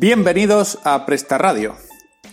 Bienvenidos 0.00 0.78
a 0.84 1.04
Presta 1.06 1.38
Radio. 1.38 1.74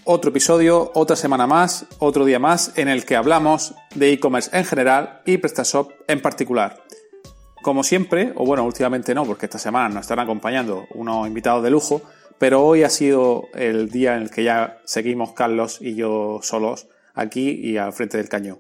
Otro 0.03 0.29
episodio, 0.29 0.91
otra 0.93 1.15
semana 1.15 1.47
más, 1.47 1.87
otro 1.97 2.23
día 2.23 2.37
más 2.37 2.77
en 2.77 2.87
el 2.87 3.05
que 3.05 3.15
hablamos 3.15 3.73
de 3.95 4.11
e-commerce 4.11 4.55
en 4.55 4.65
general 4.65 5.23
y 5.25 5.39
PrestaShop 5.39 5.89
en 6.07 6.21
particular. 6.21 6.83
Como 7.63 7.83
siempre, 7.83 8.33
o 8.35 8.45
bueno, 8.45 8.63
últimamente 8.63 9.15
no, 9.15 9.25
porque 9.25 9.47
esta 9.47 9.57
semana 9.57 9.89
nos 9.89 10.01
están 10.01 10.19
acompañando 10.19 10.85
unos 10.93 11.25
invitados 11.25 11.63
de 11.63 11.71
lujo, 11.71 12.03
pero 12.37 12.63
hoy 12.63 12.83
ha 12.83 12.89
sido 12.91 13.47
el 13.55 13.89
día 13.89 14.15
en 14.15 14.21
el 14.21 14.29
que 14.29 14.43
ya 14.43 14.77
seguimos 14.85 15.33
Carlos 15.33 15.79
y 15.81 15.95
yo 15.95 16.41
solos 16.43 16.87
aquí 17.15 17.49
y 17.49 17.77
al 17.77 17.93
frente 17.93 18.17
del 18.17 18.29
cañón. 18.29 18.59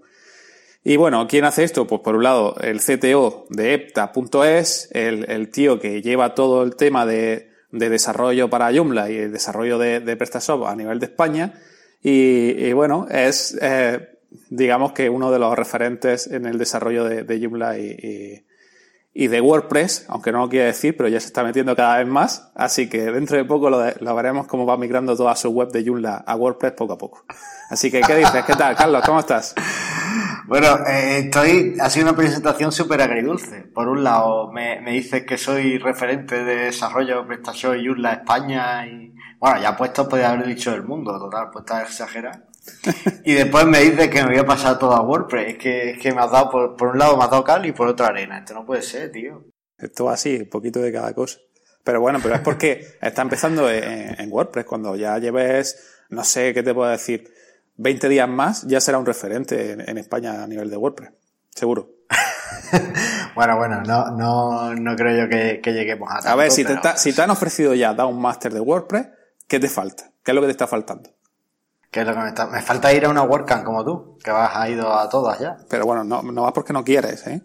Y 0.83 0.97
bueno, 0.97 1.27
¿quién 1.27 1.45
hace 1.45 1.63
esto? 1.63 1.85
Pues 1.85 2.01
por 2.01 2.15
un 2.15 2.23
lado, 2.23 2.55
el 2.59 2.79
CTO 2.79 3.45
de 3.49 3.75
Epta.es, 3.75 4.89
el, 4.93 5.29
el 5.29 5.51
tío 5.51 5.79
que 5.79 6.01
lleva 6.01 6.33
todo 6.33 6.63
el 6.63 6.75
tema 6.75 7.05
de 7.05 7.53
de 7.77 7.89
desarrollo 7.89 8.49
para 8.49 8.73
Joomla 8.73 9.09
y 9.09 9.17
el 9.17 9.31
desarrollo 9.31 9.77
de, 9.77 9.99
de 9.99 10.15
PrestaShop 10.15 10.65
a 10.65 10.75
nivel 10.75 10.99
de 10.99 11.05
España. 11.07 11.53
Y, 12.01 12.71
bueno, 12.73 13.07
es, 13.09 13.57
eh, 13.61 14.19
digamos 14.49 14.91
que 14.91 15.09
uno 15.09 15.31
de 15.31 15.39
los 15.39 15.55
referentes 15.55 16.27
en 16.27 16.45
el 16.45 16.57
desarrollo 16.57 17.03
de, 17.03 17.23
de 17.23 17.39
Joomla 17.39 17.79
y, 17.79 18.45
y, 19.11 19.27
de 19.27 19.41
WordPress, 19.41 20.05
aunque 20.09 20.31
no 20.31 20.41
lo 20.41 20.49
quiera 20.49 20.67
decir, 20.67 20.95
pero 20.95 21.09
ya 21.09 21.19
se 21.19 21.27
está 21.27 21.43
metiendo 21.43 21.75
cada 21.75 21.97
vez 21.97 22.07
más. 22.07 22.51
Así 22.53 22.87
que 22.87 23.11
dentro 23.11 23.37
de 23.37 23.45
poco 23.45 23.71
lo, 23.71 23.83
lo 23.99 24.15
veremos 24.15 24.45
cómo 24.45 24.67
va 24.67 24.77
migrando 24.77 25.17
toda 25.17 25.35
su 25.35 25.49
web 25.49 25.71
de 25.71 25.83
Joomla 25.83 26.17
a 26.17 26.35
WordPress 26.35 26.73
poco 26.73 26.93
a 26.93 26.97
poco. 26.97 27.25
Así 27.71 27.89
que, 27.89 28.01
¿qué 28.01 28.15
dices? 28.15 28.45
¿Qué 28.45 28.53
tal, 28.53 28.75
Carlos? 28.75 29.01
¿Cómo 29.03 29.19
estás? 29.19 29.55
Bueno, 30.47 30.85
eh, 30.87 31.21
estoy, 31.25 31.75
ha 31.79 31.89
sido 31.89 32.07
una 32.07 32.15
presentación 32.15 32.71
súper 32.71 33.01
agridulce. 33.01 33.63
Por 33.73 33.87
un 33.87 34.03
lado, 34.03 34.51
me, 34.51 34.79
me 34.81 34.91
dices 34.91 35.23
que 35.25 35.37
soy 35.37 35.79
referente 35.79 36.43
de 36.43 36.65
desarrollo 36.65 37.25
PrestaShop 37.25 37.75
y 37.75 37.87
Joomla 37.87 38.13
España 38.13 38.85
y, 38.85 39.11
bueno, 39.39 39.59
ya 39.59 39.75
puesto 39.75 40.07
podría 40.07 40.31
haber 40.31 40.45
dicho 40.45 40.73
el 40.73 40.83
mundo, 40.83 41.17
total, 41.17 41.49
pues 41.51 41.63
está 41.65 41.81
exagerado. 41.81 42.43
y 43.25 43.33
después 43.33 43.65
me 43.65 43.79
dices 43.79 44.07
que 44.09 44.21
me 44.21 44.29
voy 44.29 44.37
a 44.37 44.45
pasar 44.45 44.77
todo 44.77 44.93
a 44.93 45.01
WordPress. 45.01 45.53
Es 45.53 45.57
que, 45.57 45.89
es 45.91 45.99
que 45.99 46.13
me 46.13 46.21
has 46.21 46.31
dado, 46.31 46.51
por, 46.51 46.75
por 46.75 46.89
un 46.89 46.99
lado 46.99 47.17
me 47.17 47.23
has 47.23 47.31
dado 47.31 47.43
cal 47.43 47.65
y 47.65 47.71
por 47.71 47.87
otro 47.87 48.05
arena. 48.05 48.39
Esto 48.39 48.53
no 48.53 48.65
puede 48.65 48.83
ser, 48.83 49.11
tío. 49.11 49.45
Esto 49.77 50.05
va 50.05 50.13
así, 50.13 50.37
un 50.37 50.49
poquito 50.49 50.79
de 50.79 50.93
cada 50.93 51.13
cosa. 51.13 51.39
Pero 51.83 52.01
bueno, 52.01 52.19
pero 52.21 52.35
es 52.35 52.41
porque 52.41 52.97
está 53.01 53.23
empezando 53.23 53.69
en, 53.69 54.19
en 54.19 54.31
WordPress. 54.31 54.65
Cuando 54.65 54.95
ya 54.95 55.17
lleves, 55.17 56.03
no 56.09 56.23
sé 56.23 56.53
qué 56.53 56.61
te 56.61 56.73
puedo 56.73 56.89
decir, 56.89 57.34
20 57.77 58.09
días 58.09 58.27
más, 58.29 58.63
ya 58.67 58.79
será 58.81 58.97
un 58.97 59.05
referente 59.05 59.71
en, 59.73 59.81
en 59.89 59.97
España 59.97 60.43
a 60.43 60.47
nivel 60.47 60.69
de 60.69 60.77
WordPress. 60.77 61.11
Seguro. 61.53 61.89
bueno, 63.35 63.57
bueno, 63.57 63.81
no, 63.81 64.11
no, 64.11 64.73
no 64.75 64.95
creo 64.95 65.23
yo 65.25 65.29
que, 65.29 65.59
que 65.61 65.73
lleguemos 65.73 66.09
a 66.11 66.15
tanto, 66.15 66.29
A 66.29 66.35
ver, 66.35 66.51
si, 66.51 66.63
pero- 66.63 66.75
te, 66.75 66.81
ta- 66.81 66.97
si 66.97 67.13
te 67.13 67.21
han 67.21 67.29
ofrecido 67.29 67.73
ya 67.73 67.93
dar 67.93 68.07
un 68.07 68.19
máster 68.21 68.53
de 68.53 68.59
WordPress, 68.59 69.07
¿qué 69.47 69.59
te 69.59 69.69
falta? 69.69 70.11
¿Qué 70.23 70.31
es 70.31 70.35
lo 70.35 70.41
que 70.41 70.47
te 70.47 70.51
está 70.51 70.67
faltando? 70.67 71.09
¿Qué 71.91 72.01
es 72.01 72.07
lo 72.07 72.13
que 72.13 72.19
me, 72.19 72.27
está- 72.29 72.47
me 72.47 72.61
falta 72.61 72.91
ir 72.93 73.05
a 73.05 73.09
una 73.09 73.23
WordCamp 73.23 73.63
como 73.63 73.83
tú, 73.85 74.17
que 74.23 74.31
vas 74.31 74.55
a 74.55 74.69
ido 74.69 74.93
a 74.97 75.07
todas 75.09 75.39
ya. 75.39 75.57
Pero 75.69 75.85
bueno, 75.85 76.03
no, 76.03 76.21
no 76.23 76.41
vas 76.43 76.51
porque 76.53 76.73
no 76.73 76.83
quieres, 76.83 77.25
¿eh? 77.27 77.41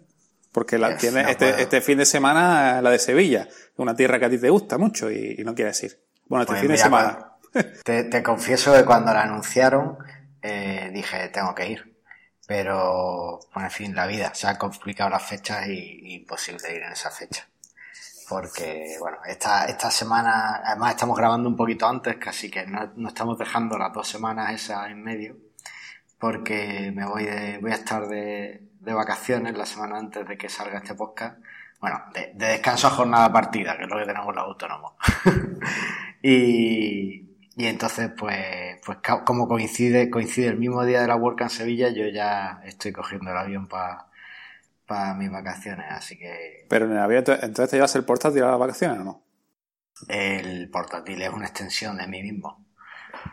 Porque 0.51 0.77
la, 0.77 0.89
Yes, 0.91 0.97
tienes 0.99 1.23
no 1.23 1.29
este, 1.29 1.61
este 1.61 1.79
fin 1.81 1.97
de 1.97 2.05
semana 2.05 2.81
la 2.81 2.89
de 2.89 2.99
Sevilla, 2.99 3.47
una 3.77 3.95
tierra 3.95 4.19
que 4.19 4.25
a 4.25 4.29
ti 4.29 4.37
te 4.37 4.49
gusta 4.49 4.77
mucho 4.77 5.09
y, 5.09 5.35
y 5.37 5.43
no 5.45 5.55
quieres 5.55 5.81
ir. 5.83 6.01
Bueno, 6.27 6.41
este 6.43 6.51
Pues 6.53 6.61
fin 6.61 6.71
de 6.71 6.77
semana. 6.77 7.27
Te, 7.83 8.05
te 8.05 8.23
confieso 8.23 8.73
que 8.73 8.85
cuando 8.85 9.13
la 9.13 9.23
anunciaron 9.23 9.97
eh, 10.41 10.89
dije, 10.93 11.29
tengo 11.29 11.53
que 11.55 11.69
ir. 11.69 11.91
Pero, 12.47 13.39
bueno, 13.53 13.67
en 13.69 13.71
fin, 13.71 13.95
la 13.95 14.07
vida. 14.07 14.33
Se 14.33 14.47
han 14.47 14.57
complicado 14.57 15.09
las 15.09 15.23
fechas 15.23 15.67
y, 15.67 16.15
imposible 16.15 16.75
ir 16.75 16.83
en 16.83 16.91
esa 16.91 17.09
fecha. 17.09 17.47
Porque, 18.27 18.97
bueno, 18.99 19.17
esta, 19.25 19.65
esta 19.65 19.91
semana, 19.91 20.61
además 20.63 20.91
estamos 20.91 21.17
grabando 21.17 21.49
un 21.49 21.55
poquito 21.55 21.87
antes, 21.87 22.17
casi 22.17 22.49
que 22.49 22.65
no, 22.65 22.91
no 22.95 23.09
estamos 23.09 23.37
dejando 23.37 23.77
las 23.77 23.93
dos 23.93 24.07
semanas 24.07 24.53
esas 24.53 24.89
en 24.89 25.03
medio. 25.03 25.37
Porque 26.19 26.91
me 26.95 27.05
voy 27.05 27.25
de, 27.25 27.57
voy 27.59 27.71
a 27.71 27.75
estar 27.75 28.07
de, 28.07 28.69
de 28.79 28.93
vacaciones 28.93 29.57
la 29.57 29.65
semana 29.65 29.97
antes 29.97 30.27
de 30.27 30.37
que 30.37 30.49
salga 30.49 30.79
este 30.79 30.95
podcast. 30.95 31.39
Bueno, 31.79 32.03
de, 32.13 32.31
de 32.35 32.47
descanso 32.47 32.87
a 32.87 32.91
jornada 32.91 33.31
partida, 33.31 33.75
que 33.77 33.83
es 33.83 33.89
lo 33.89 33.97
que 33.97 34.05
tenemos 34.05 34.35
los 34.35 34.43
autónomos. 34.43 34.93
y, 36.21 37.30
y 37.55 37.65
entonces, 37.65 38.11
pues, 38.17 38.79
pues 38.85 38.99
como 39.25 39.47
coincide, 39.47 40.09
coincide 40.09 40.47
el 40.47 40.57
mismo 40.57 40.85
día 40.85 41.01
de 41.01 41.07
la 41.07 41.15
Work 41.15 41.41
en 41.41 41.49
Sevilla, 41.49 41.89
yo 41.89 42.07
ya 42.07 42.61
estoy 42.63 42.93
cogiendo 42.93 43.31
el 43.31 43.37
avión 43.37 43.67
para 43.67 45.13
mis 45.15 45.31
vacaciones, 45.31 45.85
así 45.89 46.17
que 46.17 46.65
Pero 46.69 46.85
en 46.85 46.93
el 46.93 46.99
avión, 46.99 47.23
entonces 47.27 47.69
te 47.69 47.77
llevas 47.77 47.95
el 47.95 48.05
portátil 48.05 48.43
a 48.43 48.51
las 48.51 48.59
vacaciones 48.59 48.99
o 48.99 49.03
no? 49.03 49.23
el 50.07 50.67
portátil 50.71 51.21
es 51.21 51.29
una 51.29 51.45
extensión 51.45 51.97
de 51.97 52.07
mí 52.07 52.23
mismo. 52.23 52.65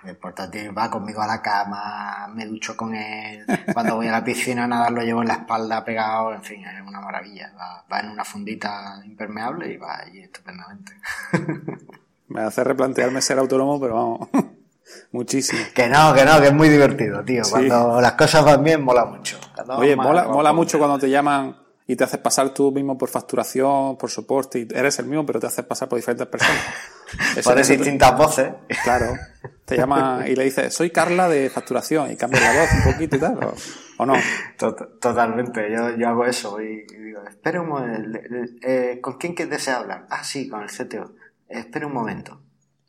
El 0.05 0.17
portátil 0.17 0.77
va 0.77 0.91
conmigo 0.91 1.23
a 1.23 1.27
la 1.27 1.41
cama, 1.41 2.29
me 2.35 2.45
ducho 2.45 2.77
con 2.77 2.95
él, 2.95 3.47
cuando 3.73 3.97
voy 3.97 4.09
a 4.09 4.12
la 4.12 4.25
piscina 4.25 4.65
a 4.65 4.67
nadar 4.67 4.93
lo 4.93 5.03
llevo 5.03 5.23
en 5.23 5.29
la 5.29 5.35
espalda 5.35 5.85
pegado, 5.85 6.35
en 6.35 6.43
fin, 6.43 6.62
es 6.67 6.83
una 6.87 7.00
maravilla. 7.00 7.53
Va, 7.59 7.85
va 7.91 8.00
en 8.00 8.11
una 8.11 8.25
fundita 8.25 9.00
impermeable 9.05 9.73
y 9.73 9.77
va 9.79 10.00
allí 10.00 10.21
estupendamente. 10.21 10.93
Me 12.28 12.43
hace 12.43 12.62
replantearme 12.65 13.21
ser 13.22 13.39
autónomo, 13.39 13.81
pero 13.81 13.94
vamos, 13.94 14.28
muchísimo. 15.12 15.61
Que 15.75 15.89
no, 15.89 16.15
que 16.15 16.25
no, 16.25 16.41
que 16.41 16.47
es 16.49 16.53
muy 16.55 16.69
divertido, 16.69 17.25
tío. 17.25 17.44
Sí. 17.44 17.50
Cuando 17.53 18.00
las 18.00 18.12
cosas 18.12 18.44
van 18.44 18.62
bien, 18.62 18.83
mola 18.83 19.05
mucho. 19.05 19.39
Cuando 19.55 19.77
Oye, 19.78 19.97
mal, 19.97 20.06
mola, 20.09 20.25
mola 20.28 20.53
mucho 20.53 20.78
cuando 20.78 20.99
te 20.99 21.09
llaman 21.11 21.56
y 21.87 21.97
te 21.97 22.05
haces 22.05 22.21
pasar 22.21 22.50
tú 22.50 22.71
mismo 22.71 22.99
por 22.99 23.09
facturación, 23.09 23.97
por 23.97 24.11
soporte, 24.11 24.59
y 24.61 24.69
eres 24.75 24.99
el 24.99 25.06
mismo, 25.06 25.25
pero 25.25 25.41
te 25.41 25.47
haces 25.47 25.65
pasar 25.65 25.88
por 25.88 25.97
diferentes 25.99 26.27
personas. 26.27 26.61
Eso- 27.37 27.55
te- 27.55 27.62
distintas 27.62 28.17
voces. 28.19 28.50
Claro. 28.84 29.15
Te 29.65 29.77
llama 29.77 30.25
y 30.27 30.37
le 30.37 30.44
dices, 30.44 30.72
soy 30.75 30.91
Carla 30.91 31.28
de 31.28 31.49
facturación, 31.49 32.11
y 32.12 32.17
cambias 32.17 32.43
la 32.43 32.61
voz 32.61 32.69
un 32.87 32.93
poquito 32.93 33.17
y 33.17 33.19
tal, 33.19 33.38
o, 33.43 33.55
o 34.03 34.06
no. 34.06 34.15
Tot- 34.59 34.99
Totalmente, 35.00 35.71
yo, 35.75 35.97
yo 35.97 36.09
hago 36.09 36.27
eso 36.27 36.61
y, 36.61 36.84
y 36.91 36.97
digo, 37.05 37.22
espera 37.27 37.62
un 37.62 37.69
momento, 37.71 38.19
eh, 38.62 38.99
¿con 39.03 39.17
quién 39.17 39.34
que 39.34 39.47
desea 39.47 39.78
hablar? 39.78 40.06
Ah, 40.11 40.22
sí, 40.25 40.47
con 40.49 40.62
el 40.62 40.69
CTO. 40.69 41.12
Espera 41.49 41.87
un 41.87 41.95
momento. 41.95 42.41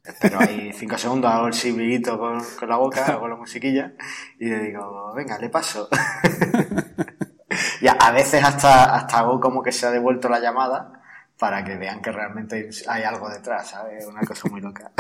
Espero 0.03 0.39
ahí 0.39 0.71
cinco 0.73 0.97
segundos, 0.97 1.31
hago 1.31 1.47
el 1.47 1.53
silbidito 1.53 2.17
con, 2.17 2.43
con 2.57 2.69
la 2.69 2.77
boca, 2.77 3.05
hago 3.05 3.27
la 3.27 3.35
musiquilla 3.35 3.93
y 4.39 4.45
le 4.45 4.59
digo, 4.59 5.13
venga, 5.13 5.37
le 5.37 5.49
paso. 5.49 5.87
y 7.81 7.87
a, 7.87 8.11
veces 8.11 8.43
hasta, 8.43 8.95
hasta 8.95 9.19
hago 9.19 9.39
como 9.39 9.61
que 9.61 9.71
se 9.71 9.85
ha 9.85 9.91
devuelto 9.91 10.27
la 10.29 10.39
llamada 10.39 11.01
para 11.37 11.63
que 11.63 11.75
vean 11.75 12.01
que 12.01 12.11
realmente 12.11 12.69
hay 12.87 13.03
algo 13.03 13.29
detrás, 13.29 13.69
¿sabes? 13.69 14.05
Una 14.07 14.21
cosa 14.21 14.49
muy 14.49 14.61
loca. 14.61 14.91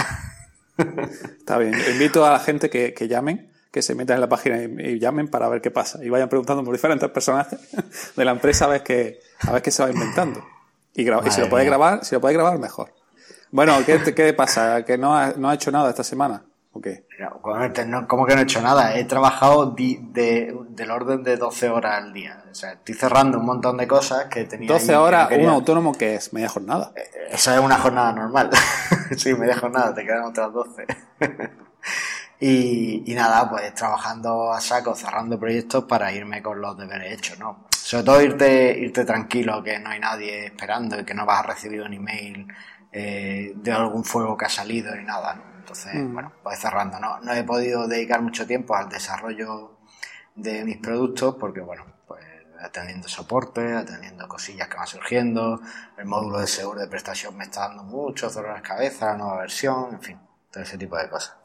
Está 0.77 1.57
bien. 1.57 1.75
Invito 1.91 2.25
a 2.25 2.31
la 2.31 2.39
gente 2.39 2.69
que, 2.69 2.93
que 2.93 3.07
llamen, 3.07 3.51
que 3.71 3.81
se 3.81 3.95
metan 3.95 4.15
en 4.15 4.21
la 4.21 4.29
página 4.29 4.61
y, 4.61 4.93
y 4.93 4.99
llamen 4.99 5.27
para 5.27 5.49
ver 5.49 5.61
qué 5.61 5.71
pasa. 5.71 6.03
Y 6.03 6.09
vayan 6.09 6.29
preguntando 6.29 6.63
por 6.63 6.73
diferentes 6.73 7.09
personajes 7.09 7.59
de 8.15 8.25
la 8.25 8.31
empresa 8.31 8.65
a 8.65 8.69
ver 8.69 8.83
qué, 8.83 9.19
a 9.41 9.51
ver 9.51 9.61
qué 9.61 9.71
se 9.71 9.83
va 9.83 9.89
inventando. 9.89 10.45
Y, 10.93 11.01
y 11.01 11.31
si 11.31 11.41
lo 11.41 11.47
mía. 11.47 11.63
grabar, 11.63 12.05
si 12.05 12.15
lo 12.15 12.21
puede 12.21 12.33
grabar, 12.35 12.59
mejor. 12.59 12.98
Bueno, 13.51 13.73
¿qué, 13.85 13.97
te- 13.99 14.13
qué 14.13 14.33
pasa? 14.33 14.83
¿Que 14.85 14.97
no 14.97 15.15
ha, 15.15 15.33
no 15.35 15.49
ha 15.49 15.53
hecho 15.55 15.71
nada 15.71 15.89
esta 15.89 16.03
semana? 16.03 16.43
¿O 16.71 16.79
qué? 16.81 17.05
No, 17.19 17.39
bueno, 17.41 17.73
te- 17.73 17.85
no- 17.85 18.07
¿Cómo 18.07 18.25
que 18.25 18.35
no 18.35 18.41
he 18.41 18.43
hecho 18.43 18.61
nada? 18.61 18.95
He 18.95 19.05
trabajado 19.05 19.71
di- 19.71 19.99
de, 20.11 20.55
del 20.69 20.91
orden 20.91 21.23
de 21.23 21.35
12 21.37 21.69
horas 21.69 21.97
al 22.03 22.13
día. 22.13 22.43
O 22.51 22.53
sea, 22.53 22.73
estoy 22.73 22.93
cerrando 22.95 23.39
un 23.39 23.45
montón 23.45 23.77
de 23.77 23.87
cosas 23.87 24.25
que 24.25 24.43
tenía. 24.45 24.67
12 24.67 24.83
ahí 24.83 24.89
que 24.89 24.95
horas, 24.97 25.23
no 25.23 25.29
quería. 25.29 25.47
un 25.47 25.53
autónomo 25.53 25.93
que 25.93 26.15
es 26.15 26.31
media 26.31 26.49
jornada. 26.49 26.91
Eso 27.31 27.53
es 27.53 27.59
una 27.59 27.77
jornada 27.79 28.11
normal. 28.13 28.49
sí, 29.17 29.33
media 29.33 29.57
jornada, 29.57 29.93
te 29.95 30.05
quedan 30.05 30.23
otras 30.25 30.53
12. 30.53 30.85
y, 32.39 33.11
y 33.11 33.15
nada, 33.15 33.49
pues 33.49 33.73
trabajando 33.73 34.51
a 34.53 34.61
saco, 34.61 34.95
cerrando 34.95 35.39
proyectos 35.39 35.83
para 35.85 36.11
irme 36.13 36.41
con 36.41 36.61
los 36.61 36.77
deberes 36.77 37.13
hechos, 37.13 37.39
¿no? 37.39 37.65
Sobre 37.75 38.03
todo 38.03 38.21
irte, 38.21 38.77
irte 38.77 39.03
tranquilo, 39.05 39.63
que 39.63 39.79
no 39.79 39.89
hay 39.89 39.99
nadie 39.99 40.45
esperando 40.45 40.99
y 40.99 41.03
que 41.05 41.13
no 41.15 41.25
vas 41.25 41.39
a 41.39 41.43
recibir 41.47 41.81
un 41.81 41.93
email 41.93 42.47
eh, 42.91 43.53
de 43.55 43.71
algún 43.71 44.03
fuego 44.03 44.35
que 44.37 44.45
ha 44.45 44.49
salido 44.49 44.95
ni 44.95 45.03
nada, 45.03 45.35
¿no? 45.35 45.43
Entonces, 45.59 45.93
Mm. 45.95 46.13
bueno, 46.13 46.31
pues 46.43 46.59
cerrando, 46.59 46.99
¿no? 46.99 47.19
No 47.19 47.33
he 47.33 47.43
podido 47.43 47.87
dedicar 47.87 48.21
mucho 48.21 48.47
tiempo 48.47 48.75
al 48.75 48.89
desarrollo 48.89 49.77
de 50.35 50.63
mis 50.65 50.77
productos 50.77 51.35
porque, 51.39 51.61
bueno, 51.61 51.85
pues 52.07 52.23
atendiendo 52.61 53.07
soporte, 53.07 53.73
atendiendo 53.75 54.27
cosillas 54.27 54.67
que 54.67 54.77
van 54.77 54.87
surgiendo, 54.87 55.61
el 55.97 56.05
módulo 56.05 56.39
de 56.39 56.47
seguro 56.47 56.79
de 56.81 56.87
prestación 56.87 57.37
me 57.37 57.43
está 57.45 57.67
dando 57.67 57.83
muchos 57.83 58.33
dolores 58.33 58.61
de 58.63 58.67
cabeza, 58.67 59.05
la 59.11 59.17
nueva 59.17 59.37
versión, 59.41 59.93
en 59.93 60.01
fin, 60.01 60.19
todo 60.51 60.63
ese 60.63 60.77
tipo 60.77 60.97
de 60.97 61.09
cosas. 61.09 61.35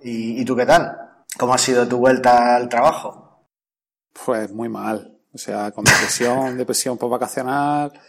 ¿Y, 0.00 0.40
y 0.40 0.44
tú 0.44 0.56
qué 0.56 0.66
tal? 0.66 0.98
¿Cómo 1.38 1.54
ha 1.54 1.58
sido 1.58 1.86
tu 1.86 1.98
vuelta 1.98 2.56
al 2.56 2.68
trabajo? 2.68 3.46
Pues 4.26 4.50
muy 4.52 4.68
mal. 4.68 5.18
O 5.32 5.38
sea, 5.38 5.70
con 5.70 5.84
depresión, 5.84 6.56
depresión 6.58 6.98
post 6.98 7.12
vacacional, 7.12 7.92
uf, 7.94 8.02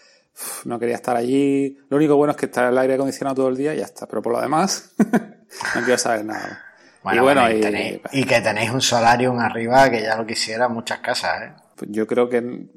no 0.65 0.79
quería 0.79 0.95
estar 0.95 1.15
allí. 1.15 1.77
Lo 1.89 1.97
único 1.97 2.15
bueno 2.15 2.31
es 2.31 2.37
que 2.37 2.45
está 2.47 2.69
el 2.69 2.77
aire 2.77 2.95
acondicionado 2.95 3.35
todo 3.35 3.49
el 3.49 3.57
día 3.57 3.73
y 3.73 3.77
ya 3.79 3.85
está. 3.85 4.07
Pero 4.07 4.21
por 4.21 4.33
lo 4.33 4.41
demás, 4.41 4.91
no 5.75 5.81
quiero 5.83 5.97
saber 5.97 6.25
nada. 6.25 6.63
y 7.11 7.19
bueno, 7.19 7.49
y, 7.49 7.55
y- 7.55 7.61
tenéis- 7.61 8.01
y 8.11 8.23
que 8.25 8.41
tenéis 8.41 8.71
un 8.71 8.81
solarium 8.81 9.39
arriba 9.39 9.89
que 9.89 10.01
ya 10.01 10.15
lo 10.17 10.25
quisiera 10.25 10.67
muchas 10.67 10.99
casas, 10.99 11.41
¿eh? 11.41 11.53
Pues 11.75 11.89
Yo 11.91 12.05
creo 12.07 12.29
que 12.29 12.67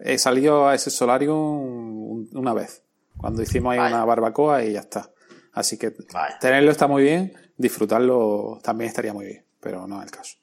he 0.00 0.18
salido 0.18 0.68
a 0.68 0.74
ese 0.74 0.90
solario 0.90 1.34
un- 1.36 2.28
una 2.34 2.52
vez, 2.54 2.82
cuando 3.16 3.42
hicimos 3.42 3.72
ahí 3.72 3.78
Vaya. 3.78 3.96
una 3.96 4.04
barbacoa 4.04 4.62
y 4.62 4.72
ya 4.72 4.80
está. 4.80 5.10
Así 5.52 5.78
que 5.78 5.94
tenerlo 6.40 6.70
está 6.70 6.86
muy 6.86 7.02
bien, 7.02 7.32
disfrutarlo 7.56 8.60
también 8.62 8.88
estaría 8.90 9.14
muy 9.14 9.24
bien, 9.24 9.46
pero 9.58 9.86
no 9.86 9.98
es 10.00 10.04
el 10.04 10.10
caso. 10.10 10.36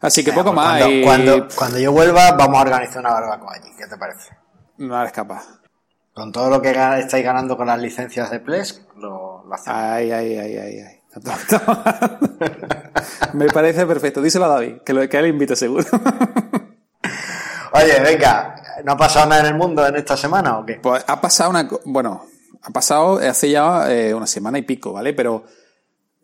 Así 0.00 0.22
que 0.24 0.32
poco 0.32 0.52
pues 0.52 0.56
más. 0.56 0.82
Cuando, 1.04 1.48
cuando, 1.56 1.78
yo 1.78 1.92
vuelva, 1.92 2.32
vamos 2.32 2.58
a 2.58 2.62
organizar 2.62 2.98
una 3.00 3.10
barbacoa 3.12 3.54
allí. 3.54 3.70
¿Qué 3.78 3.86
te 3.86 3.96
parece? 3.96 4.30
No 4.78 5.00
eres 5.00 5.12
capaz. 5.12 5.62
Con 6.14 6.30
todo 6.30 6.50
lo 6.50 6.60
que 6.60 6.70
estáis 6.98 7.24
ganando 7.24 7.56
con 7.56 7.66
las 7.66 7.80
licencias 7.80 8.30
de 8.30 8.40
Plesk, 8.40 8.82
lo, 8.98 9.44
hacemos. 9.52 9.78
Ay, 9.78 10.10
ay, 10.10 10.36
ay, 10.36 10.56
ay, 10.56 10.80
ay. 10.80 11.02
Me 13.34 13.46
parece 13.46 13.86
perfecto. 13.86 14.22
Díselo 14.22 14.46
a 14.46 14.48
David, 14.48 14.78
que, 14.84 14.92
lo, 14.92 15.08
que 15.08 15.18
él 15.18 15.28
invite 15.28 15.56
seguro. 15.56 15.84
Oye, 17.72 18.00
venga, 18.02 18.54
¿no 18.84 18.92
ha 18.92 18.96
pasado 18.96 19.28
nada 19.28 19.42
en 19.42 19.48
el 19.48 19.54
mundo 19.54 19.86
en 19.86 19.96
esta 19.96 20.16
semana 20.16 20.58
o 20.58 20.66
qué? 20.66 20.80
Pues 20.82 21.04
ha 21.06 21.20
pasado 21.20 21.50
una. 21.50 21.68
Bueno, 21.84 22.24
ha 22.62 22.70
pasado 22.70 23.18
hace 23.18 23.50
ya 23.50 23.90
eh, 23.90 24.14
una 24.14 24.26
semana 24.26 24.58
y 24.58 24.62
pico, 24.62 24.92
¿vale? 24.92 25.14
Pero. 25.14 25.44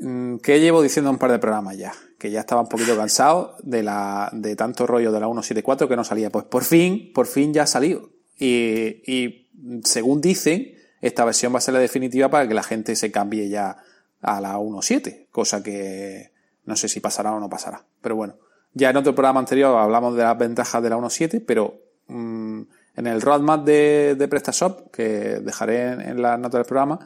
Mm, 0.00 0.36
¿Qué 0.36 0.60
llevo 0.60 0.80
diciendo 0.80 1.10
un 1.10 1.18
par 1.18 1.32
de 1.32 1.38
programas 1.38 1.76
ya? 1.76 1.92
Que 2.18 2.30
ya 2.30 2.40
estaba 2.40 2.60
un 2.60 2.68
poquito 2.68 2.96
cansado 2.96 3.56
de, 3.62 3.82
la, 3.82 4.30
de 4.32 4.54
tanto 4.54 4.86
rollo 4.86 5.10
de 5.10 5.20
la 5.20 5.26
174 5.26 5.88
que 5.88 5.96
no 5.96 6.04
salía. 6.04 6.30
Pues 6.30 6.44
por 6.44 6.64
fin, 6.64 7.10
por 7.14 7.26
fin 7.26 7.52
ya 7.52 7.64
ha 7.64 7.66
salido. 7.66 8.08
Y, 8.38 9.02
y 9.12 9.50
según 9.84 10.20
dicen, 10.20 10.74
esta 11.00 11.24
versión 11.24 11.52
va 11.52 11.58
a 11.58 11.62
ser 11.62 11.74
la 11.74 11.80
definitiva 11.80 12.28
para 12.28 12.46
que 12.48 12.54
la 12.54 12.62
gente 12.62 12.96
se 12.96 13.10
cambie 13.10 13.48
ya 13.48 13.76
a 14.20 14.40
la 14.40 14.58
1.7, 14.58 15.28
cosa 15.30 15.62
que 15.62 16.32
no 16.64 16.76
sé 16.76 16.88
si 16.88 17.00
pasará 17.00 17.32
o 17.32 17.40
no 17.40 17.48
pasará. 17.48 17.84
Pero 18.00 18.16
bueno, 18.16 18.36
ya 18.74 18.90
en 18.90 18.96
otro 18.96 19.14
programa 19.14 19.40
anterior 19.40 19.76
hablamos 19.76 20.16
de 20.16 20.22
las 20.22 20.36
ventajas 20.36 20.82
de 20.82 20.90
la 20.90 20.96
1.7, 20.96 21.42
pero 21.46 21.80
mmm, 22.08 22.62
en 22.96 23.06
el 23.06 23.20
roadmap 23.20 23.64
de, 23.64 24.16
de 24.16 24.28
PrestaShop, 24.28 24.90
que 24.90 25.40
dejaré 25.40 25.92
en, 25.92 26.20
la 26.20 26.36
nota 26.36 26.58
del 26.58 26.66
programa, 26.66 26.98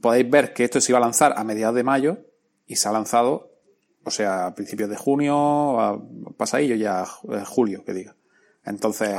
podéis 0.00 0.28
ver 0.28 0.54
que 0.54 0.64
esto 0.64 0.80
se 0.80 0.92
iba 0.92 0.98
a 0.98 1.02
lanzar 1.02 1.34
a 1.36 1.44
mediados 1.44 1.76
de 1.76 1.84
mayo 1.84 2.18
y 2.66 2.76
se 2.76 2.88
ha 2.88 2.92
lanzado, 2.92 3.52
o 4.04 4.10
sea, 4.10 4.46
a 4.46 4.54
principios 4.54 4.88
de 4.88 4.96
junio, 4.96 5.80
a 5.80 6.02
pasadillo 6.36 6.76
ya, 6.76 7.04
julio, 7.04 7.84
que 7.84 7.92
diga. 7.92 8.16
Entonces, 8.68 9.10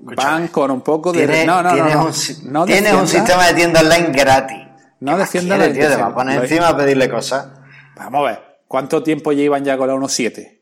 van 0.00 0.48
con 0.48 0.70
un 0.70 0.82
poco 0.82 1.12
de... 1.12 1.46
no, 1.46 1.62
no, 1.62 1.74
no, 1.74 2.10
no, 2.44 2.66
Tienes 2.66 2.92
un 2.92 3.08
sistema 3.08 3.46
de 3.46 3.54
tienda 3.54 3.80
online 3.80 4.10
gratis. 4.12 4.58
No 5.00 5.18
defienda 5.18 5.56
la 5.56 5.72
te 5.72 5.96
va 5.96 6.06
a 6.06 6.14
poner 6.14 6.42
encima 6.42 6.68
a 6.68 6.76
pedirle 6.76 7.10
cosas. 7.10 7.48
Vamos 7.96 8.20
a 8.20 8.30
ver, 8.30 8.40
¿cuánto 8.68 9.02
tiempo 9.02 9.32
llevan 9.32 9.64
ya 9.64 9.76
con 9.76 9.88
la 9.88 9.94
1.7? 9.94 10.60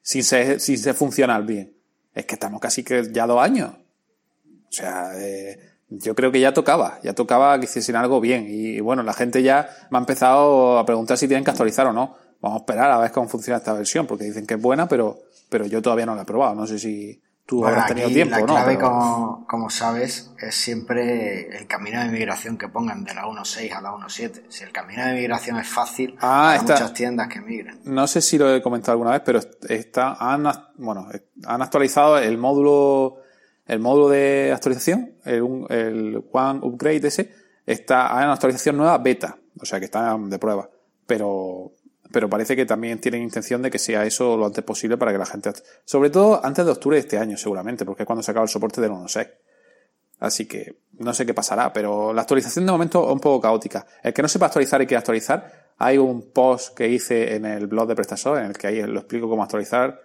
Sin 0.00 0.24
ser, 0.24 0.60
sin 0.60 0.78
ser 0.78 0.94
funcional 0.94 1.44
bien. 1.44 1.76
Es 2.14 2.24
que 2.24 2.34
estamos 2.34 2.60
casi 2.60 2.82
que 2.84 3.12
ya 3.12 3.26
dos 3.26 3.42
años. 3.42 3.70
O 3.70 4.72
sea, 4.72 5.10
eh, 5.16 5.58
yo 5.88 6.14
creo 6.14 6.32
que 6.32 6.40
ya 6.40 6.54
tocaba, 6.54 7.00
ya 7.02 7.12
tocaba 7.12 7.58
que 7.58 7.66
hiciesen 7.66 7.96
algo 7.96 8.20
bien. 8.20 8.46
Y 8.48 8.80
bueno, 8.80 9.02
la 9.02 9.12
gente 9.12 9.42
ya 9.42 9.68
me 9.90 9.98
ha 9.98 10.00
empezado 10.00 10.78
a 10.78 10.86
preguntar 10.86 11.18
si 11.18 11.28
tienen 11.28 11.44
que 11.44 11.50
actualizar 11.50 11.86
o 11.86 11.92
no. 11.92 12.16
Vamos 12.40 12.60
a 12.60 12.62
esperar 12.62 12.90
a 12.90 12.98
ver 12.98 13.12
cómo 13.12 13.28
funciona 13.28 13.58
esta 13.58 13.72
versión, 13.72 14.06
porque 14.06 14.24
dicen 14.24 14.46
que 14.46 14.54
es 14.54 14.60
buena, 14.60 14.88
pero, 14.88 15.20
pero 15.48 15.66
yo 15.66 15.82
todavía 15.82 16.06
no 16.06 16.14
la 16.14 16.22
he 16.22 16.24
probado. 16.24 16.54
No 16.54 16.66
sé 16.66 16.78
si, 16.78 17.20
tú 17.46 17.66
habrás 17.66 17.86
tenido 17.88 18.08
tiempo, 18.08 18.36
la 18.36 18.44
clave, 18.44 18.78
como, 18.78 19.46
como, 19.46 19.70
sabes, 19.70 20.32
es 20.40 20.54
siempre 20.54 21.56
el 21.56 21.66
camino 21.66 22.00
de 22.00 22.08
migración 22.08 22.56
que 22.56 22.68
pongan 22.68 23.04
de 23.04 23.14
la 23.14 23.24
1.6 23.24 23.72
a 23.72 23.80
la 23.80 23.90
1.7. 23.92 24.44
Si 24.48 24.64
el 24.64 24.72
camino 24.72 25.04
de 25.04 25.14
migración 25.14 25.58
es 25.58 25.68
fácil, 25.68 26.16
ah, 26.20 26.52
hay 26.52 26.60
muchas 26.60 26.92
tiendas 26.94 27.28
que 27.28 27.40
migren. 27.40 27.80
No 27.84 28.06
sé 28.06 28.20
si 28.20 28.38
lo 28.38 28.54
he 28.54 28.62
comentado 28.62 28.92
alguna 28.92 29.12
vez, 29.12 29.22
pero 29.24 29.40
está, 29.68 30.16
han, 30.18 30.44
bueno, 30.76 31.08
han 31.46 31.62
actualizado 31.62 32.18
el 32.18 32.38
módulo, 32.38 33.18
el 33.66 33.80
módulo 33.80 34.08
de 34.08 34.52
actualización, 34.54 35.16
el, 35.24 35.66
el 35.68 36.24
One 36.32 36.60
Upgrade 36.62 37.08
ese, 37.08 37.34
está, 37.66 38.16
hay 38.16 38.24
una 38.24 38.34
actualización 38.34 38.76
nueva 38.76 38.98
beta, 38.98 39.38
o 39.60 39.64
sea 39.64 39.78
que 39.78 39.86
está 39.86 40.16
de 40.16 40.38
prueba. 40.38 40.68
Pero 41.06 41.72
pero 42.12 42.28
parece 42.28 42.54
que 42.54 42.66
también 42.66 43.00
tienen 43.00 43.22
intención 43.22 43.62
de 43.62 43.70
que 43.70 43.78
sea 43.78 44.04
eso 44.04 44.36
lo 44.36 44.46
antes 44.46 44.62
posible 44.64 44.96
para 44.96 45.12
que 45.12 45.18
la 45.18 45.26
gente, 45.26 45.52
sobre 45.84 46.10
todo 46.10 46.44
antes 46.44 46.64
de 46.64 46.70
octubre 46.70 46.96
de 46.96 47.00
este 47.00 47.18
año 47.18 47.36
seguramente, 47.36 47.84
porque 47.84 48.02
es 48.02 48.06
cuando 48.06 48.22
se 48.22 48.30
acaba 48.30 48.44
el 48.44 48.50
soporte 48.50 48.80
del 48.80 48.90
1.6. 48.90 49.30
Así 50.20 50.46
que 50.46 50.76
no 50.98 51.12
sé 51.14 51.26
qué 51.26 51.34
pasará, 51.34 51.72
pero 51.72 52.12
la 52.12 52.22
actualización 52.22 52.64
de 52.64 52.70
momento 52.70 53.04
es 53.04 53.12
un 53.12 53.18
poco 53.18 53.40
caótica. 53.40 53.84
El 54.04 54.12
que 54.12 54.22
no 54.22 54.28
sepa 54.28 54.46
actualizar 54.46 54.80
y 54.80 54.86
quiere 54.86 54.98
actualizar, 54.98 55.72
hay 55.78 55.98
un 55.98 56.30
post 56.30 56.76
que 56.76 56.88
hice 56.88 57.34
en 57.34 57.44
el 57.44 57.66
blog 57.66 57.88
de 57.88 57.96
PrestaShop 57.96 58.36
en 58.36 58.44
el 58.44 58.56
que 58.56 58.68
ahí 58.68 58.82
lo 58.82 59.00
explico 59.00 59.28
cómo 59.28 59.42
actualizar 59.42 60.00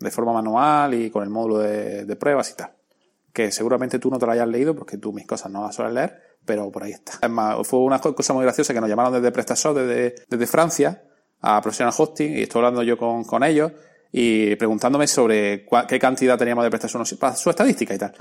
de 0.00 0.10
forma 0.10 0.32
manual 0.32 0.94
y 0.94 1.10
con 1.10 1.22
el 1.22 1.30
módulo 1.30 1.58
de, 1.58 2.16
pruebas 2.16 2.50
y 2.50 2.54
tal. 2.54 2.72
Que 3.32 3.52
seguramente 3.52 4.00
tú 4.00 4.10
no 4.10 4.18
te 4.18 4.26
lo 4.26 4.32
hayas 4.32 4.48
leído 4.48 4.74
porque 4.74 4.98
tú 4.98 5.12
mis 5.12 5.26
cosas 5.26 5.52
no 5.52 5.62
las 5.62 5.76
sueles 5.76 5.94
leer, 5.94 6.20
pero 6.44 6.68
por 6.72 6.82
ahí 6.82 6.90
está. 6.90 7.12
Es 7.22 7.30
más, 7.30 7.64
fue 7.64 7.78
una 7.78 8.00
cosa 8.00 8.32
muy 8.32 8.42
graciosa 8.42 8.74
que 8.74 8.80
nos 8.80 8.88
llamaron 8.88 9.12
desde 9.12 9.30
PrestaShop, 9.30 9.76
desde 9.76 10.46
Francia, 10.48 11.04
a 11.40 11.60
Professional 11.60 11.94
Hosting 11.96 12.36
y 12.36 12.42
estoy 12.42 12.60
hablando 12.60 12.82
yo 12.82 12.96
con, 12.96 13.24
con 13.24 13.42
ellos 13.44 13.72
y 14.12 14.56
preguntándome 14.56 15.06
sobre 15.06 15.66
qué 15.88 15.98
cantidad 15.98 16.36
teníamos 16.36 16.64
de 16.64 16.70
prestación 16.70 17.04
para 17.18 17.36
su 17.36 17.50
estadística 17.50 17.94
y 17.94 17.98
tal. 17.98 18.12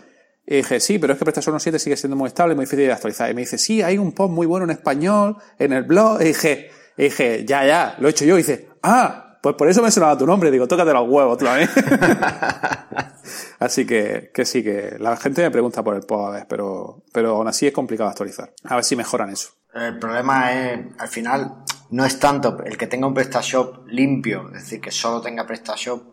Y 0.45 0.57
dije, 0.57 0.79
sí, 0.79 0.97
pero 0.97 1.13
es 1.13 1.19
que 1.19 1.25
prestación 1.25 1.55
1.7 1.55 1.77
sigue 1.77 1.95
siendo 1.95 2.15
muy 2.15 2.27
estable 2.27 2.53
y 2.53 2.55
muy 2.55 2.65
difícil 2.65 2.87
de 2.87 2.93
actualizar. 2.93 3.29
Y 3.29 3.35
me 3.35 3.41
dice, 3.41 3.57
sí, 3.57 3.83
hay 3.83 3.97
un 3.99 4.13
post 4.13 4.33
muy 4.33 4.47
bueno 4.47 4.65
en 4.65 4.71
español, 4.71 5.37
en 5.59 5.73
el 5.73 5.83
blog. 5.83 6.21
Y 6.21 6.25
dije, 6.25 6.71
y 6.97 7.03
dije, 7.03 7.45
ya, 7.45 7.65
ya, 7.65 7.95
lo 7.99 8.07
he 8.07 8.11
hecho 8.11 8.25
yo. 8.25 8.33
Y 8.33 8.39
dice, 8.39 8.67
ah, 8.81 9.37
pues 9.43 9.55
por 9.55 9.69
eso 9.69 9.83
me 9.83 9.91
sonaba 9.91 10.17
tu 10.17 10.25
nombre. 10.25 10.49
Digo, 10.49 10.67
tócate 10.67 10.91
los 10.91 11.07
huevos 11.07 11.37
vez. 11.39 11.69
así 13.59 13.85
que, 13.85 14.31
que 14.33 14.43
sí, 14.43 14.63
que 14.63 14.95
la 14.99 15.17
gente 15.17 15.43
me 15.43 15.51
pregunta 15.51 15.83
por 15.83 15.95
el 15.95 16.01
post 16.01 16.29
a 16.29 16.31
ver, 16.31 16.47
pero, 16.49 17.03
pero 17.13 17.35
aún 17.35 17.47
así 17.47 17.67
es 17.67 17.73
complicado 17.73 18.09
actualizar. 18.09 18.51
A 18.63 18.75
ver 18.75 18.83
si 18.83 18.95
mejoran 18.95 19.29
eso. 19.29 19.49
El 19.71 19.99
problema 19.99 20.51
es, 20.51 20.79
al 20.97 21.07
final, 21.09 21.63
no 21.91 22.05
es 22.05 22.19
tanto 22.19 22.61
el 22.63 22.77
que 22.77 22.87
tenga 22.87 23.07
un 23.07 23.13
PrestaShop 23.13 23.87
limpio, 23.87 24.47
es 24.47 24.63
decir, 24.63 24.81
que 24.81 24.91
solo 24.91 25.21
tenga 25.21 25.45
PrestaShop, 25.45 26.03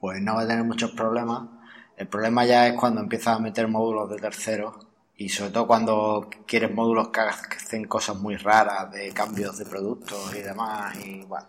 pues 0.00 0.20
no 0.20 0.34
va 0.34 0.42
a 0.42 0.46
tener 0.46 0.64
muchos 0.64 0.92
problemas. 0.92 1.48
El 1.96 2.08
problema 2.08 2.44
ya 2.44 2.68
es 2.68 2.74
cuando 2.74 3.00
empiezas 3.00 3.36
a 3.36 3.40
meter 3.40 3.68
módulos 3.68 4.10
de 4.10 4.18
terceros 4.18 4.74
y 5.16 5.28
sobre 5.28 5.50
todo 5.50 5.66
cuando 5.66 6.30
quieres 6.46 6.72
módulos 6.72 7.08
que 7.08 7.20
hacen 7.20 7.84
cosas 7.86 8.16
muy 8.16 8.36
raras 8.36 8.90
de 8.92 9.10
cambios 9.12 9.58
de 9.58 9.66
productos 9.66 10.32
y 10.36 10.42
demás 10.42 10.94
y 11.04 11.22
bueno, 11.24 11.46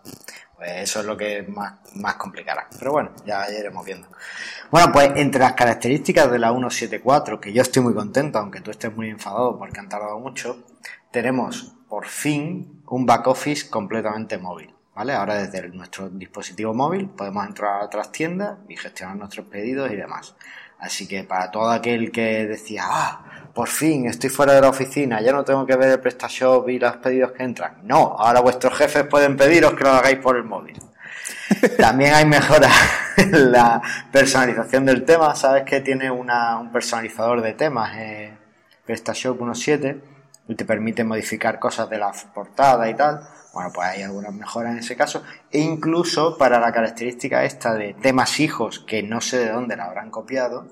pues 0.56 0.70
eso 0.82 1.00
es 1.00 1.06
lo 1.06 1.16
que 1.16 1.44
más, 1.44 1.74
más 1.94 2.16
complicará. 2.16 2.68
Pero 2.78 2.92
bueno, 2.92 3.12
ya, 3.24 3.48
ya 3.48 3.58
iremos 3.58 3.84
viendo. 3.84 4.08
Bueno, 4.70 4.90
pues 4.92 5.12
entre 5.14 5.40
las 5.40 5.52
características 5.52 6.30
de 6.30 6.38
la 6.40 6.50
174, 6.50 7.40
que 7.40 7.52
yo 7.52 7.62
estoy 7.62 7.82
muy 7.82 7.94
contento, 7.94 8.38
aunque 8.38 8.60
tú 8.60 8.72
estés 8.72 8.94
muy 8.94 9.08
enfadado 9.08 9.56
porque 9.56 9.78
han 9.78 9.88
tardado 9.88 10.18
mucho, 10.18 10.64
tenemos 11.12 11.76
por 11.88 12.06
fin 12.06 12.79
un 12.90 13.06
back 13.06 13.26
office 13.28 13.70
completamente 13.70 14.38
móvil. 14.38 14.74
¿Vale? 14.94 15.14
Ahora 15.14 15.34
desde 15.34 15.66
nuestro 15.68 16.10
dispositivo 16.10 16.74
móvil 16.74 17.08
podemos 17.08 17.46
entrar 17.46 17.80
a 17.80 17.84
otras 17.84 18.12
tiendas 18.12 18.58
y 18.68 18.76
gestionar 18.76 19.16
nuestros 19.16 19.46
pedidos 19.46 19.90
y 19.90 19.96
demás. 19.96 20.34
Así 20.78 21.06
que 21.06 21.24
para 21.24 21.50
todo 21.50 21.70
aquel 21.70 22.10
que 22.10 22.46
decía, 22.46 22.82
ah, 22.86 23.24
por 23.54 23.68
fin 23.68 24.06
estoy 24.06 24.30
fuera 24.30 24.52
de 24.52 24.60
la 24.60 24.68
oficina, 24.68 25.20
ya 25.22 25.32
no 25.32 25.44
tengo 25.44 25.64
que 25.64 25.76
ver 25.76 25.90
el 25.90 26.00
PrestaShop 26.00 26.68
y 26.68 26.78
los 26.78 26.96
pedidos 26.96 27.32
que 27.32 27.44
entran. 27.44 27.78
No, 27.84 28.16
ahora 28.18 28.40
vuestros 28.40 28.76
jefes 28.76 29.04
pueden 29.04 29.36
pediros 29.36 29.74
que 29.74 29.84
lo 29.84 29.90
hagáis 29.90 30.18
por 30.18 30.36
el 30.36 30.44
móvil. 30.44 30.76
También 31.78 32.14
hay 32.14 32.26
mejoras 32.26 32.72
en 33.16 33.52
la 33.52 33.80
personalización 34.10 34.84
del 34.84 35.04
tema. 35.04 35.34
Sabes 35.34 35.64
que 35.64 35.80
tiene 35.80 36.10
una, 36.10 36.58
un 36.58 36.72
personalizador 36.72 37.40
de 37.42 37.52
temas, 37.52 37.96
eh, 37.96 38.36
PrestaShop 38.84 39.40
1.7 39.40 40.09
y 40.50 40.56
te 40.56 40.64
permite 40.64 41.04
modificar 41.04 41.60
cosas 41.60 41.88
de 41.88 41.98
la 41.98 42.12
portada 42.34 42.90
y 42.90 42.94
tal. 42.94 43.20
Bueno, 43.54 43.70
pues 43.72 43.88
hay 43.88 44.02
algunas 44.02 44.34
mejoras 44.34 44.72
en 44.72 44.78
ese 44.78 44.96
caso. 44.96 45.22
E 45.50 45.60
incluso 45.60 46.36
para 46.36 46.58
la 46.58 46.72
característica 46.72 47.44
esta 47.44 47.74
de 47.74 47.94
temas 47.94 48.40
hijos, 48.40 48.80
que 48.80 49.02
no 49.02 49.20
sé 49.20 49.38
de 49.38 49.52
dónde 49.52 49.76
la 49.76 49.84
habrán 49.84 50.10
copiado, 50.10 50.66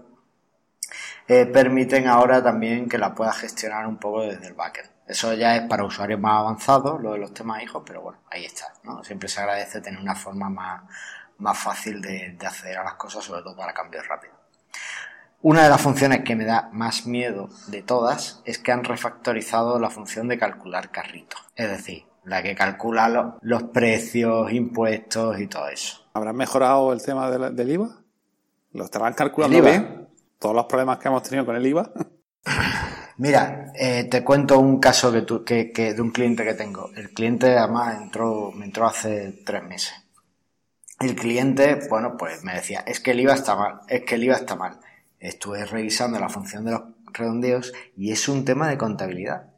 eh, 1.28 1.46
permiten 1.46 2.08
ahora 2.08 2.42
también 2.42 2.88
que 2.88 2.98
la 2.98 3.14
pueda 3.14 3.32
gestionar 3.32 3.86
un 3.86 3.98
poco 3.98 4.22
desde 4.22 4.48
el 4.48 4.54
backend. 4.54 4.90
Eso 5.06 5.32
ya 5.34 5.54
es 5.54 5.62
para 5.68 5.84
usuarios 5.84 6.18
más 6.18 6.40
avanzados, 6.40 7.00
lo 7.00 7.12
de 7.12 7.18
los 7.18 7.32
temas 7.32 7.62
hijos, 7.62 7.84
pero 7.86 8.02
bueno, 8.02 8.18
ahí 8.30 8.44
está. 8.44 8.72
¿no? 8.82 9.04
Siempre 9.04 9.28
se 9.28 9.40
agradece 9.40 9.80
tener 9.80 10.00
una 10.00 10.16
forma 10.16 10.50
más, 10.50 10.82
más 11.38 11.56
fácil 11.56 12.02
de, 12.02 12.34
de 12.36 12.46
acceder 12.46 12.78
a 12.78 12.84
las 12.84 12.94
cosas, 12.94 13.24
sobre 13.24 13.42
todo 13.42 13.56
para 13.56 13.72
cambios 13.72 14.06
rápidos. 14.08 14.37
Una 15.40 15.62
de 15.62 15.68
las 15.68 15.80
funciones 15.80 16.24
que 16.24 16.34
me 16.34 16.44
da 16.44 16.68
más 16.72 17.06
miedo 17.06 17.48
de 17.68 17.82
todas 17.82 18.42
es 18.44 18.58
que 18.58 18.72
han 18.72 18.82
refactorizado 18.82 19.78
la 19.78 19.88
función 19.88 20.26
de 20.26 20.36
calcular 20.36 20.90
carrito. 20.90 21.36
Es 21.54 21.70
decir, 21.70 22.06
la 22.24 22.42
que 22.42 22.56
calcula 22.56 23.36
los 23.40 23.62
precios, 23.64 24.52
impuestos 24.52 25.38
y 25.38 25.46
todo 25.46 25.68
eso. 25.68 26.08
¿Habrán 26.12 26.34
mejorado 26.34 26.92
el 26.92 27.00
tema 27.00 27.30
del, 27.30 27.70
IVA? 27.70 28.00
¿Lo 28.72 28.84
estarán 28.84 29.14
calculando 29.14 29.62
bien? 29.62 30.08
¿Todos 30.40 30.56
los 30.56 30.64
problemas 30.64 30.98
que 30.98 31.06
hemos 31.06 31.22
tenido 31.22 31.46
con 31.46 31.54
el 31.54 31.66
IVA? 31.66 31.92
Mira, 33.18 33.72
eh, 33.76 34.04
te 34.10 34.24
cuento 34.24 34.58
un 34.58 34.80
caso 34.80 35.12
que, 35.44 35.72
que, 35.72 35.94
de 35.94 36.02
un 36.02 36.10
cliente 36.10 36.42
que 36.42 36.54
tengo. 36.54 36.90
El 36.96 37.10
cliente 37.10 37.56
además 37.56 37.96
entró, 37.96 38.50
me 38.50 38.64
entró 38.64 38.86
hace 38.86 39.40
tres 39.46 39.62
meses. 39.62 39.94
El 40.98 41.14
cliente, 41.14 41.78
bueno, 41.88 42.16
pues 42.16 42.42
me 42.42 42.54
decía, 42.54 42.80
es 42.80 42.98
que 42.98 43.12
el 43.12 43.20
IVA 43.20 43.34
está 43.34 43.54
mal, 43.54 43.80
es 43.86 44.02
que 44.02 44.16
el 44.16 44.24
IVA 44.24 44.34
está 44.34 44.56
mal 44.56 44.80
estuve 45.20 45.64
revisando 45.64 46.18
la 46.18 46.28
función 46.28 46.64
de 46.64 46.72
los 46.72 46.82
redondeos 47.12 47.72
y 47.96 48.12
es 48.12 48.28
un 48.28 48.44
tema 48.44 48.68
de 48.68 48.78
contabilidad. 48.78 49.50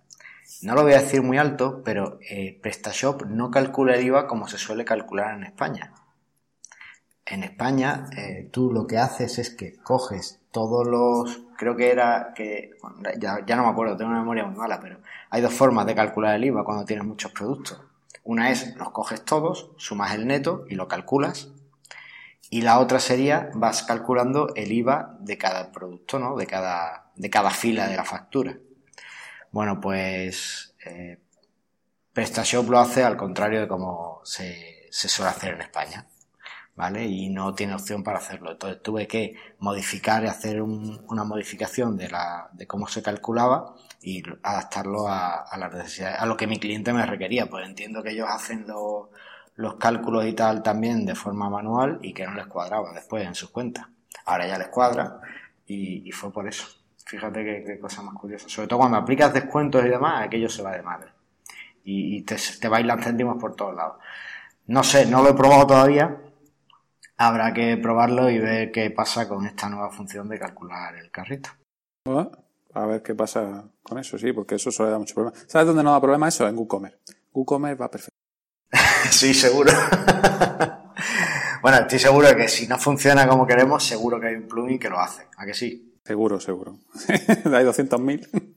no 0.62 0.75
lo 0.75 0.83
voy 0.83 0.93
a 0.93 1.00
decir 1.00 1.23
muy 1.23 1.38
alto, 1.38 1.83
pero 1.85 2.19
eh, 2.29 2.59
PrestaShop 2.61 3.26
no 3.26 3.50
calcula 3.50 3.95
el 3.95 4.05
IVA 4.05 4.26
como 4.26 4.49
se 4.49 4.59
suele 4.59 4.85
calcular 4.85 5.37
en 5.37 5.45
España. 5.45 5.93
En 7.25 7.45
España, 7.45 8.07
eh, 8.17 8.49
tú 8.50 8.73
lo 8.73 8.87
que 8.87 8.99
haces 8.99 9.38
es 9.38 9.50
que 9.50 9.76
coges 9.76 10.40
todos 10.50 10.87
los, 10.87 11.43
creo 11.57 11.76
que 11.76 11.93
era 11.93 12.33
que, 12.35 12.73
ya, 13.19 13.45
ya 13.47 13.57
no 13.57 13.62
me 13.62 13.69
acuerdo, 13.69 13.97
tengo 13.97 14.11
una 14.11 14.21
memoria 14.21 14.45
muy 14.45 14.57
mala, 14.57 14.81
pero 14.81 14.99
hay 15.31 15.40
dos 15.40 15.55
formas 15.55 15.87
de 15.87 15.95
calcular 15.95 16.35
el 16.35 16.45
IVA 16.45 16.64
cuando 16.64 16.85
tienes 16.85 17.07
muchos 17.07 17.31
productos. 17.33 17.81
Una 18.25 18.50
es 18.50 18.76
los 18.76 18.90
coges 18.90 19.25
todos, 19.25 19.71
sumas 19.76 20.14
el 20.14 20.26
neto 20.26 20.64
y 20.69 20.75
lo 20.75 20.88
calculas. 20.88 21.50
Y 22.52 22.62
la 22.62 22.80
otra 22.80 22.99
sería 22.99 23.49
vas 23.54 23.85
calculando 23.85 24.52
el 24.57 24.73
IVA 24.73 25.16
de 25.21 25.38
cada 25.38 25.71
producto, 25.71 26.19
¿no? 26.19 26.37
De 26.37 26.49
cada, 26.49 27.12
de 27.14 27.30
cada 27.30 27.50
fila 27.50 27.87
de 27.87 27.97
la 27.97 28.04
factura. 28.04 28.59
Bueno, 29.52 29.80
pues 29.80 30.75
eh, 30.85 31.21
PrestaShop 32.12 32.69
lo 32.69 32.80
hace 32.80 33.04
al 33.04 33.16
contrario 33.16 33.61
de 33.61 33.69
como 33.69 34.21
se, 34.25 34.88
suele 34.90 35.30
hacer 35.30 35.54
en 35.54 35.61
España. 35.62 36.07
¿Vale? 36.75 37.04
Y 37.04 37.28
no 37.28 37.54
tiene 37.54 37.75
opción 37.75 38.02
para 38.02 38.19
hacerlo. 38.19 38.52
Entonces 38.52 38.83
tuve 38.83 39.07
que 39.07 39.37
modificar 39.59 40.25
y 40.25 40.28
hacer 40.28 40.62
una 40.62 41.25
modificación 41.25 41.97
de, 41.97 42.09
cómo 42.66 42.88
se 42.88 43.02
calculaba 43.02 43.75
y 44.00 44.23
adaptarlo 44.42 45.07
a, 45.07 45.42
a 45.42 45.59
las 45.59 45.75
necesidades, 45.75 46.19
a 46.19 46.26
lo 46.26 46.38
que 46.38 46.47
mi 46.47 46.59
cliente 46.59 46.92
me 46.95 47.04
requería. 47.04 47.47
Pues 47.47 47.66
entiendo 47.69 48.02
que 48.02 48.12
ellos 48.12 48.28
hacen 48.30 48.66
los, 48.66 49.09
los 49.61 49.75
cálculos 49.75 50.25
y 50.25 50.33
tal 50.33 50.62
también 50.62 51.05
de 51.05 51.14
forma 51.14 51.50
manual 51.50 51.99
y 52.02 52.14
que 52.14 52.26
no 52.26 52.35
les 52.35 52.47
cuadraba 52.47 52.93
después 52.93 53.26
en 53.26 53.35
sus 53.35 53.50
cuentas. 53.50 53.87
Ahora 54.25 54.47
ya 54.47 54.59
les 54.59 54.69
cuadra 54.69 55.21
y, 55.67 56.11
fue 56.12 56.33
por 56.33 56.49
eso. 56.49 56.67
Fíjate 57.05 57.45
qué, 57.45 57.79
cosa 57.79 58.02
más 58.02 58.14
curiosa. 58.14 58.49
Sobre 58.49 58.69
todo 58.69 58.81
cuando 58.81 58.97
aplicas 58.97 59.33
descuentos 59.35 59.85
y 59.85 59.88
demás, 59.88 60.25
aquello 60.25 60.49
se 60.49 60.62
va 60.62 60.73
de 60.73 60.83
madre. 60.83 61.11
Y, 61.85 62.17
y 62.17 62.23
te, 62.23 62.37
te 62.61 62.69
bailan 62.69 63.02
céntimos 63.02 63.37
por 63.38 63.55
todos 63.55 63.75
lados. 63.75 63.97
No 64.67 64.83
sé, 64.83 65.07
no 65.07 65.23
lo 65.23 65.31
he 65.31 65.35
probado 65.35 65.67
todavía. 65.67 66.17
Habrá 67.19 67.52
que 67.52 67.76
probarlo 67.76 68.31
y 68.31 68.38
ver 68.38 68.73
qué 68.73 68.90
pasa 68.90 69.29
con 69.29 69.45
esta 69.45 69.69
nueva 69.69 69.90
función 69.90 70.29
de 70.29 70.38
calcular 70.38 70.95
el 70.97 71.11
carrito. 71.11 71.50
A 72.73 72.87
ver 72.87 73.02
qué 73.02 73.14
pasa 73.14 73.64
con 73.83 73.99
eso, 73.99 74.17
sí, 74.17 74.33
porque 74.33 74.55
eso 74.55 74.71
suele 74.71 74.93
dar 74.93 75.00
mucho 75.00 75.14
problema. 75.14 75.37
¿Sabes 75.47 75.67
dónde 75.67 75.83
no 75.83 75.93
da 75.93 76.00
problema 76.00 76.29
eso? 76.29 76.49
En 76.49 76.57
WooCommerce. 76.57 76.99
WooCommerce 77.33 77.79
va 77.79 77.90
perfecto. 77.90 78.20
sí, 79.11 79.35
seguro. 79.35 79.73
bueno, 81.62 81.79
estoy 81.79 81.99
seguro 81.99 82.29
de 82.29 82.37
que 82.37 82.49
si 82.49 82.67
no 82.67 82.79
funciona 82.79 83.27
como 83.27 83.47
queremos, 83.47 83.85
seguro 83.85 84.21
que 84.21 84.29
hay 84.29 84.35
un 84.37 84.49
plugin 84.49 84.79
que 84.79 84.89
lo 84.89 85.00
hace. 85.00 85.27
¿A 85.37 85.45
que 85.45 85.55
sí? 85.55 85.99
Seguro, 86.05 86.41
seguro. 86.41 86.79
hay 87.09 87.65
200.000. 87.65 88.55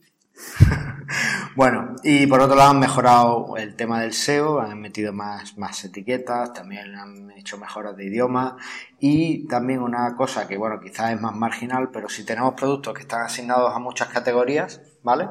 bueno, 1.56 1.94
y 2.02 2.26
por 2.26 2.40
otro 2.40 2.56
lado 2.56 2.70
han 2.70 2.80
mejorado 2.80 3.56
el 3.56 3.76
tema 3.76 4.00
del 4.00 4.12
SEO, 4.12 4.60
han 4.60 4.80
metido 4.80 5.12
más, 5.12 5.56
más 5.56 5.84
etiquetas, 5.84 6.52
también 6.52 6.94
han 6.96 7.30
hecho 7.32 7.58
mejoras 7.58 7.96
de 7.96 8.06
idioma 8.06 8.56
y 8.98 9.46
también 9.46 9.80
una 9.80 10.16
cosa 10.16 10.48
que, 10.48 10.56
bueno, 10.56 10.80
quizás 10.80 11.12
es 11.12 11.20
más 11.20 11.36
marginal, 11.36 11.90
pero 11.92 12.08
si 12.08 12.24
tenemos 12.24 12.54
productos 12.54 12.94
que 12.94 13.02
están 13.02 13.22
asignados 13.22 13.74
a 13.74 13.78
muchas 13.78 14.08
categorías, 14.08 14.80
¿vale? 15.02 15.28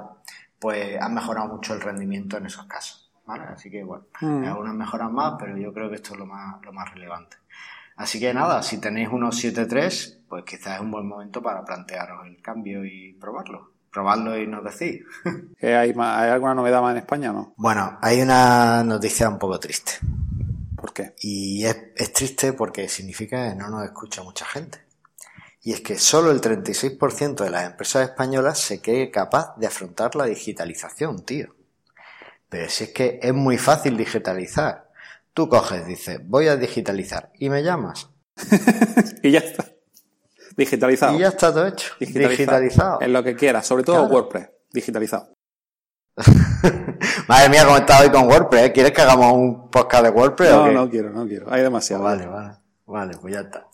Pues 0.60 1.02
han 1.02 1.14
mejorado 1.14 1.48
mucho 1.50 1.74
el 1.74 1.82
rendimiento 1.82 2.38
en 2.38 2.46
esos 2.46 2.66
casos, 2.68 3.03
¿vale? 3.38 3.54
Así 3.54 3.70
que, 3.70 3.84
bueno, 3.84 4.06
mm. 4.22 4.44
algunas 4.46 4.76
mejoras 4.76 5.12
más, 5.12 5.34
pero 5.40 5.58
yo 5.58 5.74
creo 5.74 5.90
que 5.90 5.96
esto 5.96 6.14
es 6.14 6.20
lo 6.20 6.26
más, 6.26 6.62
lo 6.64 6.72
más 6.74 6.94
relevante. 6.94 7.38
Así 7.96 8.20
que 8.20 8.34
nada, 8.34 8.64
si 8.64 8.80
tenéis 8.80 9.10
unos 9.12 9.44
7.3, 9.44 10.22
pues 10.28 10.44
quizás 10.46 10.76
es 10.76 10.82
un 10.82 10.92
buen 10.92 11.08
momento 11.08 11.42
para 11.42 11.64
plantearos 11.64 12.26
el 12.26 12.42
cambio 12.42 12.84
y 12.86 13.14
probarlo 13.14 13.74
probarlo 13.94 14.38
y 14.38 14.48
nos 14.48 14.64
decís. 14.64 15.04
¿Hay, 15.62 15.94
¿Hay 15.96 16.30
alguna 16.32 16.56
novedad 16.56 16.82
más 16.82 16.94
en 16.94 16.98
España 16.98 17.30
o 17.30 17.34
no? 17.34 17.54
Bueno, 17.56 18.00
hay 18.02 18.22
una 18.22 18.84
noticia 18.84 19.30
un 19.30 19.38
poco 19.38 19.60
triste. 19.60 19.94
¿Por 20.76 20.92
qué? 20.92 21.14
Y 21.22 21.64
es, 21.64 21.78
es 21.96 22.12
triste 22.12 22.54
porque 22.54 22.90
significa 22.90 23.50
que 23.50 23.56
no 23.56 23.70
nos 23.70 23.86
escucha 23.86 24.24
mucha 24.24 24.46
gente. 24.46 24.80
Y 25.62 25.72
es 25.72 25.80
que 25.80 25.98
solo 25.98 26.32
el 26.32 26.42
36% 26.42 27.36
de 27.36 27.50
las 27.50 27.66
empresas 27.66 28.10
españolas 28.10 28.60
se 28.60 28.82
cree 28.82 29.10
capaz 29.10 29.56
de 29.56 29.68
afrontar 29.68 30.14
la 30.16 30.26
digitalización, 30.26 31.24
tío. 31.24 31.56
Pero 32.54 32.70
si 32.70 32.84
es 32.84 32.92
que 32.92 33.20
es 33.20 33.34
muy 33.34 33.58
fácil 33.58 33.98
digitalizar. 33.98 34.88
Tú 35.34 35.50
coges, 35.50 35.88
dices, 35.88 36.20
voy 36.24 36.48
a 36.50 36.56
digitalizar 36.56 37.32
y 37.40 37.50
me 37.50 37.64
llamas. 37.64 38.12
y 39.24 39.32
ya 39.32 39.40
está. 39.40 39.66
Digitalizado. 40.56 41.16
Y 41.16 41.22
ya 41.22 41.30
está 41.30 41.52
todo 41.52 41.66
hecho. 41.66 41.96
Digitalizado. 42.00 43.02
En 43.02 43.12
lo 43.12 43.24
que 43.24 43.36
quieras, 43.36 43.66
sobre 43.66 43.84
todo 43.84 44.04
WordPress. 44.04 44.52
Digitalizado. 44.72 45.34
Madre 47.28 47.50
mía, 47.50 47.66
cómo 47.66 47.78
estás 47.78 48.02
hoy 48.02 48.12
con 48.12 48.28
WordPress. 48.28 48.66
¿eh? 48.68 48.72
¿Quieres 48.72 48.92
que 48.92 49.02
hagamos 49.02 49.34
un 49.34 49.72
podcast 49.72 50.04
de 50.04 50.10
WordPress? 50.12 50.52
No, 50.52 50.72
no 50.72 50.90
quiero, 50.92 51.10
no 51.10 51.26
quiero. 51.26 51.52
Hay 51.52 51.64
demasiado. 51.64 52.04
Vale, 52.04 52.28
vale. 52.28 52.54
Vale, 52.86 53.18
pues 53.20 53.34
ya 53.34 53.40
está. 53.40 53.66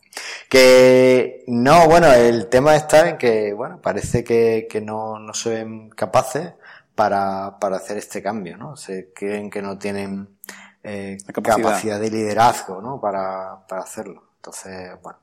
Que 0.47 1.43
no, 1.47 1.85
bueno, 1.89 2.13
el 2.13 2.47
tema 2.47 2.77
está 2.77 3.09
en 3.09 3.17
que, 3.17 3.51
bueno, 3.51 3.81
parece 3.81 4.23
que, 4.23 4.67
que 4.69 4.79
no, 4.79 5.19
no 5.19 5.33
se 5.33 5.49
ven 5.49 5.89
capaces 5.89 6.53
para, 6.99 7.57
para 7.59 7.77
hacer 7.77 7.97
este 7.97 8.21
cambio, 8.21 8.57
¿no? 8.57 8.75
Se 8.75 9.13
creen 9.13 9.49
que 9.49 9.61
no 9.61 9.77
tienen 9.77 10.37
eh, 10.83 11.17
capacidad. 11.33 11.99
de 11.99 12.11
liderazgo, 12.11 12.81
¿no? 12.81 12.99
Para, 12.99 13.65
para 13.67 13.83
hacerlo. 13.83 14.31
Entonces, 14.35 14.91
bueno, 15.01 15.19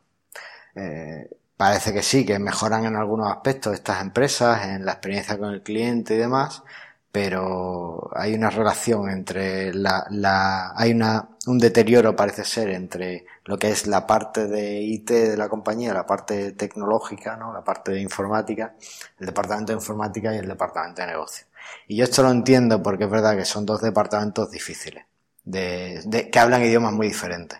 eh, 0.74 1.28
Parece 1.56 1.94
que 1.94 2.02
sí, 2.02 2.26
que 2.26 2.38
mejoran 2.38 2.84
en 2.84 2.96
algunos 2.96 3.30
aspectos 3.30 3.72
estas 3.72 4.02
empresas, 4.02 4.66
en 4.66 4.84
la 4.84 4.92
experiencia 4.92 5.38
con 5.38 5.54
el 5.54 5.62
cliente 5.62 6.14
y 6.14 6.18
demás, 6.18 6.62
pero 7.10 8.10
hay 8.14 8.34
una 8.34 8.50
relación 8.50 9.08
entre 9.08 9.72
la, 9.72 10.06
la 10.10 10.74
hay 10.76 10.92
una, 10.92 11.30
un 11.46 11.58
deterioro 11.58 12.14
parece 12.14 12.44
ser 12.44 12.68
entre 12.68 13.24
lo 13.46 13.56
que 13.58 13.70
es 13.70 13.86
la 13.86 14.06
parte 14.06 14.46
de 14.48 14.82
IT 14.82 15.08
de 15.10 15.36
la 15.38 15.48
compañía, 15.48 15.94
la 15.94 16.04
parte 16.04 16.52
tecnológica, 16.52 17.36
¿no? 17.38 17.54
la 17.54 17.64
parte 17.64 17.92
de 17.92 18.02
informática, 18.02 18.74
el 19.18 19.26
departamento 19.26 19.72
de 19.72 19.78
informática 19.78 20.34
y 20.34 20.38
el 20.38 20.48
departamento 20.48 21.00
de 21.00 21.06
negocio. 21.06 21.45
Y 21.88 21.96
yo 21.96 22.04
esto 22.04 22.22
lo 22.22 22.30
entiendo 22.30 22.82
porque 22.82 23.04
es 23.04 23.10
verdad 23.10 23.36
que 23.36 23.44
son 23.44 23.66
dos 23.66 23.80
departamentos 23.80 24.50
difíciles, 24.50 25.04
de, 25.44 26.00
de 26.04 26.30
que 26.30 26.38
hablan 26.38 26.62
idiomas 26.62 26.92
muy 26.92 27.08
diferentes. 27.08 27.58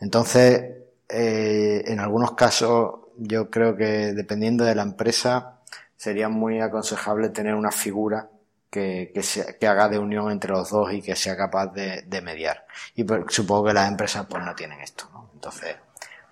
Entonces, 0.00 0.62
eh, 1.08 1.84
en 1.86 2.00
algunos 2.00 2.32
casos 2.32 2.94
yo 3.16 3.50
creo 3.50 3.76
que 3.76 4.12
dependiendo 4.14 4.64
de 4.64 4.74
la 4.74 4.82
empresa 4.82 5.60
sería 5.96 6.28
muy 6.28 6.60
aconsejable 6.60 7.28
tener 7.28 7.54
una 7.54 7.70
figura 7.70 8.28
que, 8.70 9.12
que, 9.14 9.22
que 9.60 9.66
haga 9.66 9.88
de 9.88 9.98
unión 9.98 10.30
entre 10.30 10.50
los 10.50 10.70
dos 10.70 10.92
y 10.92 11.02
que 11.02 11.14
sea 11.14 11.36
capaz 11.36 11.66
de, 11.66 12.02
de 12.02 12.22
mediar. 12.22 12.66
Y 12.94 13.04
supongo 13.28 13.66
que 13.66 13.74
las 13.74 13.88
empresas 13.88 14.26
pues 14.28 14.42
no 14.42 14.54
tienen 14.54 14.80
esto, 14.80 15.08
¿no? 15.12 15.30
Entonces, 15.34 15.76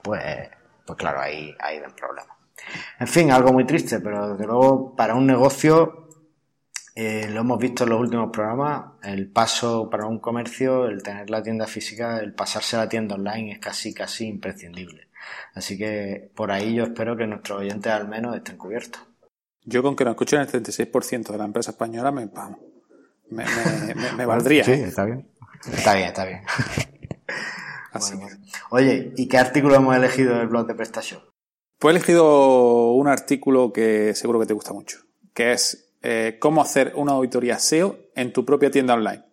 pues, 0.03 0.49
pues 0.87 0.99
claro, 0.99 1.21
ahí 1.21 1.55
hay 1.61 1.79
un 1.79 1.93
problema. 1.93 2.35
En 2.99 3.07
fin, 3.07 3.31
algo 3.31 3.53
muy 3.53 3.65
triste, 3.67 4.01
pero 4.01 4.31
desde 4.31 4.47
luego 4.47 4.95
para 4.97 5.15
un 5.15 5.27
negocio, 5.27 6.09
eh, 6.95 7.29
lo 7.31 7.41
hemos 7.41 7.59
visto 7.59 7.85
en 7.85 7.91
los 7.91 8.01
últimos 8.01 8.31
programas, 8.31 8.93
el 9.03 9.29
paso 9.29 9.89
para 9.89 10.07
un 10.07 10.19
comercio, 10.19 10.87
el 10.87 11.03
tener 11.03 11.31
la 11.31 11.43
tienda 11.43 11.67
física, 11.67 12.19
el 12.19 12.35
pasarse 12.35 12.77
a 12.77 12.81
la 12.81 12.89
tienda 12.89 13.15
online 13.15 13.53
es 13.53 13.59
casi, 13.59 13.95
casi 13.95 14.27
imprescindible. 14.27 15.09
Así 15.55 15.79
que 15.79 16.31
por 16.35 16.51
ahí 16.51 16.75
yo 16.75 16.85
espero 16.85 17.17
que 17.17 17.27
nuestros 17.27 17.61
oyentes 17.61 17.93
al 17.93 18.09
menos 18.09 18.37
estén 18.37 18.57
cubiertos. 18.57 19.03
Yo 19.65 19.83
con 19.83 19.95
que 19.95 20.05
nos 20.05 20.13
escuchen 20.13 20.41
el 20.41 20.49
36% 20.49 21.29
de 21.29 21.39
la 21.39 21.45
empresa 21.45 21.71
española 21.71 22.11
me, 22.11 22.29
me, 23.31 23.45
me, 24.17 24.27
valdría. 24.27 24.65
Sí, 24.65 24.73
está 24.73 25.05
bien. 25.05 25.29
Está 25.73 25.95
bien, 25.95 26.09
está 26.09 26.25
bien. 26.25 26.41
Así 27.93 28.15
Oye, 28.71 29.13
¿y 29.17 29.29
qué 29.29 29.39
artículo 29.39 29.75
hemos 29.75 29.97
elegido 29.97 30.35
en 30.35 30.41
el 30.41 30.47
blog 30.47 30.67
de 30.67 30.75
PrestaShop? 30.75 31.23
Pues 31.79 31.95
he 31.95 31.97
elegido 31.97 32.93
un 32.93 33.09
artículo 33.09 33.73
que 33.73 34.15
seguro 34.15 34.41
que 34.41 34.47
te 34.47 34.55
gusta 34.55 34.73
mucho, 34.73 34.99
que 35.35 35.53
es 35.53 35.90
eh, 36.03 36.37
cómo 36.41 36.63
hacer 36.63 36.93
una 36.97 37.13
auditoría 37.13 37.59
SEO 37.59 37.99
en 38.15 38.33
tu 38.33 38.45
propia 38.45 38.71
tienda 38.71 38.95
online. 38.95 39.25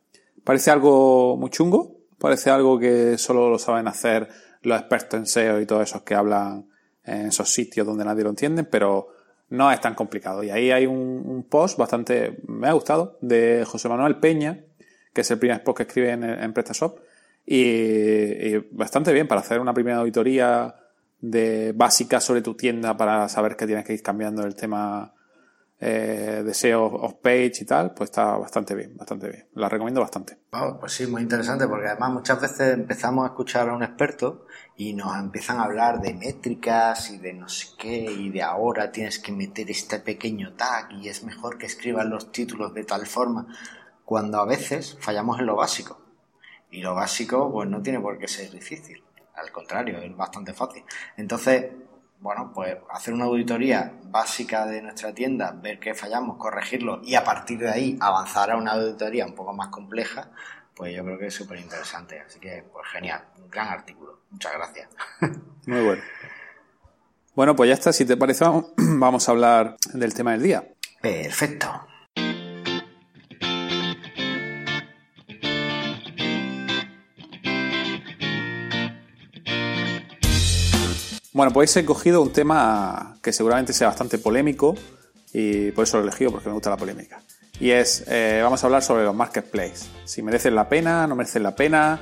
Parece 0.43 0.71
algo 0.71 1.37
muy 1.37 1.49
chungo, 1.49 1.97
parece 2.17 2.49
algo 2.49 2.79
que 2.79 3.17
solo 3.17 3.49
lo 3.49 3.59
saben 3.59 3.87
hacer 3.87 4.27
los 4.61 4.79
expertos 4.79 5.19
en 5.19 5.27
SEO 5.27 5.61
y 5.61 5.65
todos 5.65 5.83
esos 5.83 6.01
que 6.01 6.15
hablan 6.15 6.67
en 7.03 7.27
esos 7.27 7.49
sitios 7.49 7.87
donde 7.87 8.03
nadie 8.03 8.23
lo 8.23 8.29
entiende, 8.29 8.63
pero 8.63 9.07
no 9.49 9.71
es 9.71 9.79
tan 9.79 9.95
complicado. 9.95 10.43
Y 10.43 10.49
ahí 10.49 10.71
hay 10.71 10.85
un, 10.85 11.45
post 11.49 11.77
bastante, 11.77 12.39
me 12.47 12.67
ha 12.67 12.73
gustado, 12.73 13.17
de 13.21 13.63
José 13.65 13.87
Manuel 13.87 14.17
Peña, 14.17 14.65
que 15.13 15.21
es 15.21 15.31
el 15.31 15.39
primer 15.39 15.63
post 15.63 15.77
que 15.77 15.83
escribe 15.83 16.11
en, 16.11 16.53
PrestaShop, 16.53 16.99
y, 17.45 18.57
bastante 18.71 19.13
bien 19.13 19.27
para 19.27 19.41
hacer 19.41 19.59
una 19.59 19.73
primera 19.73 19.97
auditoría 19.97 20.75
de 21.19 21.71
básica 21.73 22.19
sobre 22.19 22.41
tu 22.41 22.55
tienda 22.55 22.95
para 22.95 23.27
saber 23.29 23.55
que 23.55 23.65
tienes 23.65 23.85
que 23.85 23.93
ir 23.93 24.03
cambiando 24.03 24.43
el 24.43 24.53
tema 24.53 25.13
eh, 25.79 26.41
de 26.43 26.53
SEO 26.55 26.85
off 26.85 27.15
page 27.21 27.53
y 27.61 27.65
tal, 27.65 27.93
pues 27.93 28.09
está 28.09 28.35
bastante 28.37 28.73
bien, 28.73 28.97
bastante 28.97 29.29
bien. 29.29 29.47
La 29.53 29.69
recomiendo 29.69 30.01
bastante. 30.01 30.39
pues 30.79 30.93
sí, 30.93 31.05
muy 31.05 31.21
interesante, 31.21 31.67
porque 31.67 31.87
además 31.87 32.11
muchas 32.11 32.41
veces 32.41 32.73
empezamos 32.73 33.25
a 33.25 33.27
escuchar 33.27 33.69
a 33.69 33.75
un 33.75 33.83
experto 33.83 34.47
y 34.75 34.93
nos 34.93 35.15
empiezan 35.15 35.59
a 35.59 35.65
hablar 35.65 36.01
de 36.01 36.15
métricas 36.15 37.11
y 37.11 37.19
de 37.19 37.33
no 37.33 37.47
sé 37.47 37.67
qué, 37.77 38.11
y 38.11 38.29
de 38.29 38.41
ahora 38.41 38.91
tienes 38.91 39.19
que 39.19 39.31
meter 39.31 39.69
este 39.69 39.99
pequeño 39.99 40.53
tag 40.53 40.91
y 40.93 41.09
es 41.09 41.23
mejor 41.23 41.57
que 41.59 41.67
escriban 41.67 42.09
los 42.09 42.31
títulos 42.31 42.73
de 42.73 42.83
tal 42.83 43.05
forma, 43.05 43.47
cuando 44.03 44.39
a 44.39 44.45
veces 44.45 44.97
fallamos 44.99 45.39
en 45.39 45.45
lo 45.45 45.55
básico. 45.55 46.01
Y 46.71 46.81
lo 46.81 46.95
básico, 46.95 47.51
pues 47.51 47.69
no 47.69 47.81
tiene 47.81 47.99
por 47.99 48.17
qué 48.17 48.27
ser 48.27 48.51
difícil. 48.51 49.03
Al 49.35 49.51
contrario, 49.51 49.99
es 49.99 50.15
bastante 50.17 50.53
fácil. 50.53 50.83
Entonces, 51.15 51.67
bueno, 52.19 52.51
pues 52.53 52.75
hacer 52.89 53.13
una 53.13 53.25
auditoría 53.25 53.93
básica 54.05 54.65
de 54.65 54.81
nuestra 54.81 55.13
tienda, 55.13 55.51
ver 55.51 55.79
qué 55.79 55.93
fallamos, 55.93 56.37
corregirlo 56.37 57.01
y 57.03 57.15
a 57.15 57.23
partir 57.23 57.59
de 57.59 57.69
ahí 57.69 57.97
avanzar 57.99 58.51
a 58.51 58.57
una 58.57 58.73
auditoría 58.73 59.25
un 59.25 59.35
poco 59.35 59.53
más 59.53 59.67
compleja, 59.67 60.31
pues 60.75 60.95
yo 60.95 61.03
creo 61.03 61.17
que 61.17 61.27
es 61.27 61.33
súper 61.33 61.59
interesante. 61.59 62.19
Así 62.19 62.39
que, 62.39 62.63
pues 62.71 62.87
genial, 62.91 63.23
un 63.37 63.49
gran 63.49 63.67
artículo. 63.67 64.21
Muchas 64.29 64.53
gracias. 64.53 64.89
Muy 65.65 65.83
bueno. 65.83 66.01
Bueno, 67.35 67.55
pues 67.55 67.67
ya 67.67 67.73
está. 67.75 67.93
Si 67.93 68.05
te 68.05 68.17
parece, 68.17 68.45
vamos 68.77 69.27
a 69.29 69.31
hablar 69.31 69.77
del 69.93 70.13
tema 70.13 70.31
del 70.31 70.43
día. 70.43 70.67
Perfecto. 71.01 71.87
Bueno, 81.37 81.53
pues 81.53 81.77
he 81.77 81.85
cogido 81.85 82.23
un 82.23 82.33
tema 82.33 83.15
que 83.21 83.31
seguramente 83.31 83.71
sea 83.71 83.89
bastante 83.89 84.17
polémico 84.17 84.73
y 85.31 85.69
por 85.69 85.83
eso 85.83 85.97
lo 85.97 86.03
he 86.03 86.07
elegido 86.07 86.31
porque 86.31 86.47
me 86.47 86.53
gusta 86.53 86.71
la 86.71 86.77
polémica. 86.77 87.21
Y 87.59 87.69
es, 87.69 88.05
eh, 88.07 88.39
vamos 88.41 88.63
a 88.63 88.65
hablar 88.65 88.81
sobre 88.81 89.03
los 89.03 89.13
marketplaces. 89.13 89.87
Si 90.03 90.23
merecen 90.23 90.55
la 90.55 90.67
pena, 90.67 91.05
no 91.05 91.15
merecen 91.15 91.43
la 91.43 91.55
pena, 91.55 92.01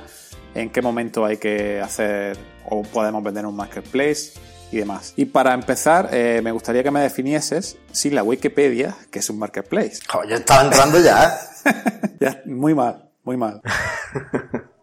en 0.54 0.70
qué 0.70 0.80
momento 0.80 1.26
hay 1.26 1.36
que 1.36 1.82
hacer 1.82 2.38
o 2.64 2.80
podemos 2.82 3.22
vender 3.22 3.44
un 3.44 3.54
marketplace 3.54 4.32
y 4.72 4.78
demás. 4.78 5.12
Y 5.16 5.26
para 5.26 5.52
empezar, 5.52 6.08
eh, 6.12 6.40
me 6.42 6.50
gustaría 6.50 6.82
que 6.82 6.90
me 6.90 7.00
definieses 7.00 7.76
si 7.92 8.08
la 8.08 8.22
Wikipedia, 8.22 8.96
que 9.10 9.18
es 9.18 9.28
un 9.28 9.38
marketplace. 9.38 9.98
Oh, 10.14 10.24
yo 10.26 10.36
estaba 10.36 10.64
entrando 10.64 10.98
ya. 10.98 11.38
ya. 12.20 12.40
Muy 12.46 12.74
mal, 12.74 13.10
muy 13.22 13.36
mal. 13.36 13.60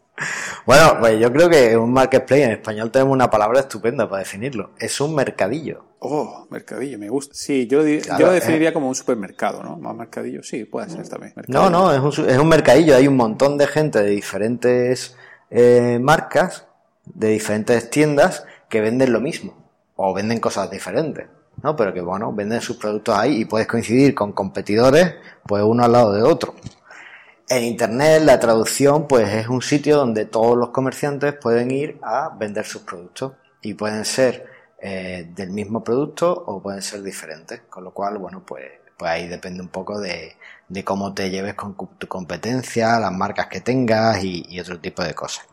Bueno, 0.65 0.97
pues 0.99 1.19
yo 1.19 1.31
creo 1.31 1.49
que 1.49 1.75
un 1.75 1.91
marketplace 1.91 2.43
en 2.43 2.51
español 2.51 2.91
tenemos 2.91 3.13
una 3.13 3.29
palabra 3.29 3.61
estupenda 3.61 4.07
para 4.07 4.19
definirlo. 4.19 4.71
Es 4.77 5.01
un 5.01 5.15
mercadillo. 5.15 5.85
Oh, 5.99 6.47
mercadillo, 6.49 6.99
me 6.99 7.09
gusta. 7.09 7.33
Sí, 7.35 7.67
yo, 7.67 7.79
lo 7.79 8.31
definiría 8.31 8.73
como 8.73 8.87
un 8.87 8.95
supermercado, 8.95 9.63
¿no? 9.63 9.77
Más 9.77 9.95
mercadillo, 9.95 10.43
sí, 10.43 10.65
puede 10.65 10.89
ser 10.89 11.07
también. 11.07 11.33
No, 11.47 11.69
no, 11.69 11.91
es 11.91 12.19
un, 12.19 12.29
es 12.29 12.37
un 12.37 12.47
mercadillo. 12.47 12.95
Hay 12.95 13.07
un 13.07 13.17
montón 13.17 13.57
de 13.57 13.67
gente 13.67 14.03
de 14.03 14.09
diferentes 14.09 15.15
eh, 15.49 15.99
marcas, 16.01 16.67
de 17.05 17.29
diferentes 17.29 17.89
tiendas 17.89 18.45
que 18.69 18.81
venden 18.81 19.13
lo 19.13 19.19
mismo 19.19 19.55
o 19.95 20.13
venden 20.13 20.39
cosas 20.39 20.69
diferentes. 20.69 21.27
¿no? 21.61 21.75
Pero 21.75 21.93
que 21.93 22.01
bueno, 22.01 22.33
venden 22.33 22.61
sus 22.61 22.77
productos 22.77 23.15
ahí 23.17 23.41
y 23.41 23.45
puedes 23.45 23.67
coincidir 23.67 24.13
con 24.13 24.33
competidores, 24.33 25.15
pues 25.47 25.63
uno 25.63 25.83
al 25.83 25.91
lado 25.91 26.13
de 26.13 26.23
otro. 26.23 26.55
En 27.49 27.63
Internet 27.63 28.23
la 28.23 28.39
traducción 28.39 29.07
pues 29.07 29.29
es 29.29 29.47
un 29.47 29.61
sitio 29.61 29.97
donde 29.97 30.25
todos 30.25 30.57
los 30.57 30.69
comerciantes 30.69 31.33
pueden 31.33 31.71
ir 31.71 31.99
a 32.01 32.29
vender 32.29 32.65
sus 32.65 32.83
productos 32.83 33.33
y 33.61 33.73
pueden 33.73 34.05
ser 34.05 34.47
eh, 34.81 35.29
del 35.35 35.49
mismo 35.49 35.83
producto 35.83 36.31
o 36.31 36.61
pueden 36.61 36.81
ser 36.81 37.03
diferentes, 37.03 37.61
con 37.69 37.83
lo 37.83 37.91
cual 37.91 38.17
bueno 38.17 38.43
pues, 38.45 38.63
pues 38.97 39.11
ahí 39.11 39.27
depende 39.27 39.61
un 39.61 39.67
poco 39.67 39.99
de, 39.99 40.35
cómo 40.85 41.13
te 41.13 41.29
lleves 41.29 41.55
con 41.55 41.75
tu 41.97 42.07
competencia, 42.07 42.97
las 42.99 43.11
marcas 43.11 43.47
que 43.47 43.59
tengas 43.59 44.23
y, 44.23 44.45
y 44.49 44.59
otro 44.61 44.79
tipo 44.79 45.03
de 45.03 45.13
cosas. 45.13 45.45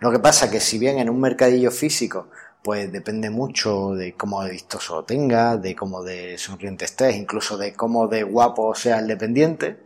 Lo 0.00 0.10
que 0.10 0.18
pasa 0.18 0.50
que 0.50 0.60
si 0.60 0.78
bien 0.78 0.98
en 0.98 1.08
un 1.08 1.20
mercadillo 1.20 1.70
físico 1.70 2.28
pues 2.64 2.90
depende 2.90 3.30
mucho 3.30 3.94
de 3.94 4.14
cómo 4.14 4.42
de 4.42 4.50
vistoso 4.50 5.04
tengas, 5.04 5.62
de 5.62 5.76
cómo 5.76 6.02
de 6.02 6.36
sonriente 6.38 6.84
estés, 6.84 7.14
incluso 7.14 7.56
de 7.56 7.72
cómo 7.72 8.08
de 8.08 8.24
guapo 8.24 8.74
sea 8.74 8.98
el 8.98 9.06
dependiente, 9.06 9.85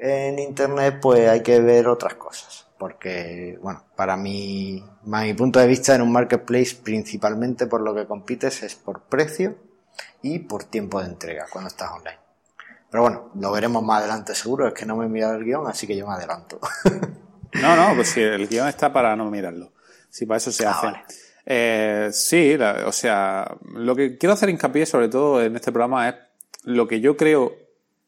en 0.00 0.38
internet 0.38 0.98
pues 1.00 1.28
hay 1.28 1.42
que 1.42 1.60
ver 1.60 1.86
otras 1.86 2.14
cosas. 2.14 2.66
Porque, 2.78 3.58
bueno, 3.60 3.84
para 3.94 4.16
mi, 4.16 4.82
mi 5.04 5.34
punto 5.34 5.60
de 5.60 5.66
vista 5.66 5.94
en 5.94 6.00
un 6.00 6.10
marketplace 6.10 6.76
principalmente 6.82 7.66
por 7.66 7.82
lo 7.82 7.94
que 7.94 8.06
compites 8.06 8.62
es 8.62 8.74
por 8.74 9.02
precio 9.02 9.54
y 10.22 10.38
por 10.38 10.64
tiempo 10.64 11.00
de 11.00 11.08
entrega 11.08 11.44
cuando 11.52 11.68
estás 11.68 11.90
online. 11.90 12.18
Pero 12.90 13.02
bueno, 13.02 13.30
lo 13.38 13.52
veremos 13.52 13.82
más 13.82 14.00
adelante 14.00 14.34
seguro, 14.34 14.66
es 14.66 14.74
que 14.74 14.86
no 14.86 14.96
me 14.96 15.06
he 15.06 15.08
mirado 15.08 15.34
el 15.34 15.44
guion, 15.44 15.66
así 15.66 15.86
que 15.86 15.96
yo 15.96 16.06
me 16.06 16.14
adelanto. 16.14 16.58
no, 17.60 17.76
no, 17.76 17.94
pues 17.94 18.08
si 18.08 18.22
el 18.22 18.48
guion 18.48 18.66
está 18.66 18.90
para 18.92 19.14
no 19.14 19.30
mirarlo. 19.30 19.72
Si 20.08 20.24
para 20.24 20.38
eso 20.38 20.50
se 20.50 20.66
ah, 20.66 20.70
hace. 20.72 20.88
Eh, 21.44 22.08
sí, 22.12 22.56
o 22.86 22.92
sea, 22.92 23.56
lo 23.74 23.94
que 23.94 24.16
quiero 24.16 24.32
hacer 24.32 24.48
hincapié 24.48 24.86
sobre 24.86 25.08
todo 25.08 25.42
en 25.42 25.54
este 25.54 25.70
programa 25.70 26.08
es 26.08 26.14
lo 26.64 26.88
que 26.88 27.00
yo 27.00 27.16
creo 27.16 27.54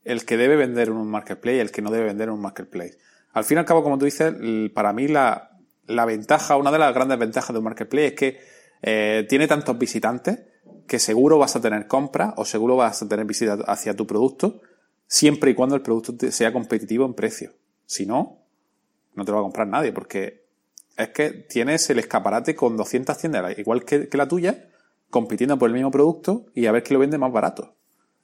el 0.04 0.24
que 0.24 0.36
debe 0.36 0.56
vender 0.56 0.88
en 0.88 0.94
un 0.94 1.08
marketplace 1.08 1.56
y 1.56 1.60
el 1.60 1.70
que 1.70 1.82
no 1.82 1.90
debe 1.90 2.06
vender 2.06 2.28
en 2.28 2.34
un 2.34 2.40
marketplace. 2.40 2.98
Al 3.32 3.44
fin 3.44 3.56
y 3.56 3.60
al 3.60 3.64
cabo, 3.64 3.82
como 3.82 3.98
tú 3.98 4.04
dices, 4.04 4.34
para 4.74 4.92
mí 4.92 5.08
la, 5.08 5.50
ventaja, 5.86 6.56
una 6.56 6.70
de 6.70 6.78
las 6.78 6.94
grandes 6.94 7.18
ventajas 7.18 7.52
de 7.52 7.58
un 7.58 7.64
marketplace 7.64 8.06
es 8.06 8.14
que 8.14 8.40
eh, 8.82 9.26
tiene 9.28 9.46
tantos 9.46 9.78
visitantes 9.78 10.40
que 10.86 10.98
seguro 10.98 11.38
vas 11.38 11.56
a 11.56 11.60
tener 11.60 11.86
compras 11.86 12.34
o 12.36 12.44
seguro 12.44 12.76
vas 12.76 13.02
a 13.02 13.08
tener 13.08 13.24
visitas 13.24 13.60
hacia 13.66 13.94
tu 13.94 14.06
producto 14.06 14.60
siempre 15.06 15.52
y 15.52 15.54
cuando 15.54 15.76
el 15.76 15.82
producto 15.82 16.14
sea 16.30 16.52
competitivo 16.52 17.06
en 17.06 17.14
precio. 17.14 17.52
Si 17.86 18.06
no, 18.06 18.42
no 19.14 19.24
te 19.24 19.30
lo 19.30 19.36
va 19.36 19.40
a 19.40 19.44
comprar 19.44 19.68
nadie 19.68 19.92
porque 19.92 20.46
es 20.96 21.08
que 21.10 21.30
tienes 21.30 21.88
el 21.90 21.98
escaparate 21.98 22.54
con 22.54 22.76
200 22.76 23.16
tiendas 23.16 23.58
igual 23.58 23.84
que, 23.84 24.08
que 24.08 24.16
la 24.18 24.28
tuya 24.28 24.68
compitiendo 25.10 25.58
por 25.58 25.68
el 25.68 25.74
mismo 25.74 25.90
producto 25.90 26.46
y 26.54 26.66
a 26.66 26.72
ver 26.72 26.82
quién 26.82 26.94
lo 26.94 27.00
vende 27.00 27.18
más 27.18 27.32
barato. 27.32 27.76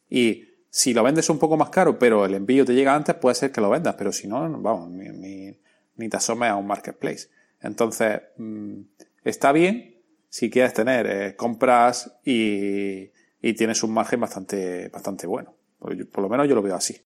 Y 0.08 0.47
si 0.70 0.92
lo 0.92 1.02
vendes 1.02 1.30
un 1.30 1.38
poco 1.38 1.56
más 1.56 1.70
caro, 1.70 1.98
pero 1.98 2.24
el 2.24 2.34
envío 2.34 2.64
te 2.64 2.74
llega 2.74 2.94
antes, 2.94 3.14
puede 3.14 3.34
ser 3.34 3.52
que 3.52 3.60
lo 3.60 3.70
vendas, 3.70 3.94
pero 3.96 4.12
si 4.12 4.28
no, 4.28 4.40
vamos, 4.60 4.90
ni, 4.90 5.56
ni, 5.96 6.08
te 6.08 6.16
asomes 6.16 6.50
a 6.50 6.56
un 6.56 6.66
marketplace. 6.66 7.28
Entonces, 7.60 8.20
mm, 8.36 8.80
está 9.24 9.52
bien 9.52 10.02
si 10.28 10.50
quieres 10.50 10.74
tener 10.74 11.06
eh, 11.06 11.36
compras 11.36 12.18
y, 12.24 13.10
y, 13.40 13.54
tienes 13.54 13.82
un 13.82 13.92
margen 13.92 14.20
bastante, 14.20 14.88
bastante 14.90 15.26
bueno. 15.26 15.54
Por, 15.78 16.08
por, 16.10 16.22
lo 16.22 16.28
menos 16.28 16.46
yo 16.48 16.54
lo 16.54 16.62
veo 16.62 16.74
así. 16.74 17.00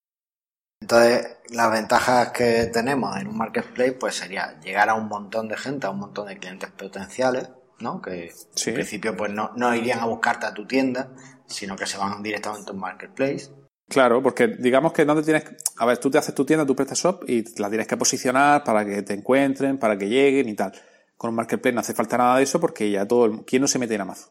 Entonces, 0.81 1.37
las 1.51 1.71
ventajas 1.71 2.33
que 2.33 2.67
tenemos 2.67 3.17
en 3.17 3.29
un 3.29 3.37
marketplace, 3.37 3.93
pues 3.93 4.17
sería 4.17 4.59
llegar 4.61 4.89
a 4.89 4.95
un 4.95 5.07
montón 5.07 5.47
de 5.47 5.57
gente, 5.57 5.87
a 5.87 5.91
un 5.91 6.01
montón 6.01 6.27
de 6.27 6.37
clientes 6.39 6.71
potenciales, 6.73 7.49
¿no? 7.79 8.03
Que 8.03 8.33
en 8.67 8.75
principio, 8.75 9.17
pues 9.17 9.33
no, 9.33 9.53
no 9.55 9.73
irían 9.75 10.01
a 10.01 10.07
buscarte 10.07 10.47
a 10.47 10.55
tu 10.55 10.67
tienda, 10.67 11.11
sino 11.47 11.77
que 11.77 11.87
se 11.87 11.99
van 11.99 12.23
directamente 12.23 12.71
a 12.71 12.75
un 12.75 12.81
marketplace. 12.81 13.51
Claro, 13.89 14.23
porque 14.23 14.49
digamos 14.49 14.93
que 14.93 15.05
no 15.05 15.15
te 15.15 15.23
tienes. 15.23 15.45
A 15.77 15.85
ver, 15.85 15.99
tú 15.99 16.11
te 16.11 16.19
haces 16.19 16.35
tu 16.35 16.45
tienda, 16.45 16.65
tu 16.65 16.75
PrestaShop 16.75 17.29
y 17.29 17.45
la 17.61 17.69
tienes 17.69 17.87
que 17.87 17.97
posicionar 17.97 18.65
para 18.65 18.85
que 18.85 19.03
te 19.03 19.13
encuentren, 19.13 19.79
para 19.79 19.99
que 19.99 20.09
lleguen 20.09 20.49
y 20.49 20.55
tal. 20.55 20.73
Con 21.17 21.31
un 21.31 21.37
marketplace 21.37 21.75
no 21.75 21.81
hace 21.81 21.93
falta 21.93 22.17
nada 22.17 22.39
de 22.39 22.45
eso 22.45 22.59
porque 22.59 22.91
ya 22.91 23.07
todo. 23.07 23.27
El, 23.27 23.45
¿Quién 23.45 23.61
no 23.61 23.69
se 23.69 23.79
mete 23.79 23.95
en 23.95 24.01
Amazon? 24.01 24.31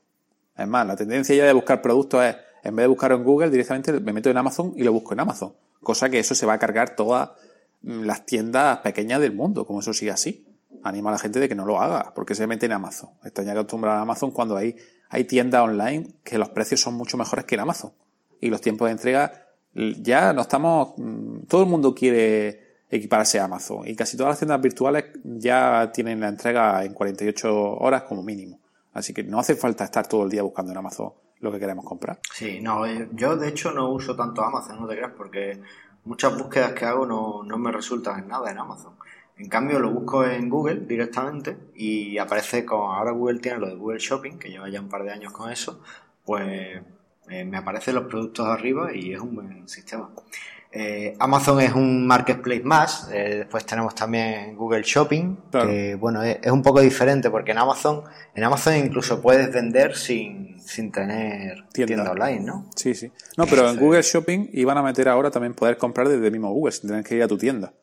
Es 0.58 0.68
más, 0.68 0.86
la 0.88 0.96
tendencia 0.96 1.36
ya 1.36 1.46
de 1.46 1.54
buscar 1.54 1.82
productos 1.82 2.24
es, 2.24 2.36
en 2.64 2.76
vez 2.76 2.84
de 2.84 2.88
buscarlo 2.88 3.18
en 3.18 3.24
Google, 3.24 3.50
directamente 3.50 3.94
me 3.94 4.14
meto 4.14 4.30
en 4.30 4.38
Amazon 4.38 4.74
y 4.76 4.84
lo 4.84 4.94
busco 4.94 5.14
en 5.14 5.20
Amazon. 5.20 5.54
Cosa 5.82 6.10
que 6.10 6.20
eso 6.20 6.36
se 6.36 6.46
va 6.46 6.54
a 6.54 6.60
cargar 6.60 6.96
todas 6.96 7.30
las 7.82 8.26
tiendas 8.26 8.80
pequeñas 8.80 9.22
del 9.22 9.34
mundo, 9.34 9.66
como 9.66 9.80
eso 9.80 9.94
sigue 9.94 10.12
así. 10.12 10.46
Anima 10.84 11.10
a 11.10 11.14
la 11.14 11.20
gente 11.20 11.40
de 11.40 11.48
que 11.48 11.56
no 11.56 11.66
lo 11.66 11.80
haga, 11.80 12.14
porque 12.16 12.34
se 12.34 12.48
mete 12.48 12.66
en 12.66 12.72
Amazon. 12.72 13.12
Están 13.24 13.46
ya 13.46 13.52
acostumbrados 13.52 14.00
a 14.00 14.02
Amazon 14.02 14.32
cuando 14.32 14.58
hay 14.58 14.76
hay 15.12 15.26
tiendas 15.26 15.62
online 15.62 16.08
que 16.24 16.38
los 16.38 16.50
precios 16.50 16.80
son 16.80 16.96
mucho 16.96 17.18
mejores 17.18 17.44
que 17.44 17.56
en 17.56 17.62
Amazon. 17.62 17.92
Y 18.40 18.50
los 18.50 18.62
tiempos 18.62 18.88
de 18.88 18.94
entrega 18.94 19.50
ya 19.74 20.32
no 20.32 20.42
estamos, 20.42 20.94
mm, 20.98 21.42
todo 21.48 21.64
el 21.64 21.70
mundo 21.70 21.94
quiere 21.94 22.80
equiparse 22.90 23.40
a 23.40 23.46
Amazon 23.46 23.88
y 23.88 23.96
casi 23.96 24.18
todas 24.18 24.32
las 24.32 24.40
tiendas 24.40 24.62
virtuales 24.62 25.06
ya 25.24 25.92
tienen 25.94 26.22
la 26.22 26.30
entrega 26.30 26.84
en 26.84 26.94
48 26.94 27.76
horas 27.76 28.04
como 28.04 28.24
mínimo. 28.24 28.60
Así 28.94 29.14
que 29.14 29.24
no 29.24 29.40
hace 29.40 29.56
falta 29.56 29.84
estar 29.84 30.08
todo 30.08 30.24
el 30.24 30.30
día 30.30 30.44
buscando 30.44 30.72
en 30.72 30.78
Amazon 30.78 31.14
lo 31.40 31.52
que 31.52 31.60
queremos 31.60 31.84
comprar. 31.84 32.20
Sí, 32.34 32.62
no, 32.62 32.86
eh, 32.86 33.10
yo 33.14 33.36
de 33.36 33.50
hecho 33.50 33.72
no 33.72 33.90
uso 33.90 34.16
tanto 34.16 34.44
Amazon, 34.44 34.80
no 34.80 34.88
te 34.88 34.96
creas, 34.96 35.12
porque 35.18 35.62
muchas 36.06 36.38
búsquedas 36.38 36.74
que 36.74 36.86
hago 36.86 37.06
no, 37.06 37.44
no 37.44 37.58
me 37.58 37.72
resultan 37.72 38.20
en 38.20 38.28
nada 38.30 38.50
en 38.50 38.60
Amazon. 38.60 38.94
En 39.38 39.50
cambio, 39.50 39.80
lo 39.80 39.92
busco 39.92 40.26
en 40.26 40.50
Google 40.50 40.82
directamente 40.82 41.58
y 41.76 42.18
aparece 42.18 42.66
con. 42.66 42.80
Ahora 42.96 43.12
Google 43.12 43.40
tiene 43.40 43.60
lo 43.60 43.68
de 43.68 43.76
Google 43.76 44.00
Shopping, 44.00 44.38
que 44.38 44.50
lleva 44.50 44.70
ya 44.70 44.80
un 44.80 44.90
par 44.90 45.04
de 45.04 45.12
años 45.12 45.32
con 45.32 45.52
eso, 45.52 45.82
pues 46.24 46.82
eh, 47.30 47.46
me 47.46 47.58
aparecen 47.58 47.96
los 47.96 48.06
productos 48.06 48.48
arriba 48.48 48.94
y 48.94 49.14
es 49.14 49.20
un 49.20 49.36
buen 49.36 49.68
sistema. 49.68 50.10
Eh, 50.74 51.16
Amazon 51.20 51.60
es 51.60 51.74
un 51.74 52.08
marketplace 52.08 52.64
más, 52.64 53.10
eh, 53.12 53.40
después 53.40 53.66
tenemos 53.66 53.94
también 53.94 54.56
Google 54.56 54.84
Shopping, 54.84 55.36
que 55.52 55.96
bueno, 55.96 56.24
es, 56.24 56.50
un 56.50 56.64
poco 56.64 56.80
diferente 56.80 57.30
porque 57.30 57.52
en 57.52 57.58
Amazon, 57.58 58.04
en 58.34 58.44
Amazon 58.46 58.78
incluso 58.78 59.22
puedes 59.22 59.52
vender 59.52 59.98
sin, 59.98 60.62
sin 60.62 60.90
tener 60.94 61.66
tienda. 61.74 62.10
online, 62.10 62.40
¿no? 62.40 62.70
Sí, 62.74 62.96
sí. 62.96 63.12
No, 63.36 63.48
pero 63.48 63.70
en 63.70 63.78
Google 63.78 64.02
Shopping 64.02 64.48
iban 64.54 64.78
a 64.78 64.82
meter 64.82 65.10
ahora 65.10 65.30
también 65.30 65.54
poder 65.54 65.78
comprar 65.78 66.08
desde 66.08 66.26
el 66.26 66.32
mismo 66.32 66.54
Google 66.54 66.72
sin 66.72 66.90
tener 66.90 67.04
que 67.04 67.16
ir 67.16 67.24
a 67.24 67.28
tu 67.28 67.38
tienda. 67.38 67.74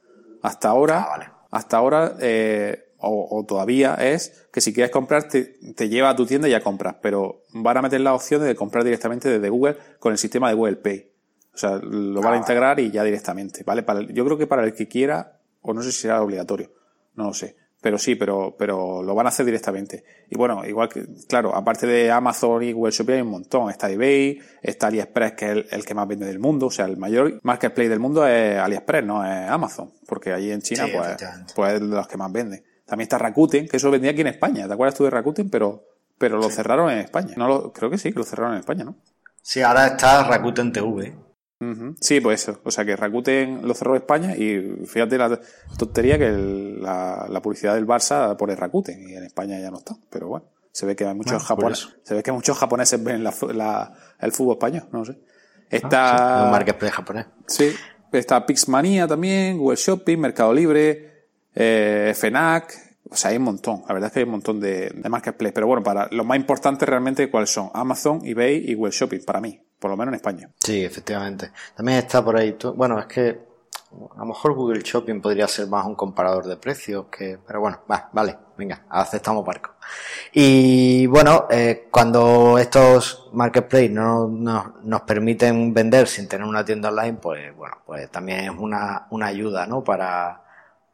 Hasta 0.41 0.71
ahora, 0.71 1.09
ah, 1.11 1.38
hasta 1.51 1.77
ahora, 1.77 2.17
eh, 2.21 2.93
o, 3.01 3.45
todavía 3.47 3.95
es 3.95 4.49
que 4.53 4.61
si 4.61 4.73
quieres 4.73 4.91
comprar 4.91 5.29
te, 5.29 5.57
te, 5.77 5.89
lleva 5.89 6.11
a 6.11 6.17
tu 6.17 6.27
tienda 6.27 6.49
y 6.49 6.51
ya 6.51 6.63
compras, 6.63 6.97
pero 7.01 7.43
van 7.53 7.77
a 7.77 7.83
meter 7.83 8.01
la 8.01 8.13
opción 8.13 8.43
de 8.43 8.55
comprar 8.57 8.83
directamente 8.83 9.29
desde 9.29 9.49
Google 9.49 9.77
con 10.01 10.13
el 10.13 10.19
sistema 10.19 10.49
de 10.49 10.55
Google 10.55 10.77
Pay. 10.77 11.13
O 11.55 11.59
sea, 11.59 11.77
lo 11.77 12.21
van 12.21 12.35
a 12.35 12.37
ah, 12.37 12.41
integrar 12.41 12.81
y 12.81 12.91
ya 12.91 13.05
directamente, 13.05 13.63
¿vale? 13.65 13.83
Para 13.83 14.03
yo 14.03 14.25
creo 14.25 14.39
que 14.39 14.47
para 14.47 14.65
el 14.65 14.75
que 14.75 14.89
quiera, 14.89 15.41
o 15.61 15.73
no 15.73 15.83
sé 15.83 15.93
si 15.93 16.03
será 16.03 16.23
obligatorio, 16.23 16.71
no 17.15 17.25
lo 17.25 17.35
sé. 17.35 17.57
Pero 17.81 17.97
sí, 17.97 18.17
pero, 18.17 18.57
pero 18.59 19.03
lo 19.03 19.15
van 19.15 19.27
a 19.27 19.29
hacer 19.29 19.47
directamente. 19.47 20.03
Y 20.29 20.37
bueno, 20.37 20.65
igual 20.67 20.89
que, 20.89 21.07
claro, 21.29 21.55
aparte 21.55 21.87
de 21.87 22.11
Amazon 22.11 22.63
y 22.65 22.73
Google 22.73 22.93
Shopping 22.93 23.15
hay 23.15 23.21
un 23.21 23.31
montón. 23.31 23.71
Está 23.71 23.89
eBay, 23.89 24.41
está 24.63 24.89
AliExpress, 24.89 25.33
que 25.33 25.51
es 25.53 25.73
el, 25.73 25.85
que 25.85 25.95
más 25.95 26.09
vende 26.09 26.27
del 26.27 26.41
mundo. 26.41 26.67
O 26.67 26.71
sea, 26.71 26.87
el 26.87 26.97
mayor 26.97 27.39
marketplace 27.45 27.89
del 27.89 28.01
mundo 28.01 28.27
es 28.27 28.59
AliExpress, 28.59 29.05
no 29.05 29.25
es 29.25 29.49
Amazon. 29.49 29.93
Porque 30.07 30.33
allí 30.33 30.51
en 30.51 30.61
China, 30.61 30.87
pues, 30.93 31.17
pues 31.55 31.75
es 31.75 31.81
de 31.81 31.87
los 31.87 32.09
que 32.09 32.17
más 32.17 32.33
vende. 32.33 32.65
También 32.85 33.05
está 33.05 33.19
Rakuten, 33.19 33.69
que 33.69 33.77
eso 33.77 33.91
vendía 33.91 34.11
aquí 34.11 34.23
en 34.23 34.29
España. 34.29 34.67
¿Te 34.67 34.75
acuerdas 34.75 34.97
tú 34.97 35.05
de 35.05 35.11
Rakuten? 35.11 35.49
Pero, 35.49 35.85
pero 36.19 36.39
lo 36.39 36.51
cerraron 36.51 36.91
en 36.91 36.99
España. 36.99 37.35
No 37.37 37.47
lo, 37.47 37.73
creo 37.73 37.91
que 37.91 37.99
sí, 37.99 38.13
que 38.13 38.19
lo 38.19 38.25
cerraron 38.25 38.55
en 38.55 38.61
España, 38.61 38.83
¿no? 38.83 38.97
Sí, 39.41 39.63
ahora 39.63 39.87
está 39.87 40.25
Rakuten 40.25 40.73
TV. 40.73 41.15
Sí, 42.01 42.21
pues 42.21 42.43
eso. 42.43 42.61
O 42.65 42.71
sea 42.71 42.85
que 42.85 42.95
Rakuten 42.95 43.67
lo 43.67 43.75
cerró 43.75 43.97
España 43.97 44.37
y 44.37 44.87
fíjate 44.87 45.19
la 45.19 45.41
tontería 45.77 46.19
que 46.19 46.31
la, 46.31 47.41
publicidad 47.43 47.75
del 47.75 47.87
Barça 47.87 48.37
pone 48.37 48.55
Rakuten 48.55 49.09
y 49.09 49.15
en 49.15 49.25
España 49.25 49.59
ya 49.59 49.71
no 49.71 49.79
está. 49.79 49.97
Pero 50.09 50.29
bueno, 50.29 50.47
se 50.71 50.87
ve 50.87 50.95
que 50.95 51.05
hay 51.05 51.15
muchos 51.15 51.43
japoneses. 51.43 51.97
Se 52.05 52.15
ve 52.15 52.23
que 52.23 52.31
muchos 52.31 52.57
japoneses 52.57 53.03
ven 53.03 53.25
la, 53.25 53.95
el 54.21 54.33
fútbol 54.33 54.55
español, 54.55 54.85
no 54.93 55.05
sé. 55.05 55.19
Está. 55.69 56.43
Ah, 56.43 56.45
un 56.45 56.51
marketplace 56.53 56.95
japonés. 56.95 57.27
Sí. 57.47 57.75
Está 58.13 58.47
Pixmania 58.47 59.07
también, 59.07 59.59
Google 59.59 59.77
Shopping, 59.77 60.17
Mercado 60.17 60.53
Libre, 60.55 61.27
eh, 61.55 62.15
FNAC. 62.17 62.88
O 63.11 63.17
sea, 63.17 63.31
hay 63.31 63.37
un 63.39 63.45
montón. 63.45 63.83
La 63.89 63.95
verdad 63.95 64.09
es 64.09 64.13
que 64.13 64.19
hay 64.21 64.25
un 64.25 64.33
montón 64.33 64.61
de, 64.61 64.91
de 64.91 65.09
marketplace. 65.09 65.53
Pero 65.53 65.67
bueno, 65.67 65.83
para 65.83 66.09
los 66.11 66.27
más 66.27 66.37
importantes 66.37 66.89
realmente, 66.89 67.31
¿cuáles 67.31 67.51
son? 67.51 67.71
Amazon, 67.75 68.21
eBay 68.25 68.71
y 68.71 68.75
Google 68.75 68.93
Shopping, 68.93 69.25
para 69.25 69.41
mí 69.41 69.61
por 69.79 69.91
lo 69.91 69.97
menos 69.97 70.13
en 70.13 70.17
España. 70.17 70.51
Sí, 70.59 70.85
efectivamente. 70.85 71.53
También 71.77 71.99
está 71.99 72.25
por 72.25 72.37
ahí, 72.37 72.57
bueno, 72.75 72.99
es 72.99 73.07
que 73.07 73.49
a 73.91 74.19
lo 74.19 74.27
mejor 74.27 74.55
Google 74.55 74.83
Shopping 74.83 75.21
podría 75.21 75.49
ser 75.49 75.67
más 75.69 75.87
un 75.87 75.95
comparador 75.95 76.47
de 76.47 76.57
precios 76.57 77.07
que, 77.07 77.39
pero 77.47 77.61
bueno, 77.61 77.81
va, 77.91 78.11
vale, 78.13 78.37
venga, 78.57 78.85
aceptamos 78.91 79.47
barco. 79.47 79.71
Y 80.33 81.07
bueno, 81.07 81.47
eh, 81.51 81.89
cuando 81.91 82.59
estos 82.59 83.31
marketplaces 83.33 83.91
no, 83.91 84.29
nos 84.29 85.01
permiten 85.03 85.73
vender 85.73 86.07
sin 86.07 86.29
tener 86.29 86.47
una 86.47 86.65
tienda 86.65 86.91
online, 86.91 87.15
pues 87.15 87.57
bueno, 87.57 87.79
pues 87.87 88.11
también 88.11 88.41
es 88.41 88.51
una, 88.51 89.07
una 89.11 89.27
ayuda, 89.27 89.67
¿no? 89.67 89.83
Para, 89.83 90.43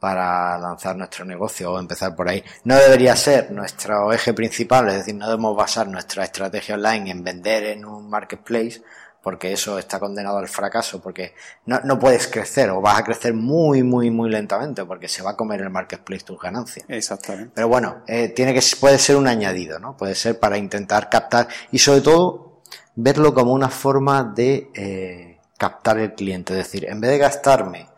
para 0.04 0.58
lanzar 0.58 0.94
nuestro 0.96 1.24
negocio 1.24 1.72
o 1.72 1.78
empezar 1.80 2.14
por 2.14 2.28
ahí. 2.28 2.44
No 2.64 2.76
debería 2.76 3.16
ser 3.16 3.50
nuestro 3.52 4.12
eje 4.12 4.34
principal, 4.34 4.86
es 4.88 4.96
decir, 4.96 5.14
no 5.14 5.24
debemos 5.24 5.56
basar 5.56 5.88
nuestra 5.88 6.24
estrategia 6.24 6.74
online 6.74 7.10
en 7.10 7.24
vender 7.24 7.64
en 7.64 7.86
un 7.86 8.10
marketplace, 8.10 8.82
porque 9.22 9.54
eso 9.54 9.78
está 9.78 9.98
condenado 9.98 10.36
al 10.36 10.48
fracaso, 10.48 11.00
porque 11.00 11.32
no, 11.64 11.80
no 11.84 11.98
puedes 11.98 12.26
crecer 12.26 12.68
o 12.68 12.82
vas 12.82 12.98
a 12.98 13.02
crecer 13.02 13.32
muy, 13.32 13.82
muy, 13.82 14.10
muy 14.10 14.28
lentamente, 14.28 14.84
porque 14.84 15.08
se 15.08 15.22
va 15.22 15.30
a 15.30 15.36
comer 15.38 15.62
el 15.62 15.70
marketplace 15.70 16.22
tus 16.22 16.38
ganancias. 16.38 16.84
Exactamente. 16.86 17.52
Pero 17.54 17.68
bueno, 17.68 18.02
eh, 18.06 18.28
tiene 18.28 18.52
que, 18.52 18.60
puede 18.78 18.98
ser 18.98 19.16
un 19.16 19.26
añadido, 19.26 19.78
¿no? 19.78 19.96
Puede 19.96 20.14
ser 20.14 20.38
para 20.38 20.58
intentar 20.58 21.08
captar 21.08 21.48
y 21.72 21.78
sobre 21.78 22.02
todo 22.02 22.60
verlo 22.94 23.32
como 23.32 23.54
una 23.54 23.70
forma 23.70 24.22
de 24.22 24.70
eh, 24.74 25.40
captar 25.56 25.96
el 25.96 26.12
cliente, 26.12 26.52
es 26.52 26.58
decir, 26.58 26.84
en 26.90 27.00
vez 27.00 27.10
de 27.10 27.16
gastarme 27.16 27.93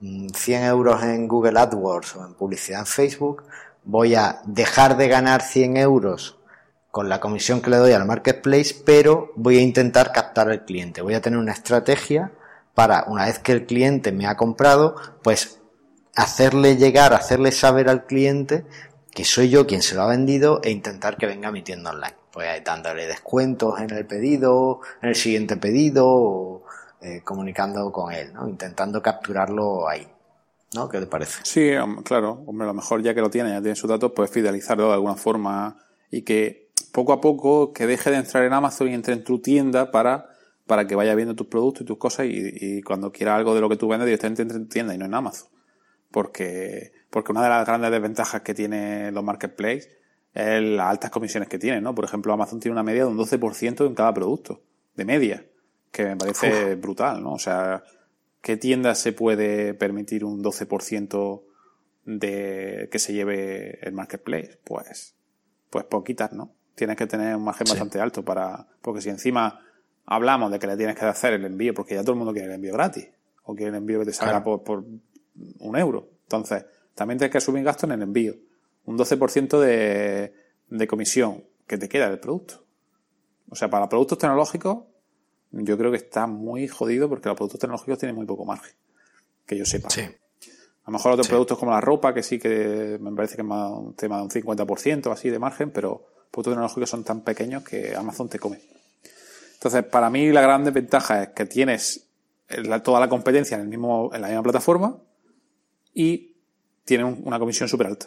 100 0.00 0.64
euros 0.64 1.02
en 1.02 1.26
Google 1.26 1.58
AdWords 1.58 2.16
o 2.16 2.26
en 2.26 2.34
publicidad 2.34 2.80
en 2.80 2.86
Facebook, 2.86 3.44
voy 3.84 4.14
a 4.14 4.40
dejar 4.44 4.96
de 4.96 5.08
ganar 5.08 5.42
100 5.42 5.76
euros 5.76 6.38
con 6.90 7.08
la 7.08 7.20
comisión 7.20 7.60
que 7.60 7.70
le 7.70 7.76
doy 7.76 7.92
al 7.92 8.06
marketplace, 8.06 8.74
pero 8.84 9.30
voy 9.36 9.58
a 9.58 9.60
intentar 9.60 10.12
captar 10.12 10.48
al 10.48 10.64
cliente. 10.64 11.02
Voy 11.02 11.14
a 11.14 11.20
tener 11.20 11.38
una 11.38 11.52
estrategia 11.52 12.32
para, 12.74 13.04
una 13.06 13.26
vez 13.26 13.38
que 13.38 13.52
el 13.52 13.66
cliente 13.66 14.12
me 14.12 14.26
ha 14.26 14.36
comprado, 14.36 14.96
pues 15.22 15.60
hacerle 16.14 16.76
llegar, 16.76 17.12
hacerle 17.14 17.52
saber 17.52 17.88
al 17.88 18.06
cliente 18.06 18.64
que 19.10 19.24
soy 19.24 19.48
yo 19.48 19.66
quien 19.66 19.82
se 19.82 19.94
lo 19.94 20.02
ha 20.02 20.08
vendido 20.08 20.60
e 20.62 20.70
intentar 20.70 21.16
que 21.16 21.26
venga 21.26 21.48
a 21.48 21.52
mi 21.52 21.62
tienda 21.62 21.90
online. 21.90 22.16
Pues 22.32 22.62
dándole 22.62 23.06
descuentos 23.06 23.80
en 23.80 23.90
el 23.90 24.06
pedido, 24.06 24.80
en 25.00 25.08
el 25.08 25.14
siguiente 25.14 25.56
pedido, 25.56 26.64
eh, 27.06 27.20
comunicando 27.22 27.92
con 27.92 28.12
él, 28.12 28.32
¿no? 28.32 28.48
Intentando 28.48 29.00
capturarlo 29.00 29.88
ahí. 29.88 30.04
¿No? 30.74 30.88
¿Qué 30.88 30.98
te 30.98 31.06
parece? 31.06 31.38
Sí, 31.44 31.70
claro. 32.02 32.42
Hombre, 32.46 32.64
a 32.64 32.68
lo 32.68 32.74
mejor 32.74 33.00
ya 33.00 33.14
que 33.14 33.20
lo 33.20 33.30
tiene, 33.30 33.50
ya 33.50 33.60
tiene 33.60 33.76
sus 33.76 33.88
datos, 33.88 34.10
puedes 34.10 34.32
fidelizarlo 34.32 34.88
de 34.88 34.94
alguna 34.94 35.14
forma 35.14 35.76
y 36.10 36.22
que 36.22 36.72
poco 36.90 37.12
a 37.12 37.20
poco 37.20 37.72
que 37.72 37.86
deje 37.86 38.10
de 38.10 38.16
entrar 38.16 38.42
en 38.42 38.52
Amazon 38.52 38.88
y 38.88 38.94
entre 38.94 39.14
en 39.14 39.22
tu 39.22 39.38
tienda 39.38 39.92
para, 39.92 40.30
para 40.66 40.88
que 40.88 40.96
vaya 40.96 41.14
viendo 41.14 41.36
tus 41.36 41.46
productos 41.46 41.82
y 41.82 41.84
tus 41.84 41.96
cosas 41.96 42.26
y, 42.28 42.82
cuando 42.82 43.12
quiera 43.12 43.36
algo 43.36 43.54
de 43.54 43.60
lo 43.60 43.68
que 43.68 43.76
tú 43.76 43.86
vendes 43.86 44.06
directamente 44.06 44.42
entre 44.42 44.58
en 44.58 44.64
tu 44.64 44.68
tienda 44.70 44.92
y 44.92 44.98
no 44.98 45.04
en 45.04 45.14
Amazon. 45.14 45.48
Porque, 46.10 46.92
porque 47.08 47.30
una 47.30 47.44
de 47.44 47.50
las 47.50 47.64
grandes 47.64 47.92
desventajas 47.92 48.42
que 48.42 48.52
tienen 48.52 49.14
los 49.14 49.22
marketplaces 49.22 49.90
es 50.34 50.60
las 50.60 50.88
altas 50.88 51.12
comisiones 51.12 51.48
que 51.48 51.60
tienen, 51.60 51.84
¿no? 51.84 51.94
Por 51.94 52.04
ejemplo, 52.04 52.32
Amazon 52.32 52.58
tiene 52.58 52.72
una 52.72 52.82
media 52.82 53.04
de 53.04 53.10
un 53.10 53.16
12% 53.16 53.86
en 53.86 53.94
cada 53.94 54.12
producto, 54.12 54.60
de 54.96 55.04
media 55.04 55.46
que 55.90 56.04
me 56.04 56.16
parece 56.16 56.74
brutal, 56.74 57.22
¿no? 57.22 57.32
O 57.32 57.38
sea, 57.38 57.82
¿qué 58.40 58.56
tienda 58.56 58.94
se 58.94 59.12
puede 59.12 59.74
permitir 59.74 60.24
un 60.24 60.42
12% 60.42 61.42
de 62.04 62.88
que 62.90 62.98
se 62.98 63.12
lleve 63.12 63.78
el 63.86 63.92
marketplace? 63.92 64.58
Pues, 64.64 65.16
pues 65.70 65.84
poquitas, 65.84 66.32
¿no? 66.32 66.54
Tienes 66.74 66.96
que 66.96 67.06
tener 67.06 67.34
un 67.36 67.44
margen 67.44 67.66
bastante 67.68 68.00
alto 68.00 68.24
para, 68.24 68.66
porque 68.82 69.00
si 69.00 69.08
encima 69.08 69.60
hablamos 70.04 70.52
de 70.52 70.58
que 70.58 70.66
le 70.66 70.76
tienes 70.76 70.96
que 70.96 71.06
hacer 71.06 71.32
el 71.32 71.44
envío, 71.44 71.74
porque 71.74 71.94
ya 71.94 72.02
todo 72.02 72.12
el 72.12 72.18
mundo 72.18 72.32
quiere 72.32 72.48
el 72.48 72.54
envío 72.54 72.74
gratis, 72.74 73.08
o 73.44 73.54
quiere 73.54 73.70
el 73.70 73.76
envío 73.76 74.00
que 74.00 74.06
te 74.06 74.12
salga 74.12 74.44
por, 74.44 74.62
por 74.62 74.84
un 75.58 75.76
euro. 75.76 76.10
Entonces, 76.22 76.66
también 76.94 77.18
tienes 77.18 77.32
que 77.32 77.38
asumir 77.38 77.64
gasto 77.64 77.86
en 77.86 77.92
el 77.92 78.02
envío. 78.02 78.34
Un 78.84 78.98
12% 78.98 79.58
de, 79.60 80.32
de 80.68 80.86
comisión 80.86 81.44
que 81.66 81.78
te 81.78 81.88
queda 81.88 82.08
del 82.08 82.20
producto. 82.20 82.64
O 83.48 83.56
sea, 83.56 83.68
para 83.68 83.88
productos 83.88 84.18
tecnológicos, 84.18 84.84
yo 85.64 85.78
creo 85.78 85.90
que 85.90 85.96
está 85.98 86.26
muy 86.26 86.68
jodido 86.68 87.08
porque 87.08 87.28
los 87.28 87.36
productos 87.36 87.60
tecnológicos 87.60 87.98
tienen 87.98 88.16
muy 88.16 88.26
poco 88.26 88.44
margen. 88.44 88.74
Que 89.46 89.56
yo 89.56 89.64
sepa. 89.64 89.90
Sí. 89.90 90.02
A 90.02 90.90
lo 90.90 90.92
mejor 90.92 91.12
otros 91.12 91.28
productos 91.28 91.58
como 91.58 91.72
la 91.72 91.80
ropa, 91.80 92.14
que 92.14 92.22
sí 92.22 92.38
que 92.38 92.98
me 93.00 93.10
parece 93.12 93.34
que 93.34 93.42
es 93.42 93.48
más 93.48 93.70
un 93.72 93.94
tema 93.94 94.18
de 94.18 94.22
un 94.22 94.30
50% 94.30 95.12
así 95.12 95.30
de 95.30 95.38
margen, 95.38 95.70
pero 95.70 96.06
productos 96.30 96.52
tecnológicos 96.52 96.90
son 96.90 97.04
tan 97.04 97.22
pequeños 97.22 97.64
que 97.64 97.94
Amazon 97.96 98.28
te 98.28 98.38
come. 98.38 98.60
Entonces, 99.54 99.84
para 99.84 100.10
mí 100.10 100.30
la 100.30 100.42
gran 100.42 100.64
desventaja 100.64 101.24
es 101.24 101.28
que 101.30 101.46
tienes 101.46 102.06
toda 102.84 103.00
la 103.00 103.08
competencia 103.08 103.56
en, 103.56 103.62
el 103.62 103.68
mismo, 103.68 104.10
en 104.14 104.20
la 104.20 104.28
misma 104.28 104.42
plataforma 104.44 104.96
y 105.92 106.36
tienen 106.84 107.20
una 107.24 107.38
comisión 107.38 107.68
súper 107.68 107.88
alta. 107.88 108.06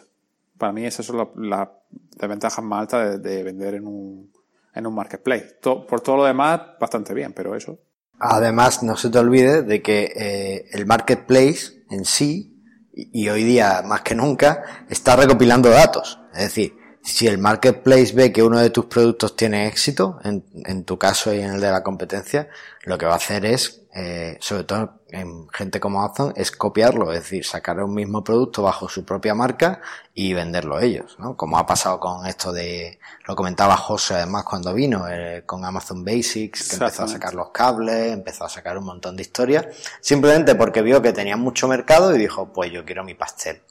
Para 0.56 0.72
mí 0.72 0.86
esas 0.86 1.04
son 1.04 1.28
las, 1.36 1.68
desventajas 2.16 2.64
más 2.64 2.80
altas 2.82 3.22
de 3.22 3.42
vender 3.42 3.74
en 3.74 3.86
un, 3.86 4.30
en 4.74 4.86
un 4.86 4.94
marketplace. 4.94 5.58
por 5.62 6.00
todo 6.00 6.18
lo 6.18 6.24
demás, 6.24 6.60
bastante 6.80 7.14
bien, 7.14 7.32
pero 7.32 7.54
eso. 7.54 7.78
Además, 8.18 8.82
no 8.82 8.96
se 8.96 9.08
te 9.08 9.18
olvide 9.18 9.62
de 9.62 9.82
que 9.82 10.12
eh, 10.14 10.66
el 10.72 10.86
marketplace 10.86 11.84
en 11.90 12.04
sí, 12.04 12.62
y, 12.92 13.28
hoy 13.28 13.44
día 13.44 13.82
más 13.84 14.02
que 14.02 14.14
nunca, 14.14 14.84
está 14.88 15.16
recopilando 15.16 15.70
datos. 15.70 16.20
Es 16.34 16.40
decir, 16.42 16.74
si 17.02 17.26
el 17.26 17.38
marketplace 17.38 18.12
ve 18.14 18.32
que 18.32 18.42
uno 18.42 18.58
de 18.58 18.70
tus 18.70 18.86
productos 18.86 19.34
tiene 19.36 19.66
éxito, 19.66 20.18
en, 20.22 20.44
en 20.66 20.84
tu 20.84 20.98
caso 20.98 21.32
y 21.32 21.40
en 21.40 21.54
el 21.54 21.60
de 21.60 21.70
la 21.70 21.82
competencia, 21.82 22.48
lo 22.84 22.98
que 22.98 23.06
va 23.06 23.14
a 23.14 23.16
hacer 23.16 23.44
es, 23.44 23.82
eh, 23.94 24.36
sobre 24.40 24.64
todo 24.64 25.00
en 25.08 25.48
gente 25.48 25.80
como 25.80 26.02
Amazon, 26.02 26.32
es 26.36 26.50
copiarlo, 26.50 27.12
es 27.12 27.20
decir, 27.20 27.44
sacar 27.44 27.82
un 27.82 27.94
mismo 27.94 28.22
producto 28.22 28.62
bajo 28.62 28.88
su 28.88 29.04
propia 29.04 29.34
marca 29.34 29.80
y 30.14 30.34
venderlo 30.34 30.78
ellos, 30.78 31.16
¿no? 31.18 31.36
Como 31.36 31.58
ha 31.58 31.66
pasado 31.66 31.98
con 31.98 32.26
esto 32.26 32.52
de, 32.52 32.98
lo 33.26 33.34
comentaba 33.34 33.76
José 33.76 34.14
además 34.14 34.44
cuando 34.44 34.72
vino, 34.72 35.08
eh, 35.08 35.42
con 35.44 35.64
Amazon 35.64 36.04
Basics, 36.04 36.68
que 36.68 36.76
empezó 36.76 37.04
a 37.04 37.08
sacar 37.08 37.34
los 37.34 37.50
cables, 37.50 38.12
empezó 38.12 38.44
a 38.44 38.48
sacar 38.48 38.78
un 38.78 38.84
montón 38.84 39.16
de 39.16 39.22
historias, 39.22 39.66
simplemente 40.00 40.54
porque 40.54 40.82
vio 40.82 41.02
que 41.02 41.12
tenía 41.12 41.36
mucho 41.36 41.66
mercado 41.66 42.14
y 42.14 42.18
dijo, 42.18 42.52
pues 42.52 42.70
yo 42.70 42.84
quiero 42.84 43.04
mi 43.04 43.14
pastel 43.14 43.62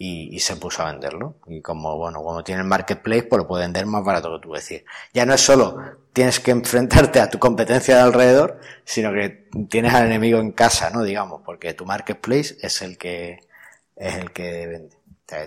y, 0.00 0.38
se 0.38 0.54
puso 0.56 0.82
a 0.82 0.92
venderlo. 0.92 1.34
Y 1.46 1.60
como, 1.60 1.96
bueno, 1.96 2.22
como 2.22 2.44
tiene 2.44 2.60
el 2.62 2.68
marketplace, 2.68 3.24
pues 3.24 3.38
lo 3.38 3.48
puede 3.48 3.64
vender 3.64 3.84
más 3.86 4.04
barato 4.04 4.32
que 4.32 4.46
tú 4.46 4.52
decir. 4.52 4.84
Ya 5.12 5.26
no 5.26 5.34
es 5.34 5.40
solo 5.40 5.78
tienes 6.12 6.40
que 6.40 6.52
enfrentarte 6.52 7.20
a 7.20 7.30
tu 7.30 7.38
competencia 7.38 7.96
de 7.96 8.02
alrededor, 8.02 8.60
sino 8.84 9.12
que 9.12 9.48
tienes 9.68 9.94
al 9.94 10.06
enemigo 10.06 10.38
en 10.38 10.52
casa, 10.52 10.90
¿no? 10.90 11.02
Digamos, 11.02 11.42
porque 11.44 11.74
tu 11.74 11.84
marketplace 11.84 12.56
es 12.60 12.82
el 12.82 12.96
que, 12.96 13.40
es 13.96 14.16
el 14.16 14.32
que 14.32 14.66
vende. 14.66 14.96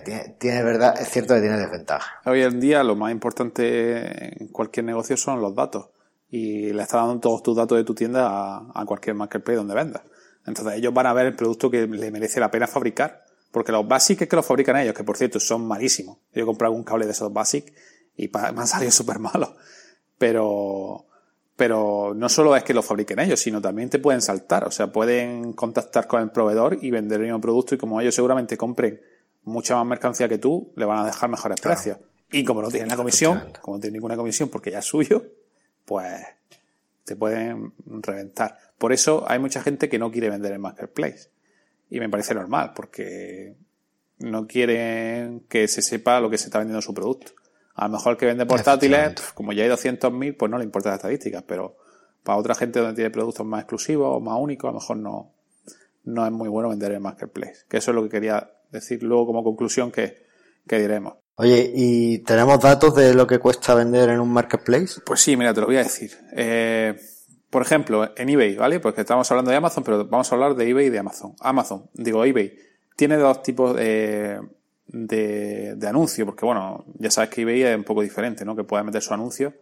tiene, 0.04 0.36
tiene, 0.38 0.62
verdad, 0.62 1.00
es 1.00 1.08
cierto 1.08 1.34
que 1.34 1.40
tiene 1.40 1.58
desventaja. 1.58 2.20
Hoy 2.26 2.42
en 2.42 2.60
día 2.60 2.82
lo 2.84 2.94
más 2.94 3.10
importante 3.10 4.42
en 4.42 4.48
cualquier 4.48 4.84
negocio 4.84 5.16
son 5.16 5.40
los 5.40 5.54
datos. 5.54 5.88
Y 6.30 6.72
le 6.72 6.82
estás 6.82 7.06
dando 7.06 7.20
todos 7.20 7.42
tus 7.42 7.56
datos 7.56 7.76
de 7.76 7.84
tu 7.84 7.94
tienda 7.94 8.28
a, 8.28 8.66
a 8.74 8.84
cualquier 8.86 9.14
marketplace 9.14 9.56
donde 9.56 9.74
vendas. 9.74 10.02
Entonces 10.46 10.74
ellos 10.74 10.94
van 10.94 11.06
a 11.06 11.12
ver 11.12 11.26
el 11.26 11.36
producto 11.36 11.70
que 11.70 11.86
le 11.86 12.10
merece 12.10 12.40
la 12.40 12.50
pena 12.50 12.66
fabricar 12.66 13.24
porque 13.52 13.70
los 13.70 13.86
Basic 13.86 14.22
es 14.22 14.28
que 14.28 14.34
los 14.34 14.46
fabrican 14.46 14.76
ellos, 14.78 14.94
que 14.94 15.04
por 15.04 15.16
cierto 15.16 15.38
son 15.38 15.66
malísimos. 15.66 16.18
Yo 16.34 16.42
he 16.42 16.46
comprado 16.46 16.74
un 16.74 16.82
cable 16.82 17.04
de 17.04 17.12
esos 17.12 17.32
Basic 17.32 17.72
y 18.16 18.28
me 18.28 18.40
han 18.40 18.66
salido 18.66 18.90
súper 18.90 19.18
malos. 19.18 19.50
Pero, 20.16 21.06
pero 21.54 22.14
no 22.16 22.28
solo 22.28 22.56
es 22.56 22.64
que 22.64 22.72
lo 22.72 22.82
fabriquen 22.82 23.20
ellos, 23.20 23.40
sino 23.40 23.60
también 23.60 23.90
te 23.90 23.98
pueden 23.98 24.22
saltar. 24.22 24.64
O 24.64 24.70
sea, 24.70 24.90
pueden 24.90 25.52
contactar 25.52 26.06
con 26.06 26.22
el 26.22 26.30
proveedor 26.30 26.78
y 26.80 26.90
vender 26.90 27.20
el 27.20 27.26
mismo 27.26 27.40
producto 27.40 27.74
y 27.74 27.78
como 27.78 28.00
ellos 28.00 28.14
seguramente 28.14 28.56
compren 28.56 29.00
mucha 29.44 29.76
más 29.76 29.86
mercancía 29.86 30.28
que 30.28 30.38
tú, 30.38 30.72
le 30.76 30.86
van 30.86 31.00
a 31.00 31.06
dejar 31.06 31.28
mejores 31.28 31.60
precios. 31.60 31.98
Y 32.30 32.44
como 32.44 32.62
no 32.62 32.68
tienen 32.68 32.88
la 32.88 32.96
comisión, 32.96 33.52
como 33.60 33.76
no 33.76 33.80
tienen 33.80 33.94
ninguna 33.94 34.16
comisión 34.16 34.48
porque 34.48 34.70
ya 34.70 34.78
es 34.78 34.86
suyo, 34.86 35.22
pues 35.84 36.24
te 37.04 37.16
pueden 37.16 37.74
reventar. 37.84 38.56
Por 38.78 38.94
eso 38.94 39.24
hay 39.28 39.38
mucha 39.38 39.60
gente 39.60 39.90
que 39.90 39.98
no 39.98 40.10
quiere 40.10 40.30
vender 40.30 40.52
en 40.52 40.60
Marketplace. 40.62 41.28
Y 41.92 42.00
me 42.00 42.08
parece 42.08 42.34
normal, 42.34 42.72
porque 42.74 43.54
no 44.18 44.46
quieren 44.46 45.40
que 45.40 45.68
se 45.68 45.82
sepa 45.82 46.20
lo 46.20 46.30
que 46.30 46.38
se 46.38 46.46
está 46.46 46.58
vendiendo 46.58 46.80
su 46.80 46.94
producto. 46.94 47.32
A 47.74 47.86
lo 47.86 47.92
mejor 47.92 48.12
el 48.12 48.18
que 48.18 48.24
vende 48.24 48.46
portátiles, 48.46 49.20
como 49.34 49.52
ya 49.52 49.64
hay 49.64 49.68
200.000, 49.68 50.34
pues 50.38 50.50
no 50.50 50.56
le 50.56 50.64
importa 50.64 50.88
las 50.88 51.00
estadísticas, 51.00 51.44
pero 51.46 51.76
para 52.22 52.38
otra 52.38 52.54
gente 52.54 52.80
donde 52.80 52.94
tiene 52.94 53.10
productos 53.10 53.44
más 53.44 53.60
exclusivos 53.60 54.08
o 54.16 54.20
más 54.20 54.38
únicos, 54.40 54.70
a 54.70 54.72
lo 54.72 54.80
mejor 54.80 54.96
no, 54.96 55.34
no 56.04 56.24
es 56.24 56.32
muy 56.32 56.48
bueno 56.48 56.70
vender 56.70 56.92
en 56.92 57.02
Marketplace. 57.02 57.66
Que 57.68 57.76
eso 57.76 57.90
es 57.90 57.94
lo 57.94 58.04
que 58.04 58.08
quería 58.08 58.50
decir 58.70 59.02
luego 59.02 59.26
como 59.26 59.44
conclusión 59.44 59.92
que, 59.92 60.24
que 60.66 60.78
diremos. 60.78 61.16
Oye, 61.34 61.70
¿y 61.74 62.20
tenemos 62.20 62.58
datos 62.58 62.94
de 62.94 63.12
lo 63.12 63.26
que 63.26 63.38
cuesta 63.38 63.74
vender 63.74 64.08
en 64.08 64.20
un 64.20 64.32
Marketplace? 64.32 65.02
Pues 65.04 65.20
sí, 65.20 65.36
mira, 65.36 65.52
te 65.52 65.60
lo 65.60 65.66
voy 65.66 65.76
a 65.76 65.82
decir. 65.82 66.12
Eh, 66.34 66.98
por 67.52 67.60
ejemplo, 67.60 68.10
en 68.16 68.30
eBay, 68.30 68.56
¿vale? 68.56 68.80
Porque 68.80 69.02
estamos 69.02 69.30
hablando 69.30 69.50
de 69.50 69.58
Amazon, 69.58 69.84
pero 69.84 70.06
vamos 70.06 70.32
a 70.32 70.34
hablar 70.34 70.54
de 70.54 70.70
eBay 70.70 70.86
y 70.86 70.88
de 70.88 70.98
Amazon. 70.98 71.34
Amazon, 71.38 71.90
digo 71.92 72.24
eBay, 72.24 72.56
tiene 72.96 73.18
dos 73.18 73.42
tipos 73.42 73.76
de, 73.76 74.40
de, 74.86 75.86
anuncios, 75.86 76.24
porque 76.24 76.46
bueno, 76.46 76.86
ya 76.94 77.10
sabes 77.10 77.28
que 77.28 77.42
eBay 77.42 77.62
es 77.62 77.76
un 77.76 77.84
poco 77.84 78.00
diferente, 78.00 78.46
¿no? 78.46 78.56
Que 78.56 78.64
puede 78.64 78.84
meter 78.84 79.02
su 79.02 79.12
anuncio 79.12 79.52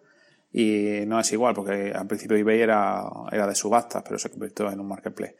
y 0.52 1.00
no 1.08 1.18
es 1.18 1.32
igual, 1.32 1.52
porque 1.52 1.90
al 1.92 2.06
principio 2.06 2.36
eBay 2.36 2.60
era, 2.60 3.02
era 3.32 3.48
de 3.48 3.56
subastas, 3.56 4.04
pero 4.04 4.20
se 4.20 4.30
convirtió 4.30 4.70
en 4.70 4.78
un 4.78 4.86
marketplace. 4.86 5.34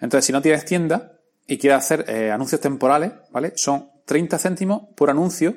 Entonces, 0.00 0.24
si 0.24 0.32
no 0.32 0.42
tienes 0.42 0.64
tienda 0.64 1.20
y 1.46 1.56
quieres 1.56 1.78
hacer 1.78 2.04
eh, 2.08 2.32
anuncios 2.32 2.60
temporales, 2.60 3.12
¿vale? 3.30 3.52
Son 3.54 3.90
30 4.06 4.40
céntimos 4.40 4.88
por 4.96 5.08
anuncio 5.08 5.54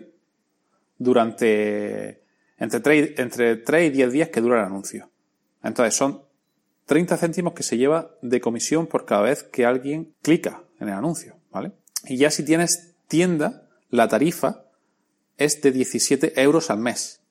durante 1.00 2.22
entre 2.60 2.80
3, 2.82 3.14
entre 3.18 3.56
3 3.56 3.88
y 3.88 3.90
10 3.90 4.12
días 4.12 4.30
que 4.30 4.42
dura 4.42 4.60
el 4.60 4.66
anuncio. 4.68 5.10
Entonces, 5.64 5.96
son 5.96 6.25
30 6.86 7.18
céntimos 7.18 7.54
que 7.54 7.64
se 7.64 7.78
lleva 7.78 8.16
de 8.22 8.42
comisión 8.42 8.88
por 8.88 9.06
cada 9.06 9.22
vez 9.22 9.44
que 9.44 9.66
alguien 9.66 10.14
clica 10.22 10.64
en 10.80 10.90
el 10.90 10.94
anuncio, 10.94 11.38
¿vale? 11.52 11.72
Y 12.06 12.18
ya 12.18 12.30
si 12.30 12.44
tienes 12.44 12.96
tienda, 13.08 13.68
la 13.90 14.08
tarifa 14.08 14.66
es 15.38 15.62
de 15.62 15.72
17 15.72 16.42
euros 16.42 16.70
al 16.70 16.80
mes. 16.80 17.22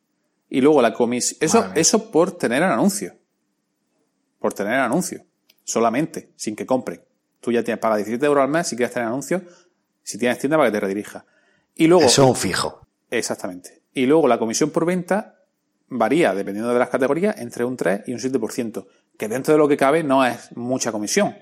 Y 0.48 0.60
luego 0.60 0.82
la 0.82 0.92
comisión, 0.92 1.38
eso, 1.40 1.70
eso 1.74 2.10
por 2.10 2.32
tener 2.32 2.62
el 2.62 2.70
anuncio. 2.70 3.14
Por 4.38 4.52
tener 4.52 4.74
el 4.74 4.80
anuncio. 4.80 5.24
Solamente, 5.62 6.32
sin 6.36 6.54
que 6.54 6.66
compren. 6.66 7.02
Tú 7.40 7.52
ya 7.52 7.62
tienes, 7.62 7.80
paga 7.80 7.96
17 7.96 8.24
euros 8.26 8.42
al 8.42 8.50
mes 8.50 8.66
si 8.66 8.76
quieres 8.76 8.92
tener 8.92 9.08
anuncio, 9.08 9.42
si 10.02 10.18
tienes 10.18 10.38
tienda 10.38 10.56
para 10.56 10.70
que 10.70 10.74
te 10.74 10.80
redirija. 10.80 11.24
Y 11.74 11.86
luego. 11.86 12.04
Eso 12.04 12.22
es 12.24 12.28
un 12.28 12.36
fijo. 12.36 12.86
Exactamente. 13.10 13.82
Y 13.92 14.06
luego 14.06 14.28
la 14.28 14.38
comisión 14.38 14.70
por 14.70 14.84
venta 14.84 15.36
varía, 15.88 16.34
dependiendo 16.34 16.72
de 16.72 16.78
las 16.78 16.88
categorías, 16.88 17.38
entre 17.38 17.64
un 17.64 17.76
3 17.76 18.02
y 18.06 18.12
un 18.12 18.18
7% 18.18 18.86
que 19.18 19.28
dentro 19.28 19.54
de 19.54 19.58
lo 19.58 19.68
que 19.68 19.76
cabe 19.76 20.02
no 20.02 20.24
es 20.24 20.56
mucha 20.56 20.92
comisión, 20.92 21.36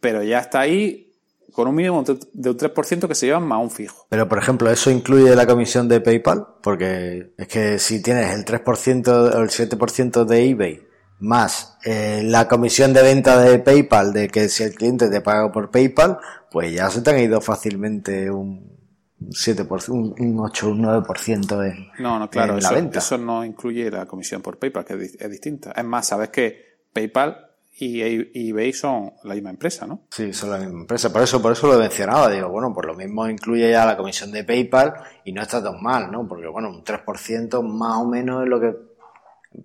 pero 0.00 0.22
ya 0.22 0.38
está 0.38 0.60
ahí 0.60 1.06
con 1.52 1.68
un 1.68 1.74
mínimo 1.74 2.04
de 2.04 2.50
un 2.50 2.58
3% 2.58 3.08
que 3.08 3.14
se 3.14 3.26
llevan 3.26 3.44
más 3.44 3.62
un 3.62 3.70
fijo. 3.70 4.06
Pero, 4.10 4.28
por 4.28 4.38
ejemplo, 4.38 4.70
¿eso 4.70 4.90
incluye 4.90 5.34
la 5.34 5.46
comisión 5.46 5.88
de 5.88 6.00
PayPal? 6.00 6.46
Porque 6.62 7.32
es 7.38 7.48
que 7.48 7.78
si 7.78 8.02
tienes 8.02 8.34
el 8.34 8.44
3% 8.44 9.08
o 9.08 9.40
el 9.40 9.48
7% 9.48 10.24
de 10.24 10.50
eBay 10.50 10.86
más 11.18 11.78
eh, 11.84 12.20
la 12.24 12.46
comisión 12.46 12.92
de 12.92 13.02
venta 13.02 13.40
de 13.40 13.58
PayPal, 13.58 14.12
de 14.12 14.28
que 14.28 14.48
si 14.48 14.64
el 14.64 14.74
cliente 14.74 15.08
te 15.08 15.20
paga 15.22 15.50
por 15.50 15.70
PayPal, 15.70 16.18
pues 16.50 16.74
ya 16.74 16.90
se 16.90 17.00
te 17.00 17.10
han 17.10 17.20
ido 17.20 17.40
fácilmente 17.40 18.30
un 18.30 18.76
7%, 19.20 19.88
un 19.88 20.38
8, 20.38 20.68
un 20.68 20.82
9% 20.82 21.66
en, 21.66 21.88
no, 22.02 22.18
no, 22.18 22.28
claro, 22.28 22.58
la 22.58 22.70
venta. 22.70 22.98
Eso 22.98 23.16
no 23.16 23.44
incluye 23.44 23.90
la 23.90 24.04
comisión 24.04 24.42
por 24.42 24.58
PayPal, 24.58 24.84
que 24.84 24.94
es 25.18 25.30
distinta. 25.30 25.72
Es 25.72 25.84
más, 25.84 26.06
sabes 26.06 26.28
que 26.28 26.65
PayPal 26.96 27.50
y 27.78 28.48
eBay 28.48 28.72
son 28.72 29.12
la 29.24 29.34
misma 29.34 29.50
empresa, 29.50 29.86
¿no? 29.86 30.04
Sí, 30.10 30.32
son 30.32 30.50
la 30.50 30.56
misma 30.56 30.80
empresa. 30.80 31.12
Por 31.12 31.22
eso, 31.22 31.42
por 31.42 31.52
eso 31.52 31.66
lo 31.66 31.78
mencionaba. 31.78 32.30
Digo, 32.30 32.48
bueno, 32.48 32.72
por 32.72 32.86
lo 32.86 32.94
mismo 32.94 33.28
incluye 33.28 33.70
ya 33.70 33.84
la 33.84 33.98
comisión 33.98 34.32
de 34.32 34.44
PayPal 34.44 34.94
y 35.24 35.32
no 35.32 35.42
está 35.42 35.62
tan 35.62 35.82
mal, 35.82 36.10
¿no? 36.10 36.26
Porque, 36.26 36.46
bueno, 36.46 36.70
un 36.70 36.82
3% 36.82 37.62
más 37.62 37.98
o 37.98 38.06
menos 38.06 38.44
es 38.44 38.48
lo 38.48 38.58
que 38.58 38.74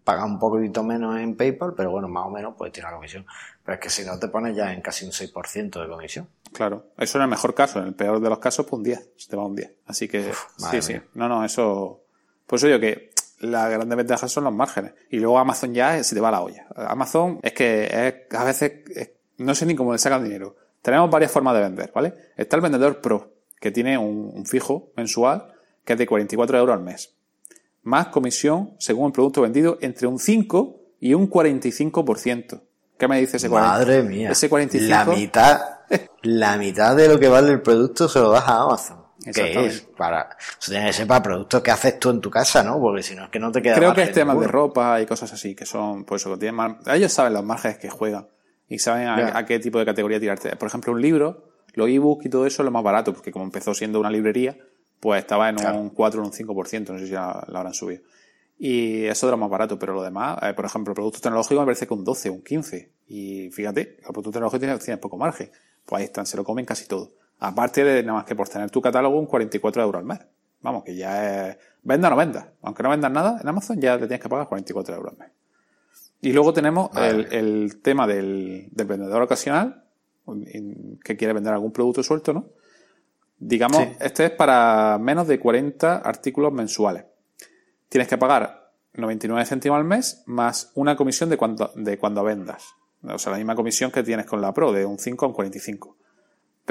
paga 0.03 0.25
un 0.25 0.39
poquito 0.39 0.83
menos 0.83 1.17
en 1.19 1.37
PayPal, 1.37 1.73
pero 1.75 1.91
bueno, 1.91 2.09
más 2.09 2.25
o 2.25 2.29
menos 2.29 2.53
pues 2.57 2.73
tiene 2.73 2.89
la 2.89 2.95
comisión. 2.95 3.25
Pero 3.63 3.75
es 3.75 3.81
que 3.81 3.89
si 3.89 4.03
no 4.03 4.19
te 4.19 4.27
pones 4.27 4.57
ya 4.57 4.73
en 4.73 4.81
casi 4.81 5.05
un 5.05 5.11
6% 5.11 5.81
de 5.81 5.87
comisión. 5.87 6.27
Claro, 6.51 6.87
eso 6.97 7.17
en 7.17 7.23
el 7.23 7.29
mejor 7.29 7.53
caso. 7.53 7.79
En 7.79 7.87
el 7.87 7.93
peor 7.93 8.19
de 8.19 8.29
los 8.29 8.39
casos, 8.39 8.65
pues 8.65 8.77
un 8.77 8.83
10. 8.83 9.11
Se 9.15 9.29
te 9.29 9.37
va 9.37 9.45
un 9.45 9.55
10. 9.55 9.71
Así 9.87 10.09
que, 10.09 10.33
sí, 10.57 10.81
sí. 10.81 10.95
No, 11.13 11.29
no, 11.29 11.45
eso. 11.45 12.03
Pues 12.45 12.61
yo 12.63 12.77
que 12.81 13.10
la 13.41 13.67
grande 13.69 13.95
ventaja 13.95 14.27
son 14.27 14.45
los 14.45 14.53
márgenes. 14.53 14.93
Y 15.09 15.19
luego 15.19 15.37
Amazon 15.39 15.73
ya 15.73 16.03
se 16.03 16.15
te 16.15 16.21
va 16.21 16.31
la 16.31 16.41
olla. 16.41 16.67
Amazon 16.75 17.39
es 17.41 17.53
que 17.53 17.85
es, 17.85 18.35
a 18.35 18.43
veces 18.43 18.71
no 19.37 19.55
sé 19.55 19.65
ni 19.65 19.75
cómo 19.75 19.91
le 19.91 19.99
sacan 19.99 20.23
dinero. 20.23 20.55
Tenemos 20.81 21.09
varias 21.09 21.31
formas 21.31 21.53
de 21.55 21.61
vender, 21.61 21.91
¿vale? 21.93 22.13
Está 22.37 22.55
el 22.55 22.61
vendedor 22.61 23.01
pro, 23.01 23.33
que 23.59 23.71
tiene 23.71 23.97
un, 23.97 24.45
fijo 24.45 24.91
mensual 24.95 25.53
que 25.85 25.93
es 25.93 25.99
de 25.99 26.05
44 26.05 26.57
euros 26.57 26.75
al 26.75 26.83
mes. 26.83 27.15
Más 27.83 28.07
comisión 28.07 28.75
según 28.77 29.07
el 29.07 29.11
producto 29.13 29.41
vendido 29.41 29.77
entre 29.81 30.07
un 30.07 30.19
5 30.19 30.79
y 30.99 31.13
un 31.13 31.29
45%. 31.29 32.61
¿Qué 32.97 33.07
me 33.07 33.19
dice 33.19 33.37
ese 33.37 33.49
45%? 33.49 33.51
Madre 33.51 34.03
mía. 34.03 34.31
Ese 34.31 34.49
45%. 34.49 34.87
La 34.87 35.05
mitad, 35.05 35.61
la 36.21 36.57
mitad 36.57 36.95
de 36.95 37.07
lo 37.07 37.19
que 37.19 37.27
vale 37.27 37.51
el 37.51 37.61
producto 37.61 38.07
se 38.07 38.19
lo 38.19 38.29
das 38.29 38.47
a 38.47 38.61
Amazon. 38.61 39.00
¿Qué 39.23 39.65
es? 39.65 39.81
Para, 39.81 40.35
eso 40.59 40.71
tiene 40.71 40.87
que 40.87 40.93
ser 40.93 41.07
para 41.07 41.21
productos 41.21 41.61
que 41.61 41.71
haces 41.71 41.99
tú 41.99 42.09
en 42.09 42.21
tu 42.21 42.29
casa, 42.29 42.63
¿no? 42.63 42.79
Porque 42.79 43.03
si 43.03 43.15
no 43.15 43.25
es 43.25 43.29
que 43.29 43.39
no 43.39 43.51
te 43.51 43.61
queda 43.61 43.75
Creo 43.75 43.93
que 43.93 44.03
es 44.03 44.11
temas 44.11 44.39
de 44.39 44.47
ropa 44.47 44.99
y 44.99 45.05
cosas 45.05 45.31
así, 45.33 45.53
que 45.55 45.65
son, 45.65 46.05
pues 46.05 46.21
eso, 46.21 46.31
que 46.33 46.39
tienen 46.39 46.77
ellos 46.87 47.11
saben 47.11 47.33
los 47.33 47.43
márgenes 47.43 47.77
que 47.77 47.89
juegan 47.89 48.27
y 48.67 48.79
saben 48.79 49.07
a, 49.07 49.45
qué 49.45 49.59
tipo 49.59 49.79
de 49.79 49.85
categoría 49.85 50.19
tirarte. 50.19 50.55
Por 50.55 50.67
ejemplo, 50.67 50.93
un 50.93 51.01
libro, 51.01 51.43
los 51.73 51.89
ebooks 51.89 52.25
y 52.25 52.29
todo 52.29 52.45
eso 52.47 52.63
es 52.63 52.65
lo 52.65 52.71
más 52.71 52.83
barato, 52.83 53.13
porque 53.13 53.31
como 53.31 53.45
empezó 53.45 53.73
siendo 53.73 53.99
una 53.99 54.09
librería, 54.09 54.57
pues 54.99 55.21
estaba 55.21 55.49
en 55.49 55.59
un 55.75 55.89
4 55.89 56.21
o 56.21 56.25
un 56.25 56.31
5%, 56.31 56.89
no 56.89 56.99
sé 56.99 57.07
si 57.07 57.11
la, 57.11 57.45
la 57.47 57.59
habrán 57.59 57.73
subido. 57.73 58.01
Y 58.57 59.05
eso 59.05 59.27
era 59.27 59.37
más 59.37 59.49
barato, 59.49 59.77
pero 59.79 59.93
lo 59.93 60.03
demás, 60.03 60.37
eh, 60.43 60.53
por 60.53 60.65
ejemplo, 60.65 60.93
productos 60.93 61.21
tecnológicos 61.21 61.59
me 61.59 61.65
parece 61.65 61.87
que 61.87 61.93
un 61.93 62.03
12, 62.03 62.29
un 62.29 62.43
15. 62.43 62.91
Y 63.07 63.49
fíjate, 63.49 63.97
los 64.03 64.11
productos 64.11 64.33
tecnológicos 64.33 64.59
tienen, 64.59 64.79
tienen 64.79 64.99
poco 64.99 65.17
margen. 65.17 65.51
Pues 65.83 65.99
ahí 65.99 66.05
están, 66.05 66.25
se 66.25 66.37
lo 66.37 66.43
comen 66.43 66.65
casi 66.65 66.87
todo. 66.87 67.11
Aparte 67.41 67.83
de 67.83 68.03
nada 68.03 68.19
más 68.19 68.25
que 68.25 68.35
por 68.35 68.47
tener 68.47 68.69
tu 68.69 68.81
catálogo 68.81 69.19
un 69.19 69.25
44 69.25 69.81
euros 69.81 69.99
al 69.99 70.05
mes. 70.05 70.19
Vamos, 70.61 70.83
que 70.83 70.95
ya 70.95 71.49
es... 71.49 71.57
Venda 71.81 72.07
o 72.07 72.11
no 72.11 72.17
venda. 72.17 72.53
Aunque 72.61 72.83
no 72.83 72.89
vendas 72.89 73.11
nada 73.11 73.39
en 73.41 73.47
Amazon 73.47 73.81
ya 73.81 73.95
le 73.95 74.05
tienes 74.05 74.19
que 74.19 74.29
pagar 74.29 74.47
44 74.47 74.95
euros 74.95 75.13
al 75.13 75.17
mes. 75.17 75.29
Y 76.21 76.33
luego 76.33 76.53
tenemos 76.53 76.91
el, 76.95 77.81
tema 77.81 78.05
del, 78.05 78.69
vendedor 78.71 79.23
ocasional, 79.23 79.83
que 81.03 81.17
quiere 81.17 81.33
vender 81.33 81.51
algún 81.51 81.71
producto 81.71 82.03
suelto, 82.03 82.31
¿no? 82.31 82.49
Digamos, 83.39 83.87
este 83.99 84.25
es 84.25 84.31
para 84.31 84.99
menos 85.01 85.27
de 85.27 85.39
40 85.39 85.97
artículos 85.97 86.53
mensuales. 86.53 87.05
Tienes 87.89 88.07
que 88.07 88.19
pagar 88.19 88.71
99 88.93 89.43
céntimos 89.47 89.77
al 89.77 89.83
mes 89.83 90.21
más 90.27 90.71
una 90.75 90.95
comisión 90.95 91.31
de 91.31 91.37
cuando, 91.37 91.71
de 91.73 91.97
cuando 91.97 92.23
vendas. 92.23 92.65
O 93.01 93.17
sea, 93.17 93.31
la 93.31 93.39
misma 93.39 93.55
comisión 93.55 93.89
que 93.89 94.03
tienes 94.03 94.27
con 94.27 94.41
la 94.41 94.53
Pro, 94.53 94.71
de 94.71 94.85
un 94.85 94.99
5 94.99 95.25
a 95.25 95.29
un 95.29 95.33
45. 95.33 95.97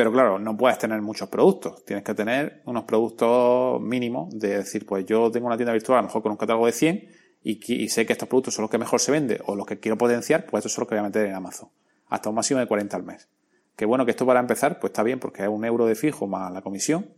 Pero 0.01 0.13
claro, 0.13 0.39
no 0.39 0.57
puedes 0.57 0.79
tener 0.79 1.03
muchos 1.03 1.29
productos. 1.29 1.85
Tienes 1.85 2.03
que 2.03 2.15
tener 2.15 2.63
unos 2.65 2.85
productos 2.85 3.83
mínimos 3.83 4.31
de 4.31 4.57
decir, 4.57 4.87
pues 4.87 5.05
yo 5.05 5.31
tengo 5.31 5.47
una 5.47 5.59
tienda 5.59 5.75
virtual 5.75 5.99
a 5.99 6.01
lo 6.01 6.09
mejor 6.09 6.23
con 6.23 6.33
un 6.33 6.39
catálogo 6.39 6.65
de 6.65 6.73
100 6.73 7.09
y, 7.43 7.87
sé 7.91 8.07
que 8.07 8.15
estos 8.15 8.27
productos 8.27 8.55
son 8.55 8.63
los 8.63 8.71
que 8.71 8.79
mejor 8.79 8.99
se 8.99 9.13
venden 9.13 9.41
o 9.45 9.55
los 9.55 9.67
que 9.67 9.79
quiero 9.79 9.99
potenciar, 9.99 10.47
pues 10.47 10.61
estos 10.63 10.73
son 10.73 10.85
los 10.85 10.89
que 10.89 10.95
voy 10.95 11.01
a 11.01 11.03
meter 11.03 11.27
en 11.27 11.35
Amazon. 11.35 11.69
Hasta 12.09 12.31
un 12.31 12.35
máximo 12.35 12.61
de 12.61 12.67
40 12.67 12.97
al 12.97 13.03
mes. 13.03 13.29
Que 13.77 13.85
bueno, 13.85 14.07
que 14.07 14.13
esto 14.13 14.25
para 14.25 14.41
empezar, 14.41 14.81
pues 14.81 14.93
está 14.93 15.03
bien 15.03 15.21
porque 15.21 15.43
es 15.43 15.51
un 15.51 15.67
euro 15.67 15.85
de 15.85 15.95
fijo 15.95 16.27
más 16.27 16.51
la 16.51 16.63
comisión. 16.63 17.11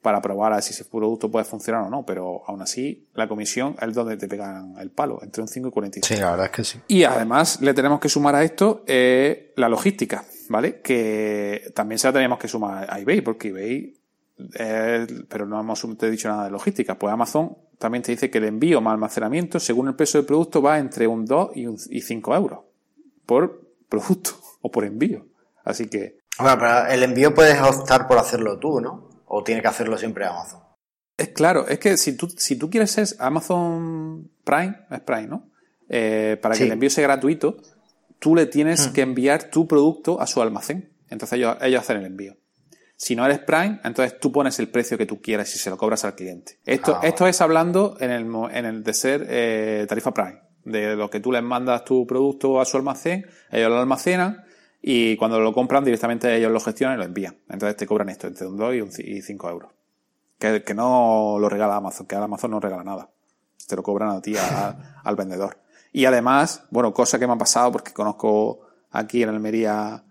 para 0.00 0.22
probar 0.22 0.54
a 0.54 0.62
si 0.62 0.72
ese 0.72 0.86
producto 0.86 1.30
puede 1.30 1.44
funcionar 1.44 1.82
o 1.82 1.90
no, 1.90 2.06
pero 2.06 2.40
aún 2.46 2.62
así 2.62 3.06
la 3.12 3.28
comisión 3.28 3.76
es 3.82 3.92
donde 3.92 4.16
te 4.16 4.28
pegan 4.28 4.76
el 4.78 4.90
palo, 4.90 5.18
entre 5.22 5.42
un 5.42 5.48
5 5.48 5.68
y 5.68 5.70
45. 5.70 6.06
Sí, 6.06 6.18
la 6.18 6.30
verdad 6.30 6.46
es 6.46 6.52
que 6.52 6.64
sí. 6.64 6.80
Y 6.88 7.04
además 7.04 7.60
le 7.60 7.74
tenemos 7.74 8.00
que 8.00 8.08
sumar 8.08 8.34
a 8.34 8.42
esto 8.44 8.82
eh, 8.86 9.52
la 9.56 9.68
logística, 9.68 10.24
¿vale? 10.48 10.80
Que 10.80 11.70
también 11.74 11.98
se 11.98 12.08
la 12.08 12.12
tenemos 12.12 12.38
que 12.38 12.48
sumar 12.48 12.86
a 12.88 12.98
eBay, 12.98 13.20
porque 13.20 13.48
eBay, 13.48 13.94
pero 15.28 15.46
no 15.46 15.60
hemos 15.60 15.86
dicho 15.98 16.28
nada 16.28 16.44
de 16.44 16.50
logística, 16.50 16.98
pues 16.98 17.12
Amazon 17.12 17.56
también 17.78 18.02
te 18.02 18.12
dice 18.12 18.30
que 18.30 18.38
el 18.38 18.44
envío 18.44 18.80
más 18.80 18.94
almacenamiento, 18.94 19.60
según 19.60 19.88
el 19.88 19.94
peso 19.94 20.18
del 20.18 20.26
producto, 20.26 20.62
va 20.62 20.78
entre 20.78 21.06
un 21.06 21.24
2 21.24 21.50
y, 21.54 21.66
un, 21.66 21.76
y 21.90 22.00
5 22.00 22.34
euros 22.34 22.60
por 23.26 23.62
producto 23.88 24.30
o 24.62 24.70
por 24.70 24.84
envío. 24.84 25.26
Así 25.64 25.88
que... 25.88 26.18
Bueno, 26.38 26.58
pero 26.58 26.86
el 26.86 27.02
envío 27.02 27.34
puedes 27.34 27.60
optar 27.60 28.06
por 28.08 28.18
hacerlo 28.18 28.58
tú, 28.58 28.80
¿no? 28.80 29.08
¿O 29.26 29.42
tiene 29.44 29.62
que 29.62 29.68
hacerlo 29.68 29.96
siempre 29.96 30.26
Amazon? 30.26 30.60
Es 31.16 31.28
claro, 31.28 31.66
es 31.68 31.78
que 31.78 31.96
si 31.96 32.16
tú, 32.16 32.28
si 32.28 32.56
tú 32.56 32.68
quieres 32.68 32.90
ser 32.90 33.06
Amazon 33.20 34.30
Prime, 34.42 34.76
es 34.90 35.00
Prime, 35.00 35.28
¿no? 35.28 35.48
Eh, 35.88 36.38
para 36.42 36.56
que 36.56 36.64
el 36.64 36.72
envío 36.72 36.90
sea 36.90 37.04
gratuito, 37.04 37.58
tú 38.24 38.34
le 38.34 38.46
tienes 38.46 38.88
mm. 38.88 38.92
que 38.94 39.02
enviar 39.02 39.50
tu 39.50 39.68
producto 39.68 40.18
a 40.18 40.26
su 40.26 40.40
almacén. 40.40 40.90
Entonces 41.10 41.36
ellos, 41.36 41.58
ellos 41.60 41.82
hacen 41.82 41.98
el 41.98 42.06
envío. 42.06 42.38
Si 42.96 43.14
no 43.14 43.26
eres 43.26 43.40
Prime, 43.40 43.80
entonces 43.84 44.18
tú 44.18 44.32
pones 44.32 44.58
el 44.60 44.70
precio 44.70 44.96
que 44.96 45.04
tú 45.04 45.20
quieras 45.20 45.54
y 45.54 45.58
se 45.58 45.68
lo 45.68 45.76
cobras 45.76 46.06
al 46.06 46.14
cliente. 46.14 46.58
Esto, 46.64 46.96
ah, 46.96 47.06
esto 47.06 47.26
es 47.26 47.42
hablando 47.42 47.98
en 48.00 48.10
el, 48.10 48.26
en 48.50 48.64
el 48.64 48.82
de 48.82 48.94
ser 48.94 49.26
eh, 49.28 49.84
tarifa 49.86 50.14
Prime. 50.14 50.40
De 50.64 50.96
lo 50.96 51.10
que 51.10 51.20
tú 51.20 51.32
les 51.32 51.42
mandas 51.42 51.84
tu 51.84 52.06
producto 52.06 52.62
a 52.62 52.64
su 52.64 52.78
almacén, 52.78 53.26
ellos 53.50 53.68
lo 53.68 53.78
almacenan 53.78 54.42
y 54.80 55.18
cuando 55.18 55.38
lo 55.38 55.52
compran 55.52 55.84
directamente 55.84 56.34
ellos 56.34 56.50
lo 56.50 56.60
gestionan 56.60 56.96
y 56.96 57.00
lo 57.00 57.04
envían. 57.04 57.36
Entonces 57.50 57.76
te 57.76 57.86
cobran 57.86 58.08
esto, 58.08 58.26
entre 58.26 58.46
un 58.46 58.56
2 58.56 59.00
y, 59.00 59.20
5 59.20 59.50
euros. 59.50 59.70
Que, 60.38 60.62
que, 60.62 60.72
no 60.72 61.36
lo 61.38 61.50
regala 61.50 61.76
Amazon, 61.76 62.06
que 62.06 62.16
Amazon 62.16 62.52
no 62.52 62.60
regala 62.60 62.84
nada. 62.84 63.10
Te 63.68 63.76
lo 63.76 63.82
cobran 63.82 64.08
a 64.08 64.22
ti, 64.22 64.34
al 65.04 65.14
vendedor. 65.14 65.58
Y 65.94 66.04
además, 66.04 66.64
bueno, 66.70 66.92
cosa 66.92 67.18
que 67.18 67.26
me 67.26 67.32
ha 67.32 67.38
pasado 67.38 67.72
porque 67.72 67.92
conozco 67.92 68.66
aquí 68.90 69.22
en 69.22 69.28
Almería 69.30 70.04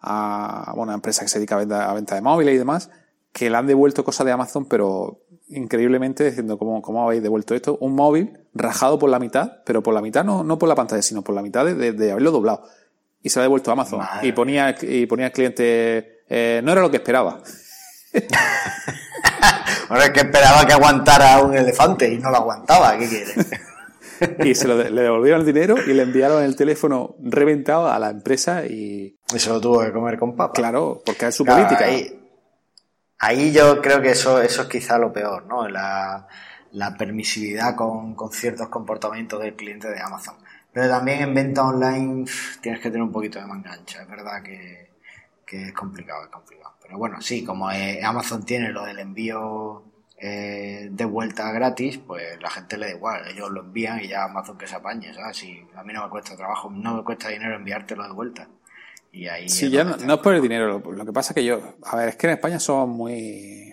a 0.00 0.72
una 0.76 0.94
empresa 0.94 1.22
que 1.22 1.28
se 1.28 1.38
dedica 1.38 1.56
a 1.56 1.58
venta, 1.58 1.90
a 1.90 1.92
venta 1.92 2.14
de 2.14 2.20
móviles 2.20 2.54
y 2.54 2.58
demás, 2.58 2.88
que 3.32 3.50
le 3.50 3.56
han 3.56 3.66
devuelto 3.66 4.04
cosas 4.04 4.24
de 4.26 4.32
Amazon, 4.32 4.66
pero 4.66 5.24
increíblemente 5.48 6.24
diciendo 6.24 6.56
cómo, 6.56 6.80
cómo 6.80 7.04
habéis 7.04 7.22
devuelto 7.22 7.54
esto. 7.54 7.76
Un 7.80 7.96
móvil 7.96 8.38
rajado 8.54 8.98
por 8.98 9.10
la 9.10 9.18
mitad, 9.18 9.62
pero 9.66 9.82
por 9.82 9.92
la 9.92 10.00
mitad 10.00 10.24
no, 10.24 10.44
no 10.44 10.56
por 10.56 10.68
la 10.68 10.76
pantalla, 10.76 11.02
sino 11.02 11.22
por 11.22 11.34
la 11.34 11.42
mitad 11.42 11.64
de, 11.64 11.92
de 11.92 12.10
haberlo 12.12 12.30
doblado 12.30 12.64
y 13.24 13.30
se 13.30 13.38
lo 13.38 13.40
ha 13.40 13.44
devuelto 13.44 13.70
a 13.70 13.72
Amazon. 13.72 14.00
Y 14.22 14.32
ponía, 14.32 14.74
y 14.82 15.06
ponía 15.06 15.26
el 15.26 15.32
cliente, 15.32 16.24
eh, 16.28 16.60
no 16.62 16.72
era 16.72 16.82
lo 16.82 16.90
que 16.90 16.98
esperaba. 16.98 17.40
Ahora 19.88 20.04
es 20.04 20.10
que 20.10 20.20
esperaba 20.20 20.66
que 20.66 20.74
aguantara 20.74 21.42
un 21.42 21.56
elefante 21.56 22.12
y 22.12 22.18
no 22.18 22.30
lo 22.30 22.36
aguantaba, 22.36 22.96
¿qué 22.98 23.08
quiere? 23.08 23.32
y 24.44 24.54
se 24.54 24.68
lo, 24.68 24.76
le 24.76 25.02
devolvieron 25.02 25.40
el 25.40 25.46
dinero 25.46 25.76
y 25.86 25.92
le 25.92 26.02
enviaron 26.02 26.42
el 26.42 26.56
teléfono 26.56 27.16
reventado 27.22 27.90
a 27.90 27.98
la 27.98 28.10
empresa 28.10 28.66
y... 28.66 29.18
Eso 29.34 29.54
lo 29.54 29.60
tuvo 29.60 29.80
que 29.80 29.92
comer 29.92 30.18
con 30.18 30.36
papa. 30.36 30.52
Claro, 30.52 31.02
porque 31.04 31.26
es 31.26 31.34
su 31.34 31.44
política. 31.44 31.84
Ahí, 31.84 32.20
ahí, 33.18 33.52
yo 33.52 33.80
creo 33.80 34.00
que 34.00 34.10
eso, 34.10 34.40
eso 34.40 34.62
es 34.62 34.68
quizá 34.68 34.98
lo 34.98 35.12
peor, 35.12 35.46
¿no? 35.46 35.68
La, 35.68 36.28
la 36.72 36.96
permisividad 36.96 37.74
con, 37.74 38.14
con 38.14 38.30
ciertos 38.30 38.68
comportamientos 38.68 39.40
del 39.40 39.54
cliente 39.54 39.88
de 39.88 40.00
Amazon. 40.00 40.36
Pero 40.72 40.88
también 40.88 41.22
en 41.22 41.34
venta 41.34 41.64
online 41.64 42.26
tienes 42.60 42.80
que 42.80 42.90
tener 42.90 43.02
un 43.02 43.12
poquito 43.12 43.38
de 43.38 43.46
mangancha. 43.46 44.02
Es 44.02 44.08
verdad 44.08 44.42
que, 44.42 44.90
es 45.46 45.72
complicado, 45.72 46.24
es 46.24 46.30
complicado. 46.30 46.74
Pero 46.82 46.98
bueno, 46.98 47.22
sí, 47.22 47.44
como 47.44 47.70
eh, 47.70 48.02
Amazon 48.02 48.44
tiene 48.44 48.70
lo 48.70 48.84
del 48.84 48.98
envío 48.98 49.84
eh, 50.16 50.88
de 50.90 51.04
vuelta 51.04 51.50
gratis, 51.52 51.98
pues 51.98 52.40
la 52.40 52.50
gente 52.50 52.78
le 52.78 52.86
da 52.86 52.92
igual. 52.92 53.28
Ellos 53.28 53.50
lo 53.50 53.60
envían 53.60 54.00
y 54.00 54.08
ya 54.08 54.24
Amazon 54.24 54.56
que 54.56 54.66
se 54.66 54.76
apañe, 54.76 55.12
¿sabes? 55.12 55.36
Si 55.36 55.66
a 55.74 55.82
mí 55.82 55.92
no 55.92 56.04
me 56.04 56.10
cuesta 56.10 56.36
trabajo, 56.36 56.70
no 56.70 56.96
me 56.96 57.04
cuesta 57.04 57.28
dinero 57.28 57.56
enviártelo 57.56 58.04
de 58.04 58.12
vuelta. 58.12 58.48
Y 59.12 59.28
ahí 59.28 59.48
sí, 59.48 59.70
ya 59.70 59.84
no, 59.84 59.96
no, 59.96 60.14
es 60.14 60.20
por 60.20 60.34
el 60.34 60.42
dinero. 60.42 60.80
Lo, 60.80 61.06
que 61.06 61.12
pasa 61.12 61.32
es 61.32 61.34
que 61.34 61.44
yo, 61.44 61.76
a 61.84 61.96
ver, 61.96 62.08
es 62.08 62.16
que 62.16 62.26
en 62.26 62.32
España 62.32 62.58
somos 62.58 62.88
muy 62.88 63.72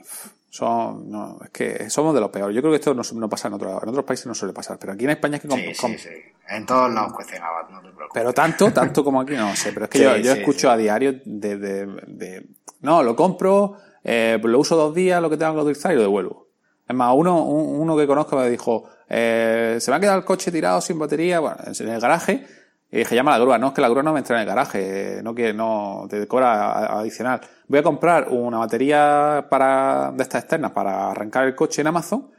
son, 0.51 1.10
no, 1.10 1.39
es 1.41 1.49
que 1.49 1.89
somos 1.89 2.13
de 2.13 2.19
lo 2.19 2.30
peor. 2.30 2.51
Yo 2.51 2.62
creo 2.62 2.73
que 2.73 2.75
esto 2.77 2.93
no, 2.93 3.01
no 3.15 3.30
pasa 3.30 3.47
en, 3.47 3.54
otro, 3.54 3.82
en 3.82 3.89
otros 3.89 4.04
países, 4.04 4.27
no 4.27 4.36
suele 4.36 4.54
pasar. 4.54 4.77
Pero 4.77 4.91
aquí 4.93 5.06
en 5.06 5.12
España 5.12 5.38
es 5.38 5.41
que. 5.41 5.49
Sí, 5.49 5.73
sí, 5.73 5.97
sí. 5.97 6.10
En 6.49 6.65
todos 6.65 6.93
lados 6.93 7.13
cuestionaba, 7.13 7.63
no 7.71 7.77
te 7.77 7.88
preocupes. 7.88 8.10
Pero 8.13 8.34
tanto, 8.34 8.71
tanto 8.73 9.04
como 9.04 9.21
aquí, 9.21 9.34
no 9.34 9.56
sé. 9.56 9.71
Pero 9.71 9.86
es 9.86 9.89
que 9.89 9.99
yo, 10.04 10.17
yo 10.17 10.34
escucho 10.34 10.69
a 10.69 10.75
diario 10.75 11.21
de, 11.23 11.58
de, 11.58 11.86
de, 12.06 12.45
No, 12.82 13.01
lo 13.01 13.15
compro, 13.15 13.77
eh, 14.03 14.39
lo 14.41 14.59
uso 14.59 14.75
dos 14.75 14.93
días, 14.93 15.21
lo 15.21 15.29
que 15.29 15.37
tengo 15.37 15.53
que 15.53 15.61
utilizar 15.61 15.91
y 15.91 15.95
lo 15.95 16.01
devuelvo. 16.01 16.47
Es 16.87 16.95
más, 16.95 17.13
uno, 17.15 17.43
uno 17.43 17.95
que 17.95 18.07
conozco 18.07 18.35
me 18.35 18.49
dijo, 18.49 18.89
eh, 19.07 19.77
se 19.79 19.91
me 19.91 19.97
ha 19.97 19.99
quedado 19.99 20.17
el 20.17 20.25
coche 20.25 20.51
tirado 20.51 20.81
sin 20.81 20.99
batería, 20.99 21.39
bueno, 21.39 21.57
en 21.65 21.89
el 21.89 21.99
garaje 22.01 22.45
y 22.91 22.97
dije, 22.97 23.15
llama 23.15 23.33
a 23.33 23.37
la 23.37 23.43
grúa. 23.43 23.57
No, 23.57 23.67
es 23.67 23.73
que 23.73 23.81
la 23.81 23.87
grúa 23.87 24.03
no 24.03 24.11
me 24.11 24.19
entra 24.19 24.35
en 24.35 24.41
el 24.41 24.47
garaje, 24.47 25.21
no 25.23 25.33
que 25.33 25.53
no 25.53 26.07
te 26.09 26.27
cobra 26.27 26.99
adicional. 26.99 27.39
Voy 27.67 27.79
a 27.79 27.83
comprar 27.83 28.27
una 28.29 28.57
batería 28.57 29.47
para, 29.49 30.11
de 30.13 30.23
estas 30.23 30.41
externas 30.41 30.71
para 30.71 31.09
arrancar 31.11 31.47
el 31.47 31.55
coche 31.55 31.79
en 31.79 31.87
Amazon, 31.87 32.29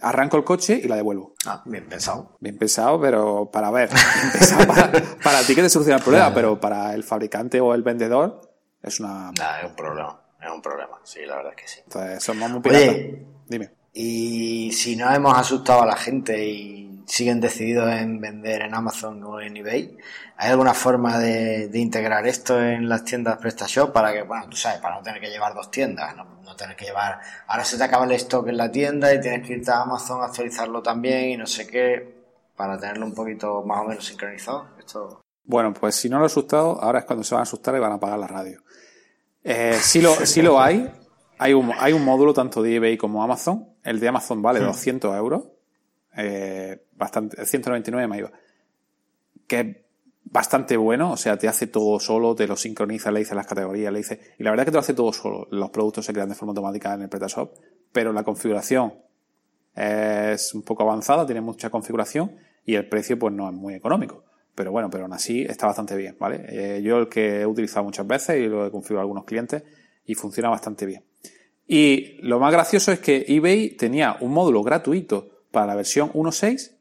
arranco 0.00 0.36
el 0.36 0.44
coche 0.44 0.80
y 0.82 0.86
la 0.86 0.94
devuelvo. 0.94 1.34
Ah, 1.44 1.60
bien 1.64 1.88
pensado. 1.88 2.36
Bien 2.38 2.56
pensado, 2.56 3.00
pero 3.00 3.50
para 3.50 3.72
ver, 3.72 3.90
para, 5.24 5.40
ti 5.42 5.56
que 5.56 5.62
te 5.62 5.68
soluciona 5.68 5.98
el 5.98 6.04
problema, 6.04 6.32
pero 6.32 6.60
para 6.60 6.94
el 6.94 7.02
fabricante 7.02 7.60
o 7.60 7.74
el 7.74 7.82
vendedor 7.82 8.42
es 8.82 9.00
una... 9.00 9.32
Nah, 9.36 9.58
es 9.58 9.64
un 9.64 9.74
problema, 9.74 10.20
es 10.40 10.50
un 10.50 10.62
problema, 10.62 11.00
sí, 11.04 11.20
la 11.26 11.36
verdad 11.36 11.52
es 11.56 11.62
que 11.62 11.68
sí. 11.68 11.80
Entonces, 11.84 12.22
somos 12.22 12.50
muy 12.50 12.60
Oye, 12.64 13.26
Dime. 13.48 13.70
Y 13.92 14.72
si 14.72 14.96
no 14.96 15.12
hemos 15.12 15.36
asustado 15.38 15.82
a 15.82 15.86
la 15.86 15.96
gente 15.96 16.46
y 16.46 16.86
siguen 17.06 17.40
decididos 17.40 17.90
en 17.92 18.20
vender 18.20 18.62
en 18.62 18.74
Amazon 18.74 19.22
o 19.24 19.40
en 19.40 19.56
eBay. 19.56 19.96
¿Hay 20.36 20.50
alguna 20.50 20.74
forma 20.74 21.18
de, 21.18 21.70
integrar 21.74 22.26
esto 22.26 22.60
en 22.60 22.88
las 22.88 23.04
tiendas 23.04 23.38
PrestaShop 23.38 23.92
para 23.92 24.12
que, 24.12 24.22
bueno, 24.22 24.48
tú 24.50 24.56
sabes, 24.56 24.80
para 24.80 24.96
no 24.96 25.02
tener 25.02 25.20
que 25.20 25.30
llevar 25.30 25.54
dos 25.54 25.70
tiendas, 25.70 26.14
no, 26.16 26.24
no 26.42 26.56
tener 26.56 26.76
que 26.76 26.86
llevar, 26.86 27.20
ahora 27.46 27.64
se 27.64 27.78
te 27.78 27.84
acaba 27.84 28.04
el 28.04 28.12
stock 28.12 28.48
en 28.48 28.56
la 28.56 28.70
tienda 28.70 29.14
y 29.14 29.20
tienes 29.20 29.46
que 29.46 29.54
irte 29.54 29.70
a 29.70 29.82
Amazon 29.82 30.20
a 30.22 30.26
actualizarlo 30.26 30.82
también 30.82 31.30
y 31.30 31.36
no 31.36 31.46
sé 31.46 31.66
qué, 31.66 32.24
para 32.56 32.78
tenerlo 32.78 33.06
un 33.06 33.14
poquito 33.14 33.62
más 33.62 33.80
o 33.80 33.84
menos 33.84 34.04
sincronizado? 34.04 34.68
Esto... 34.78 35.22
Bueno, 35.44 35.72
pues 35.72 35.94
si 35.94 36.08
no 36.08 36.18
lo 36.18 36.24
he 36.24 36.26
asustado, 36.26 36.82
ahora 36.82 36.98
es 36.98 37.04
cuando 37.04 37.22
se 37.22 37.34
van 37.34 37.40
a 37.40 37.42
asustar 37.44 37.76
y 37.76 37.78
van 37.78 37.92
a 37.92 37.96
apagar 37.96 38.18
la 38.18 38.26
radio. 38.26 38.60
Eh, 39.48 39.78
sí, 39.80 40.00
lo, 40.00 40.14
sí 40.26 40.42
lo 40.42 40.60
hay. 40.60 40.90
Hay 41.38 41.52
un, 41.52 41.70
hay 41.78 41.92
un 41.92 42.04
módulo 42.04 42.34
tanto 42.34 42.62
de 42.62 42.74
eBay 42.74 42.96
como 42.96 43.22
Amazon. 43.22 43.68
El 43.84 44.00
de 44.00 44.08
Amazon 44.08 44.42
vale 44.42 44.58
200 44.58 45.12
hmm. 45.12 45.16
euros 45.16 45.44
eh, 46.16 46.82
bastante, 46.96 47.44
199 47.44 48.08
me 48.08 48.18
iba, 48.18 48.32
que 49.46 49.60
es 49.60 49.76
bastante 50.24 50.76
bueno, 50.76 51.12
o 51.12 51.16
sea, 51.16 51.36
te 51.36 51.46
hace 51.46 51.66
todo 51.66 52.00
solo, 52.00 52.34
te 52.34 52.46
lo 52.46 52.56
sincroniza, 52.56 53.12
le 53.12 53.20
dice 53.20 53.34
las 53.34 53.46
categorías, 53.46 53.92
le 53.92 53.98
dice, 53.98 54.20
y 54.38 54.42
la 54.42 54.50
verdad 54.50 54.64
es 54.64 54.66
que 54.66 54.70
te 54.72 54.76
lo 54.76 54.80
hace 54.80 54.94
todo 54.94 55.12
solo, 55.12 55.46
los 55.50 55.70
productos 55.70 56.06
se 56.06 56.12
crean 56.12 56.28
de 56.28 56.34
forma 56.34 56.50
automática 56.50 56.94
en 56.94 57.02
el 57.02 57.08
PrestaShop, 57.08 57.58
pero 57.92 58.12
la 58.12 58.24
configuración 58.24 58.94
es 59.74 60.54
un 60.54 60.62
poco 60.62 60.82
avanzada, 60.82 61.26
tiene 61.26 61.42
mucha 61.42 61.68
configuración 61.68 62.34
y 62.64 62.74
el 62.74 62.88
precio 62.88 63.18
pues 63.18 63.34
no 63.34 63.48
es 63.48 63.54
muy 63.54 63.74
económico. 63.74 64.24
Pero 64.56 64.72
bueno, 64.72 64.88
pero 64.90 65.04
aún 65.04 65.12
así 65.12 65.42
está 65.42 65.66
bastante 65.66 65.94
bien, 65.94 66.16
¿vale? 66.18 66.46
Eh, 66.48 66.82
yo 66.82 66.96
el 66.98 67.08
que 67.08 67.42
he 67.42 67.46
utilizado 67.46 67.84
muchas 67.84 68.06
veces 68.06 68.40
y 68.40 68.48
lo 68.48 68.66
he 68.66 68.70
configurado 68.70 69.00
a 69.00 69.04
algunos 69.04 69.24
clientes 69.24 69.62
y 70.06 70.14
funciona 70.14 70.48
bastante 70.48 70.86
bien. 70.86 71.04
Y 71.66 72.18
lo 72.22 72.40
más 72.40 72.52
gracioso 72.52 72.90
es 72.90 72.98
que 72.98 73.26
eBay 73.28 73.76
tenía 73.76 74.16
un 74.20 74.32
módulo 74.32 74.62
gratuito 74.62 75.44
para 75.50 75.66
la 75.66 75.74
versión 75.74 76.10
1.6 76.12 76.72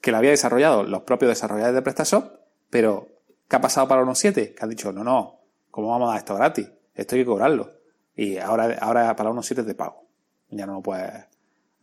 que 0.00 0.10
la 0.10 0.18
había 0.18 0.30
desarrollado 0.30 0.82
los 0.82 1.02
propios 1.02 1.28
desarrolladores 1.28 1.76
de 1.76 1.82
PrestaShop, 1.82 2.32
pero 2.68 3.06
¿qué 3.48 3.56
ha 3.56 3.60
pasado 3.60 3.86
para 3.86 4.02
1.7? 4.02 4.54
Que 4.54 4.58
han 4.60 4.70
dicho, 4.70 4.92
no, 4.92 5.04
no, 5.04 5.40
¿cómo 5.70 5.90
vamos 5.90 6.08
a 6.08 6.12
dar 6.12 6.18
esto 6.18 6.34
gratis? 6.34 6.68
Esto 6.94 7.14
hay 7.14 7.20
que 7.20 7.26
cobrarlo. 7.26 7.74
Y 8.16 8.38
ahora, 8.38 8.76
ahora 8.80 9.14
para 9.14 9.30
1.7 9.30 9.60
es 9.60 9.66
de 9.66 9.74
pago. 9.76 10.04
Ya 10.48 10.66
no 10.66 10.72
lo 10.74 10.82
puedes, 10.82 11.26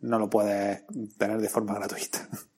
no 0.00 0.18
lo 0.18 0.28
puedes 0.28 0.82
tener 1.16 1.40
de 1.40 1.48
forma 1.48 1.74
gratuita. 1.74 2.28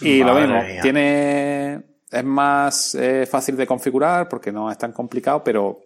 y 0.00 0.22
lo 0.22 0.34
mismo, 0.34 0.62
tiene, 0.82 1.82
es 2.10 2.24
más 2.24 2.94
eh, 2.94 3.26
fácil 3.26 3.56
de 3.56 3.66
configurar 3.66 4.28
porque 4.28 4.52
no 4.52 4.70
es 4.70 4.78
tan 4.78 4.92
complicado, 4.92 5.44
pero, 5.44 5.80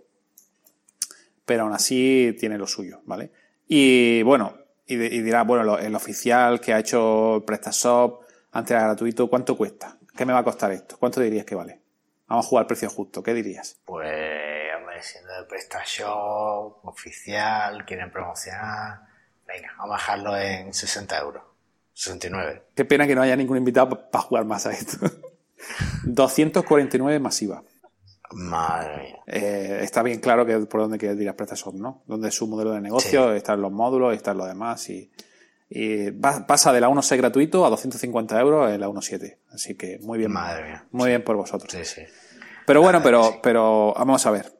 pero 1.44 1.64
aún 1.64 1.72
así 1.72 2.36
tiene 2.38 2.58
lo 2.58 2.66
suyo, 2.66 3.00
¿vale? 3.04 3.30
Y 3.66 4.22
bueno, 4.22 4.56
y, 4.86 4.96
dirá, 4.96 5.42
bueno, 5.42 5.78
el 5.78 5.94
oficial 5.94 6.60
que 6.60 6.74
ha 6.74 6.78
hecho 6.78 7.42
PrestaShop 7.46 8.22
antes 8.52 8.70
era 8.72 8.84
gratuito, 8.84 9.28
¿cuánto 9.28 9.56
cuesta? 9.56 9.96
¿Qué 10.16 10.24
me 10.24 10.32
va 10.32 10.40
a 10.40 10.44
costar 10.44 10.70
esto? 10.72 10.96
¿Cuánto 10.98 11.20
dirías 11.20 11.44
que 11.44 11.54
vale? 11.54 11.80
Vamos 12.28 12.46
a 12.46 12.48
jugar 12.48 12.62
al 12.62 12.66
precio 12.68 12.88
justo, 12.88 13.22
¿qué 13.22 13.34
dirías? 13.34 13.76
Pues, 13.84 14.44
siendo 15.04 15.32
de 15.34 15.44
PrestaShop, 15.44 16.84
oficial, 16.86 17.84
quieren 17.84 18.10
promocionar, 18.10 19.00
venga, 19.46 19.68
vamos 19.78 19.84
a 19.84 19.96
bajarlo 19.96 20.36
en 20.36 20.72
60 20.72 21.18
euros. 21.18 21.42
69. 21.94 22.62
Qué 22.74 22.84
pena 22.84 23.06
que 23.06 23.14
no 23.14 23.22
haya 23.22 23.36
ningún 23.36 23.56
invitado 23.56 24.10
para 24.10 24.22
jugar 24.22 24.44
más 24.44 24.66
a 24.66 24.72
esto. 24.72 24.98
249 26.04 27.18
masiva. 27.20 27.62
Madre 28.32 28.96
mía. 29.02 29.16
Eh, 29.26 29.78
está 29.82 30.02
bien 30.02 30.18
claro 30.20 30.44
que 30.44 30.58
por 30.60 30.80
dónde 30.80 30.98
quiere 30.98 31.14
tirar 31.14 31.36
PrestaShop, 31.36 31.74
¿no? 31.74 32.02
Donde 32.06 32.28
es 32.28 32.34
su 32.34 32.46
modelo 32.48 32.72
de 32.72 32.80
negocio, 32.80 33.30
Sí. 33.30 33.36
están 33.36 33.60
los 33.62 33.70
módulos, 33.70 34.14
están 34.14 34.38
lo 34.38 34.46
demás 34.46 34.88
y, 34.90 35.10
y 35.68 36.10
va- 36.10 36.46
pasa 36.46 36.72
de 36.72 36.80
la 36.80 36.88
1.6 36.88 37.16
gratuito 37.18 37.64
a 37.64 37.70
250 37.70 38.40
euros 38.40 38.70
en 38.72 38.80
la 38.80 38.88
1.7. 38.88 39.38
Así 39.52 39.76
que 39.76 39.98
muy 40.02 40.18
bien. 40.18 40.32
Madre 40.32 40.64
mía. 40.64 40.84
Muy 40.90 41.10
bien 41.10 41.22
por 41.22 41.36
vosotros. 41.36 41.70
Sí, 41.72 41.84
sí. 41.84 42.02
Pero 42.66 42.80
bueno, 42.80 43.02
pero, 43.02 43.40
pero 43.42 43.94
vamos 43.96 44.24
a 44.26 44.30
ver. 44.30 44.53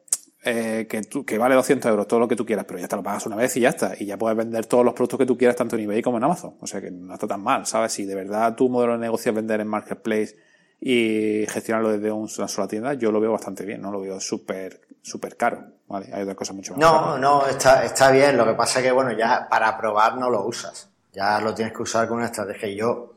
Eh, 0.47 0.85
que, 0.87 1.01
tú- 1.01 1.25
que 1.25 1.39
vale 1.39 1.55
200 1.55 1.89
euros 1.89 2.07
todo 2.07 2.19
lo 2.19 2.27
que 2.27 2.35
tú 2.35 2.45
quieras, 2.45 2.65
pero 2.67 2.79
ya 2.79 2.87
te 2.87 2.95
lo 2.95 3.01
pagas 3.01 3.25
una 3.25 3.35
vez 3.35 3.57
y 3.57 3.61
ya 3.61 3.69
está. 3.69 3.93
Y 3.99 4.05
ya 4.05 4.15
puedes 4.15 4.37
vender 4.37 4.67
todos 4.67 4.85
los 4.85 4.93
productos 4.93 5.17
que 5.17 5.25
tú 5.25 5.35
quieras, 5.37 5.55
tanto 5.55 5.75
en 5.75 5.81
eBay 5.83 6.03
como 6.03 6.17
en 6.17 6.23
Amazon. 6.23 6.53
O 6.61 6.67
sea 6.67 6.79
que 6.81 6.91
no 6.91 7.13
está 7.15 7.25
tan 7.27 7.41
mal, 7.41 7.65
¿sabes? 7.65 7.93
Si 7.93 8.05
de 8.05 8.13
verdad 8.13 8.53
tu 8.55 8.69
modelo 8.69 8.93
de 8.93 8.99
negocio 8.99 9.31
es 9.31 9.35
vender 9.35 9.59
en 9.61 9.67
Marketplace 9.67 10.35
y 10.79 11.45
gestionarlo 11.49 11.89
desde 11.91 12.11
un- 12.11 12.29
una 12.37 12.47
sola 12.47 12.67
tienda, 12.67 12.93
yo 12.93 13.11
lo 13.11 13.19
veo 13.19 13.31
bastante 13.31 13.65
bien, 13.65 13.81
no 13.81 13.91
lo 13.91 14.01
veo 14.01 14.19
súper 14.19 14.81
súper 15.01 15.35
caro. 15.37 15.63
¿vale? 15.87 16.09
Hay 16.13 16.21
otras 16.23 16.35
cosas 16.35 16.55
mucho 16.55 16.73
más 16.73 16.79
No, 16.81 16.91
caras. 17.01 17.19
no, 17.19 17.47
está, 17.47 17.83
está 17.85 18.11
bien. 18.11 18.37
Lo 18.37 18.45
que 18.45 18.53
pasa 18.53 18.79
es 18.79 18.85
que, 18.85 18.91
bueno, 18.91 19.11
ya 19.13 19.47
para 19.49 19.75
probar 19.77 20.17
no 20.17 20.29
lo 20.31 20.43
usas. 20.45 20.89
Ya 21.13 21.39
lo 21.41 21.53
tienes 21.55 21.73
que 21.75 21.81
usar 21.83 22.07
con 22.07 22.17
una 22.17 22.25
estrategia. 22.27 22.67
Y 22.69 22.75
yo, 22.75 23.13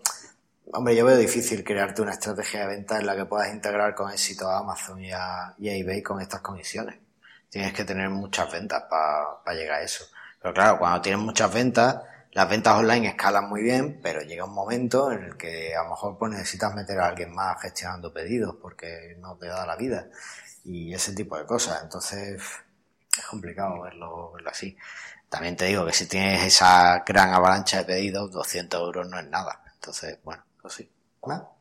hombre, 0.72 0.95
yo 0.95 1.05
veo 1.07 1.16
difícil 1.16 1.64
crearte 1.64 2.03
una 2.03 2.12
estrategia 2.12 2.61
de 2.61 2.66
venta 2.68 2.99
en 2.99 3.07
la 3.07 3.16
que 3.16 3.24
puedas 3.24 3.53
integrar 3.53 3.95
con 3.95 4.11
éxito 4.11 4.47
a 4.49 4.59
Amazon 4.59 5.03
y 5.03 5.11
a, 5.12 5.55
y 5.59 5.68
a 5.70 5.74
eBay 5.76 6.03
con 6.03 6.20
estas 6.20 6.41
comisiones. 6.43 6.97
Tienes 7.51 7.72
que 7.72 7.84
tener 7.84 8.11
muchas 8.11 8.51
ventas 8.53 8.84
para 8.88 9.57
llegar 9.57 9.80
a 9.80 9.82
eso. 9.82 10.05
Pero 10.40 10.55
claro, 10.55 10.78
cuando 10.78 11.01
tienes 11.01 11.20
muchas 11.20 11.53
ventas, 11.53 12.03
las 12.32 12.49
ventas 12.49 12.76
online 12.76 13.09
escalan 13.09 13.49
muy 13.49 13.62
bien, 13.62 14.01
pero 14.03 14.20
llega 14.20 14.44
un 14.44 14.55
momento 14.55 15.11
en 15.11 15.24
el 15.24 15.36
que 15.36 15.74
a 15.74 15.82
lo 15.82 15.90
mejor 15.90 16.18
pues 16.18 16.32
necesitas 16.32 16.74
meter 16.74 17.01
a 17.01 17.07
alguien 17.09 17.34
más 17.34 17.61
gestionando 17.61 18.12
pedidos 18.12 18.57
porque 18.61 19.16
no 19.18 19.36
te 19.36 19.46
da 19.46 19.66
la 19.66 19.76
vida 19.76 20.07
y 20.64 20.92
ese 20.94 21.14
tipo 21.14 21.36
de 21.38 21.46
cosas. 21.46 21.82
Entonces, 21.82 22.40
es 23.16 23.26
complicado 23.26 23.82
verlo, 23.82 24.32
verlo 24.32 24.51
así. 24.51 24.76
También 25.28 25.57
te 25.57 25.66
digo 25.66 25.84
que 25.84 25.92
si 25.92 26.07
tienes 26.07 26.42
esa 26.44 27.03
gran 27.07 27.32
avalancha 27.32 27.78
de 27.78 27.84
pedidos, 27.84 28.30
200 28.30 28.80
euros 28.80 29.09
no 29.09 29.18
es 29.18 29.28
nada. 29.28 29.62
Entonces, 29.74 30.18
bueno, 30.22 30.42
pues 30.61 30.74
sí. 30.74 30.90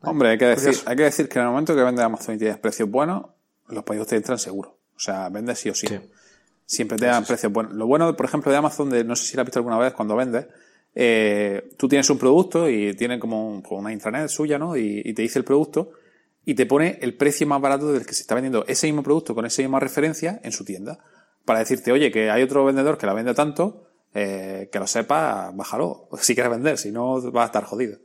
Hombre, 0.02 0.30
hay 0.30 0.38
que, 0.38 0.46
decir, 0.46 0.78
hay 0.86 0.96
que 0.96 1.02
decir 1.02 1.28
que 1.28 1.38
en 1.38 1.46
el 1.46 1.50
momento 1.50 1.74
que 1.74 1.82
vendes 1.82 2.04
Amazon 2.04 2.36
y 2.36 2.38
tienes 2.38 2.58
precios 2.58 2.88
buenos, 2.88 3.26
los 3.66 3.84
pedidos 3.84 4.06
te 4.06 4.16
entran 4.16 4.38
seguro. 4.38 4.77
O 4.98 5.00
sea, 5.00 5.28
vendes 5.30 5.58
sí 5.60 5.70
o 5.70 5.74
sí. 5.74 5.86
Sí. 5.86 5.98
Siempre 6.66 6.98
te 6.98 7.06
dan 7.06 7.24
precios 7.24 7.50
buenos. 7.52 7.72
Lo 7.72 7.86
bueno, 7.86 8.14
por 8.14 8.26
ejemplo, 8.26 8.52
de 8.52 8.58
Amazon, 8.58 8.90
de, 8.90 9.02
no 9.04 9.16
sé 9.16 9.24
si 9.24 9.36
lo 9.36 9.42
has 9.42 9.46
visto 9.46 9.58
alguna 9.60 9.78
vez 9.78 9.94
cuando 9.94 10.14
vendes, 10.16 10.46
eh, 10.94 11.70
tú 11.78 11.88
tienes 11.88 12.10
un 12.10 12.18
producto 12.18 12.68
y 12.68 12.94
tiene 12.94 13.18
como, 13.18 13.48
un- 13.48 13.62
como 13.62 13.80
una 13.80 13.92
intranet 13.92 14.28
suya, 14.28 14.58
¿no? 14.58 14.76
Y, 14.76 15.00
y 15.04 15.14
te 15.14 15.22
dice 15.22 15.38
el 15.38 15.44
producto 15.46 15.92
y 16.44 16.54
te 16.54 16.66
pone 16.66 16.98
el 17.00 17.14
precio 17.16 17.46
más 17.46 17.60
barato 17.60 17.92
del 17.92 18.04
que 18.04 18.12
se 18.12 18.22
está 18.22 18.34
vendiendo 18.34 18.64
ese 18.66 18.86
mismo 18.86 19.02
producto 19.02 19.34
con 19.34 19.46
esa 19.46 19.62
misma 19.62 19.80
referencia 19.80 20.40
en 20.42 20.52
su 20.52 20.64
tienda. 20.64 20.98
Para 21.44 21.60
decirte, 21.60 21.92
oye, 21.92 22.10
que 22.10 22.30
hay 22.30 22.42
otro 22.42 22.64
vendedor 22.64 22.98
que 22.98 23.06
la 23.06 23.14
vende 23.14 23.32
tanto, 23.34 23.86
eh, 24.14 24.68
que 24.72 24.78
lo 24.78 24.86
sepa, 24.86 25.50
bájalo. 25.54 26.08
Si 26.20 26.34
quieres 26.34 26.50
vender, 26.50 26.76
si 26.76 26.90
no 26.90 27.20
vas 27.32 27.42
a 27.44 27.46
estar 27.46 27.64
jodido. 27.64 27.98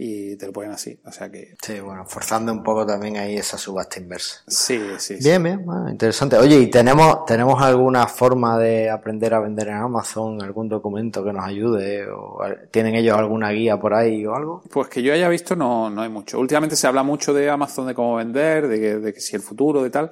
Y 0.00 0.36
te 0.36 0.46
lo 0.46 0.52
ponen 0.52 0.70
así. 0.70 0.96
O 1.04 1.10
sea 1.10 1.28
que, 1.28 1.56
Sí, 1.60 1.80
bueno, 1.80 2.06
forzando 2.06 2.52
un 2.52 2.62
poco 2.62 2.86
también 2.86 3.16
ahí 3.16 3.36
esa 3.36 3.58
subasta 3.58 3.98
inversa. 3.98 4.44
sí, 4.46 4.80
sí. 4.98 5.16
sí. 5.16 5.28
Bien, 5.28 5.42
bien, 5.42 5.64
bueno, 5.66 5.90
interesante. 5.90 6.36
Oye, 6.36 6.56
¿y 6.60 6.70
tenemos, 6.70 7.24
tenemos 7.26 7.60
alguna 7.60 8.06
forma 8.06 8.56
de 8.58 8.88
aprender 8.90 9.34
a 9.34 9.40
vender 9.40 9.66
en 9.68 9.74
Amazon? 9.74 10.40
¿Algún 10.40 10.68
documento 10.68 11.24
que 11.24 11.32
nos 11.32 11.44
ayude? 11.44 12.06
¿O 12.10 12.38
¿Tienen 12.70 12.94
ellos 12.94 13.16
alguna 13.18 13.50
guía 13.50 13.80
por 13.80 13.92
ahí 13.92 14.24
o 14.24 14.36
algo? 14.36 14.62
Pues 14.70 14.86
que 14.88 15.02
yo 15.02 15.12
haya 15.12 15.28
visto 15.28 15.56
no, 15.56 15.90
no 15.90 16.02
hay 16.02 16.08
mucho. 16.08 16.38
Últimamente 16.38 16.76
se 16.76 16.86
habla 16.86 17.02
mucho 17.02 17.34
de 17.34 17.50
Amazon, 17.50 17.88
de 17.88 17.94
cómo 17.94 18.14
vender, 18.14 18.68
de 18.68 18.78
que, 18.78 18.96
de 18.98 19.12
que 19.12 19.20
si 19.20 19.34
el 19.34 19.42
futuro, 19.42 19.82
de 19.82 19.90
tal. 19.90 20.10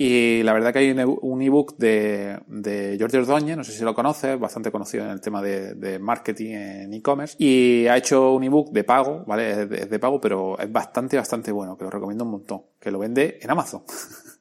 Y 0.00 0.44
la 0.44 0.52
verdad 0.52 0.72
que 0.72 0.78
hay 0.78 0.92
un 0.92 1.00
e- 1.00 1.04
un 1.06 1.42
ebook 1.42 1.76
de, 1.76 2.38
de 2.46 2.96
Jorge 3.00 3.18
Ordóñez, 3.18 3.56
no 3.56 3.64
sé 3.64 3.72
si 3.72 3.82
lo 3.82 3.96
conoces, 3.96 4.38
bastante 4.38 4.70
conocido 4.70 5.04
en 5.04 5.10
el 5.10 5.20
tema 5.20 5.42
de, 5.42 5.74
de 5.74 5.98
marketing 5.98 6.52
en 6.52 6.94
e-commerce. 6.94 7.34
Y 7.36 7.88
ha 7.88 7.96
hecho 7.96 8.32
un 8.32 8.44
ebook 8.44 8.70
de 8.70 8.84
pago, 8.84 9.24
¿vale? 9.26 9.62
Es 9.62 9.90
de 9.90 9.98
pago, 9.98 10.20
pero 10.20 10.56
es 10.56 10.70
bastante, 10.70 11.16
bastante 11.16 11.50
bueno, 11.50 11.76
que 11.76 11.82
lo 11.82 11.90
recomiendo 11.90 12.22
un 12.22 12.30
montón. 12.30 12.62
Que 12.78 12.92
lo 12.92 13.00
vende 13.00 13.40
en 13.42 13.50
Amazon. 13.50 13.82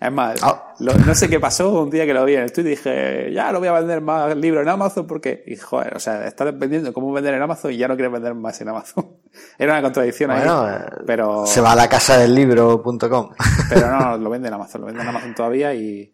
Es 0.00 0.12
más, 0.12 0.40
Ah. 0.42 0.74
lo- 0.80 0.94
no 0.94 1.14
sé 1.14 1.28
qué 1.28 1.38
pasó 1.40 1.82
un 1.82 1.90
día 1.90 2.06
que 2.06 2.14
lo 2.14 2.24
vi 2.24 2.34
en 2.34 2.42
el 2.42 2.52
Twitter 2.52 2.66
y 2.72 2.76
dije, 2.76 3.32
ya 3.32 3.50
lo 3.52 3.58
voy 3.58 3.68
a 3.68 3.72
vender 3.72 4.00
más 4.00 4.36
libros 4.36 4.62
en 4.62 4.68
Amazon 4.68 5.06
porque, 5.06 5.42
y 5.46 5.56
joder, 5.56 5.96
o 5.96 5.98
sea, 6.00 6.26
estás 6.26 6.56
vendiendo 6.58 6.92
cómo 6.92 7.12
vender 7.12 7.34
en 7.34 7.42
Amazon 7.42 7.72
y 7.72 7.76
ya 7.76 7.88
no 7.88 7.94
quieres 7.96 8.12
vender 8.12 8.34
más 8.34 8.60
en 8.60 8.68
Amazon. 8.68 9.06
Era 9.58 9.72
una 9.72 9.82
contradicción 9.82 10.30
Bueno, 10.30 10.62
ahí. 10.62 10.78
pero, 11.06 11.46
Se 11.46 11.60
va 11.60 11.72
a 11.72 11.76
la 11.76 11.88
casa 11.88 12.16
del 12.18 12.34
libro.com. 12.34 13.30
pero 13.68 13.90
no, 13.90 14.16
lo 14.18 14.30
vende 14.30 14.48
en 14.48 14.54
Amazon, 14.54 14.80
lo 14.82 14.86
vende 14.86 15.02
en 15.02 15.08
Amazon 15.08 15.34
todavía 15.34 15.74
y, 15.74 16.12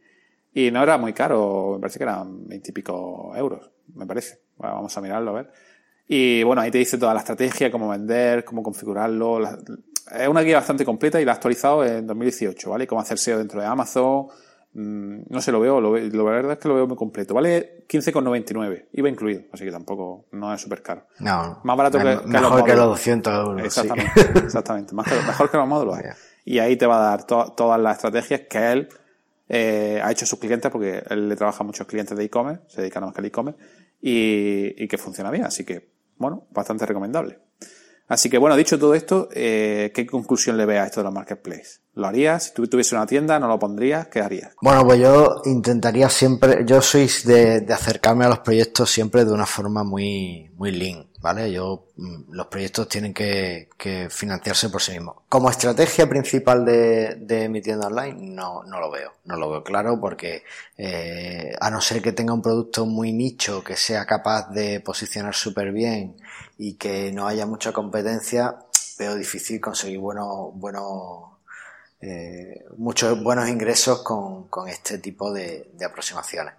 y 0.53 0.71
no 0.71 0.83
era 0.83 0.99
muy 0.99 1.13
caro, 1.13 1.73
me 1.75 1.81
parece 1.81 1.99
que 1.99 2.05
eran 2.05 2.47
veintipico 2.47 3.33
euros, 3.37 3.71
me 3.95 4.07
parece. 4.07 4.41
Bueno, 4.57 4.77
vamos 4.77 4.97
a 4.97 5.01
mirarlo 5.01 5.31
a 5.33 5.35
ver. 5.35 5.51
Y 6.07 6.43
bueno, 6.43 6.61
ahí 6.63 6.71
te 6.71 6.79
dice 6.79 6.99
toda 6.99 7.15
la 7.15 7.21
estrategia, 7.21 7.71
cómo 7.71 7.89
vender, 7.89 8.45
cómo 8.45 8.63
configurarlo. 8.63 9.41
la- 9.41 9.59
es 10.13 10.29
una 10.29 10.43
guía 10.43 10.57
bastante 10.59 10.85
completa 10.85 11.21
y 11.21 11.25
la 11.25 11.33
ha 11.33 11.35
actualizado 11.37 11.85
en 11.85 12.07
2018, 12.07 12.71
¿vale? 12.71 12.87
Cómo 12.87 13.01
hacer 13.01 13.19
SEO 13.19 13.39
dentro 13.39 13.61
de 13.61 13.67
Amazon. 13.67 14.27
Mm, 14.75 15.23
no 15.31 15.41
sé, 15.41 15.53
lo 15.53 15.61
veo, 15.61 15.81
lo, 15.81 15.97
lo- 15.97 16.25
la 16.25 16.31
verdad 16.31 16.53
es 16.55 16.59
que 16.59 16.69
lo 16.69 16.75
veo 16.75 16.87
muy 16.87 16.97
completo. 16.97 17.33
Vale 17.35 17.85
15,99, 17.89 18.87
iba 18.93 19.09
incluido, 19.09 19.43
así 19.53 19.65
que 19.65 19.71
tampoco, 19.71 20.27
no 20.33 20.53
es 20.53 20.61
súper 20.61 20.83
caro. 20.83 21.07
No, 21.21 21.61
Más 21.63 21.77
barato 21.77 21.99
que- 21.99 22.05
mejor 22.05 22.25
los 22.25 22.33
que 22.33 22.41
los 22.41 22.51
módulos. 22.51 22.87
200 22.89 23.35
euros. 23.35 23.61
sí. 23.61 23.67
Exactamente, 23.81 24.39
exactamente. 24.41 24.95
Más 24.95 25.07
que- 25.09 25.15
mejor 25.27 25.51
que 25.51 25.57
los 25.57 25.69
módulos. 25.69 25.97
Vaya. 25.97 26.17
Y 26.47 26.59
ahí 26.59 26.77
te 26.77 26.85
va 26.87 26.99
a 26.99 27.11
dar 27.11 27.25
to- 27.27 27.55
todas 27.57 27.81
las 27.81 27.97
estrategias 27.97 28.43
que 28.51 28.73
él 28.73 28.89
eh, 29.49 29.99
ha 30.05 30.11
hecho 30.13 30.25
a 30.25 30.29
sus 30.29 30.39
clientes, 30.39 30.71
porque 30.71 31.03
él 31.09 31.29
le 31.29 31.37
trabaja 31.37 31.63
a 31.63 31.67
muchos 31.67 31.87
clientes 31.87 32.15
de 32.19 32.25
e-commerce, 32.25 32.63
se 32.69 32.81
dedica 32.83 33.01
nada 33.01 33.07
más 33.11 33.15
que 33.15 33.21
al 33.23 33.25
e-commerce, 33.27 33.59
y, 34.03 34.75
y 34.83 34.87
que 34.89 34.99
funciona 34.99 35.31
bien. 35.31 35.45
Así 35.45 35.65
que, 35.65 35.89
bueno, 36.19 36.47
bastante 36.51 36.85
recomendable. 36.85 37.39
Así 38.07 38.29
que, 38.29 38.37
bueno, 38.37 38.57
dicho 38.57 38.79
todo 38.79 38.95
esto, 38.95 39.29
eh, 39.33 39.91
¿qué 39.95 40.07
conclusión 40.07 40.59
le 40.59 40.67
ve 40.67 40.79
a 40.79 40.85
esto 40.85 41.01
de 41.01 41.05
los 41.05 41.15
marketplaces? 41.15 41.81
¿Lo 41.95 42.07
harías? 42.07 42.45
Si 42.45 42.55
tú 42.55 42.67
tuviese 42.67 42.95
una 42.95 43.07
tienda, 43.07 43.39
¿no 43.39 43.49
lo 43.49 43.59
pondrías? 43.59 44.09
¿Qué 44.09 44.21
harías? 44.21 44.53
Bueno, 44.61 44.85
pues 44.85 45.01
yo 45.01 45.41
intentaría 45.47 46.11
siempre, 46.11 46.65
yo 46.67 46.83
soy 46.83 47.09
de, 47.25 47.61
de 47.61 47.73
acercarme 47.73 48.27
a 48.27 48.29
los 48.29 48.41
proyectos 48.41 48.91
siempre 48.91 49.25
de 49.25 49.33
una 49.33 49.47
forma 49.47 49.85
muy, 49.85 50.51
muy 50.57 50.73
lean, 50.73 51.07
¿vale? 51.21 51.51
Yo, 51.51 51.87
mm, 51.97 52.33
los 52.33 52.47
proyectos 52.49 52.89
tienen 52.89 53.15
que, 53.15 53.71
que 53.79 54.09
financiarse 54.11 54.69
por 54.69 54.83
sí 54.83 54.93
mismos. 54.93 55.17
Como 55.29 55.49
estrategia 55.49 56.07
principal 56.07 56.65
de, 56.65 57.15
de 57.15 57.49
mi 57.49 57.63
tienda 57.63 57.87
online, 57.87 58.17
no, 58.35 58.65
no 58.65 58.81
lo 58.81 58.91
veo, 58.91 59.13
no 59.25 59.37
lo 59.37 59.51
veo 59.51 59.65
claro 59.65 59.99
porque, 59.99 60.43
eh, 60.77 61.53
a 61.59 61.71
no 61.71 61.81
ser 61.81 62.03
que 62.03 62.13
tenga 62.13 62.35
un 62.35 62.43
producto 62.43 62.85
muy 62.85 63.13
nicho 63.13 63.65
que 63.65 63.77
sea 63.77 64.05
capaz 64.05 64.51
de 64.51 64.81
posicionar 64.81 65.35
súper 65.35 65.73
bien 65.73 66.17
y 66.59 66.75
que 66.75 67.13
no 67.13 67.27
haya 67.27 67.47
mucha 67.47 67.73
competencia, 67.73 68.59
veo 68.99 69.15
difícil 69.15 69.61
conseguir 69.61 69.99
buenos, 69.99 70.55
buenos, 70.55 71.31
eh, 72.01 72.65
muchos 72.77 73.23
buenos 73.23 73.49
ingresos 73.49 74.03
con, 74.03 74.49
con 74.49 74.69
este 74.69 74.99
tipo 74.99 75.33
de, 75.33 75.71
aproximaciones. 75.85 76.55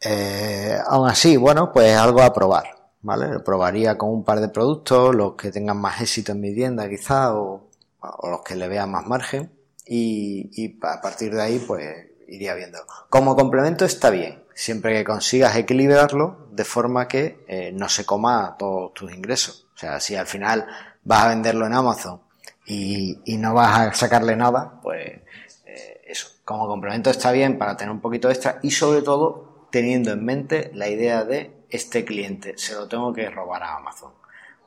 Eh, 0.00 0.78
aún 0.86 1.08
así, 1.08 1.36
bueno, 1.36 1.72
pues 1.72 1.96
algo 1.96 2.22
a 2.22 2.32
probar, 2.32 2.64
¿vale? 3.02 3.28
Lo 3.28 3.44
probaría 3.44 3.98
con 3.98 4.10
un 4.10 4.24
par 4.24 4.40
de 4.40 4.48
productos, 4.48 5.14
los 5.14 5.34
que 5.34 5.50
tengan 5.50 5.78
más 5.78 6.00
éxito 6.00 6.32
en 6.32 6.40
mi 6.40 6.54
tienda 6.54 6.88
quizá, 6.88 7.34
o, 7.34 7.68
o 8.00 8.30
los 8.30 8.42
que 8.42 8.54
le 8.54 8.68
vean 8.68 8.90
más 8.90 9.06
margen, 9.06 9.50
y, 9.86 10.50
y 10.52 10.78
a 10.82 11.00
partir 11.00 11.34
de 11.34 11.42
ahí, 11.42 11.58
pues 11.58 12.06
iría 12.28 12.54
viendo. 12.54 12.78
Como 13.08 13.36
complemento 13.36 13.84
está 13.84 14.10
bien, 14.10 14.42
siempre 14.56 14.94
que 14.94 15.04
consigas 15.04 15.54
equilibrarlo 15.54 16.48
de 16.50 16.64
forma 16.64 17.06
que 17.06 17.44
eh, 17.46 17.72
no 17.74 17.90
se 17.90 18.06
coma 18.06 18.56
todos 18.58 18.94
tus 18.94 19.12
ingresos. 19.12 19.66
O 19.74 19.78
sea, 19.78 20.00
si 20.00 20.16
al 20.16 20.26
final 20.26 20.66
vas 21.04 21.24
a 21.24 21.28
venderlo 21.28 21.66
en 21.66 21.74
Amazon 21.74 22.22
y, 22.64 23.18
no 23.36 23.52
vas 23.52 23.78
a 23.78 23.92
sacarle 23.92 24.34
nada, 24.34 24.80
pues 24.82 25.20
eh, 25.66 26.00
eso, 26.06 26.28
como 26.42 26.66
complemento 26.66 27.10
está 27.10 27.32
bien 27.32 27.58
para 27.58 27.76
tener 27.76 27.92
un 27.92 28.00
poquito 28.00 28.30
extra 28.30 28.58
y 28.62 28.70
sobre 28.70 29.02
todo 29.02 29.68
teniendo 29.70 30.12
en 30.12 30.24
mente 30.24 30.70
la 30.72 30.88
idea 30.88 31.22
de 31.24 31.54
este 31.68 32.06
cliente, 32.06 32.54
se 32.56 32.74
lo 32.74 32.88
tengo 32.88 33.12
que 33.12 33.28
robar 33.28 33.62
a 33.62 33.76
Amazon. 33.76 34.12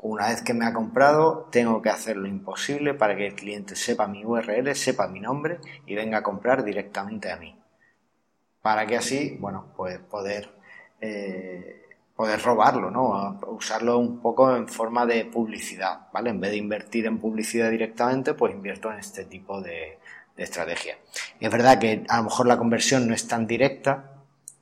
Una 0.02 0.28
vez 0.28 0.44
que 0.44 0.54
me 0.54 0.68
ha 0.68 0.74
comprado, 0.74 1.50
tengo 1.52 1.82
que 1.82 1.90
hacer 1.90 2.16
lo 2.16 2.28
imposible 2.28 2.94
para 2.94 3.18
que 3.18 3.26
el 3.26 3.36
cliente 3.36 3.76
sepa 3.76 4.08
mi 4.08 4.24
URL, 4.24 4.76
sepa 4.76 5.08
mi 5.08 5.20
nombre 5.20 5.60
y 5.88 5.96
venga 5.96 6.20
a 6.20 6.24
comprar 6.24 6.64
directamente 6.64 7.32
a 7.32 7.38
mí. 7.38 7.59
Para 8.62 8.86
que 8.86 8.98
así, 8.98 9.38
bueno, 9.40 9.68
pues 9.76 10.00
poder, 10.00 10.52
eh, 11.00 11.86
poder 12.16 12.42
robarlo, 12.42 12.92
¿no? 12.92 13.40
Usarlo 13.48 13.98
un 13.98 14.20
poco 14.20 14.56
en 14.56 14.68
forma 14.68 15.06
de 15.06 15.26
publicidad, 15.26 16.08
¿vale? 16.12 16.32
En 16.32 16.42
vez 16.42 16.52
de 16.52 16.58
invertir 16.58 17.06
en 17.06 17.20
publicidad 17.20 17.72
directamente, 17.72 18.34
pues 18.34 18.54
invierto 18.54 18.92
en 18.92 19.00
este 19.00 19.26
tipo 19.26 19.62
de, 19.62 20.00
de 20.36 20.44
estrategia. 20.44 20.98
Es 21.40 21.52
verdad 21.52 21.80
que 21.80 22.04
a 22.08 22.18
lo 22.18 22.24
mejor 22.24 22.48
la 22.48 22.58
conversión 22.58 23.08
no 23.08 23.14
es 23.14 23.28
tan 23.28 23.48
directa, 23.48 24.16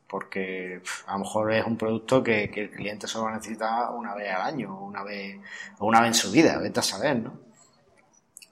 porque 0.07 0.81
a 1.05 1.13
lo 1.13 1.19
mejor 1.19 1.53
es 1.53 1.65
un 1.65 1.77
producto 1.77 2.23
que, 2.23 2.49
que 2.49 2.61
el 2.61 2.71
cliente 2.71 3.07
solo 3.07 3.33
necesita 3.33 3.89
una 3.91 4.15
vez 4.15 4.33
al 4.33 4.41
año, 4.41 4.79
una 4.79 5.03
vez, 5.03 5.39
o 5.79 5.85
una 5.85 5.99
vez 6.01 6.07
en 6.09 6.13
su 6.13 6.31
vida, 6.31 6.57
vete 6.57 6.79
a 6.79 6.83
saber, 6.83 7.17
¿no? 7.17 7.33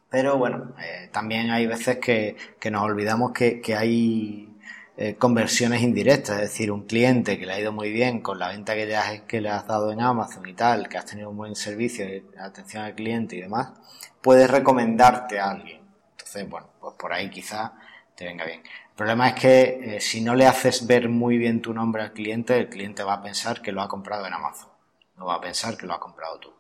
Pero 0.10 0.38
bueno, 0.38 0.74
eh, 0.82 1.10
también 1.12 1.50
hay 1.52 1.66
veces 1.66 1.98
que, 1.98 2.36
que 2.60 2.72
nos 2.72 2.84
olvidamos 2.84 3.32
que, 3.32 3.60
que 3.60 3.76
hay 3.76 4.55
eh, 4.98 5.16
conversiones 5.16 5.82
indirectas, 5.82 6.36
es 6.38 6.42
decir, 6.52 6.72
un 6.72 6.86
cliente 6.86 7.38
que 7.38 7.46
le 7.46 7.54
ha 7.54 7.60
ido 7.60 7.74
muy 7.74 7.92
bien 7.92 8.22
con 8.22 8.40
la 8.40 8.48
venta 8.48 8.76
que 8.76 8.86
le, 8.86 8.96
has, 8.96 9.22
que 9.24 9.42
le 9.42 9.50
has 9.50 9.68
dado 9.68 9.92
en 9.92 10.00
Amazon 10.00 10.48
y 10.48 10.54
tal, 10.54 10.88
que 10.88 10.98
has 10.98 11.06
tenido 11.06 11.30
un 11.30 11.38
buen 11.38 11.56
servicio, 11.56 12.06
atención 12.40 12.84
al 12.84 12.96
cliente 12.96 13.36
y 13.36 13.42
demás, 13.42 13.74
puedes 14.22 14.50
recomendarte 14.50 15.40
a 15.40 15.52
alguien. 15.52 15.82
Entonces, 16.12 16.50
bueno, 16.50 16.70
pues 16.80 16.96
por 16.96 17.12
ahí 17.12 17.30
quizá 17.30 17.74
te 18.16 18.24
venga 18.24 18.46
bien. 18.46 18.62
El 18.62 18.96
problema 18.96 19.28
es 19.28 19.36
que 19.36 19.96
eh, 19.98 20.00
si 20.00 20.22
no 20.22 20.34
le 20.34 20.48
haces 20.48 20.88
ver 20.88 21.10
muy 21.10 21.38
bien 21.38 21.62
tu 21.62 21.74
nombre 21.74 22.02
al 22.02 22.14
cliente, 22.14 22.58
el 22.58 22.70
cliente 22.70 23.04
va 23.04 23.16
a 23.16 23.22
pensar 23.22 23.62
que 23.62 23.74
lo 23.74 23.82
ha 23.82 23.90
comprado 23.90 24.26
en 24.26 24.34
Amazon, 24.34 24.70
no 25.18 25.26
va 25.26 25.36
a 25.36 25.42
pensar 25.42 25.76
que 25.76 25.86
lo 25.86 25.94
ha 25.94 26.00
comprado 26.00 26.40
tú. 26.40 26.54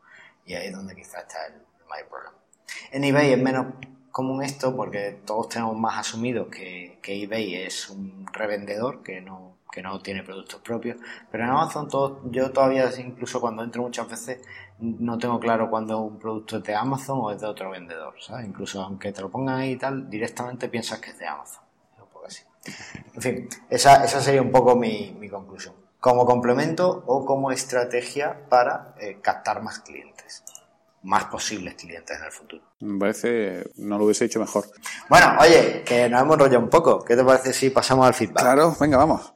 Y 0.45 0.55
ahí 0.55 0.67
es 0.67 0.73
donde 0.73 0.93
quizá 0.93 1.21
está 1.21 1.38
el 1.47 1.53
mayor 1.88 2.09
problema. 2.09 2.36
En 2.91 3.03
eBay 3.05 3.31
es 3.31 3.39
menos 3.39 3.67
común 4.16 4.41
esto 4.43 4.74
porque 4.74 5.20
todos 5.26 5.49
tenemos 5.49 5.78
más 5.78 5.99
asumido 5.99 6.49
que, 6.49 6.99
eBay 7.03 7.55
es 7.55 7.89
un 7.89 8.26
revendedor 8.32 9.03
que 9.03 9.20
no, 9.20 9.57
que 9.70 9.82
no 9.82 9.99
tiene 9.99 10.24
productos 10.24 10.61
propios. 10.61 10.95
Pero 11.30 11.43
en 11.43 11.49
Amazon 11.49 11.89
todo, 11.89 12.22
yo 12.32 12.49
todavía, 12.51 12.89
incluso 12.97 13.41
cuando 13.41 13.61
entro 13.61 13.82
muchas 13.82 14.07
veces, 14.07 14.39
no 14.80 15.18
tengo 15.18 15.38
claro 15.38 15.70
cuando 15.70 15.99
un 15.99 16.18
producto 16.18 16.59
es 16.59 16.63
de 16.63 16.74
Amazon 16.74 17.20
o 17.24 17.32
es 17.32 17.41
de 17.41 17.47
otro 17.47 17.72
vendedor. 17.72 18.13
¿sabes? 18.22 18.47
Incluso 18.47 18.82
aunque 18.82 19.11
te 19.11 19.20
lo 19.20 19.30
pongan 19.30 19.59
ahí 19.59 19.72
y 19.72 19.78
tal, 19.78 20.09
directamente 20.09 20.70
piensas 20.70 20.99
que 20.99 21.09
es 21.09 21.20
de 21.20 21.28
Amazon. 21.28 21.66
En 23.13 23.22
fin, 23.22 23.49
esa, 23.70 24.05
esa 24.05 24.22
sería 24.22 24.41
un 24.41 24.51
poco 24.51 24.78
mi, 24.78 25.13
mi 25.20 25.28
conclusión. 25.28 25.76
Como 25.99 26.26
complemento 26.26 27.03
o 27.05 27.26
como 27.26 27.51
estrategia 27.51 28.47
para 28.47 28.95
eh, 28.97 29.20
captar 29.22 29.61
más 29.61 29.80
clientes 29.80 30.45
más 31.05 31.25
posibles 31.25 31.75
clientes 31.75 32.17
en 32.17 32.25
el 32.25 32.31
futuro. 32.31 32.63
Me 32.79 32.99
parece, 32.99 33.71
no 33.77 33.97
lo 33.97 34.05
hubiese 34.05 34.25
hecho 34.25 34.39
mejor. 34.39 34.65
Bueno, 35.07 35.37
oye, 35.39 35.83
que 35.85 36.09
nos 36.09 36.21
hemos 36.21 36.33
enrollado 36.33 36.63
un 36.63 36.69
poco. 36.69 37.03
¿Qué 37.03 37.15
te 37.15 37.23
parece 37.23 37.53
si 37.53 37.69
pasamos 37.69 38.07
al 38.07 38.13
feedback? 38.13 38.41
Claro, 38.41 38.75
venga, 38.79 38.97
vamos. 38.97 39.33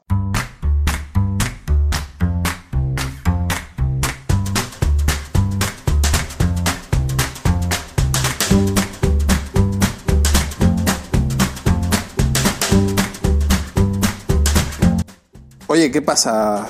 Oye, 15.67 15.91
¿qué 15.91 16.01
pasa? 16.01 16.67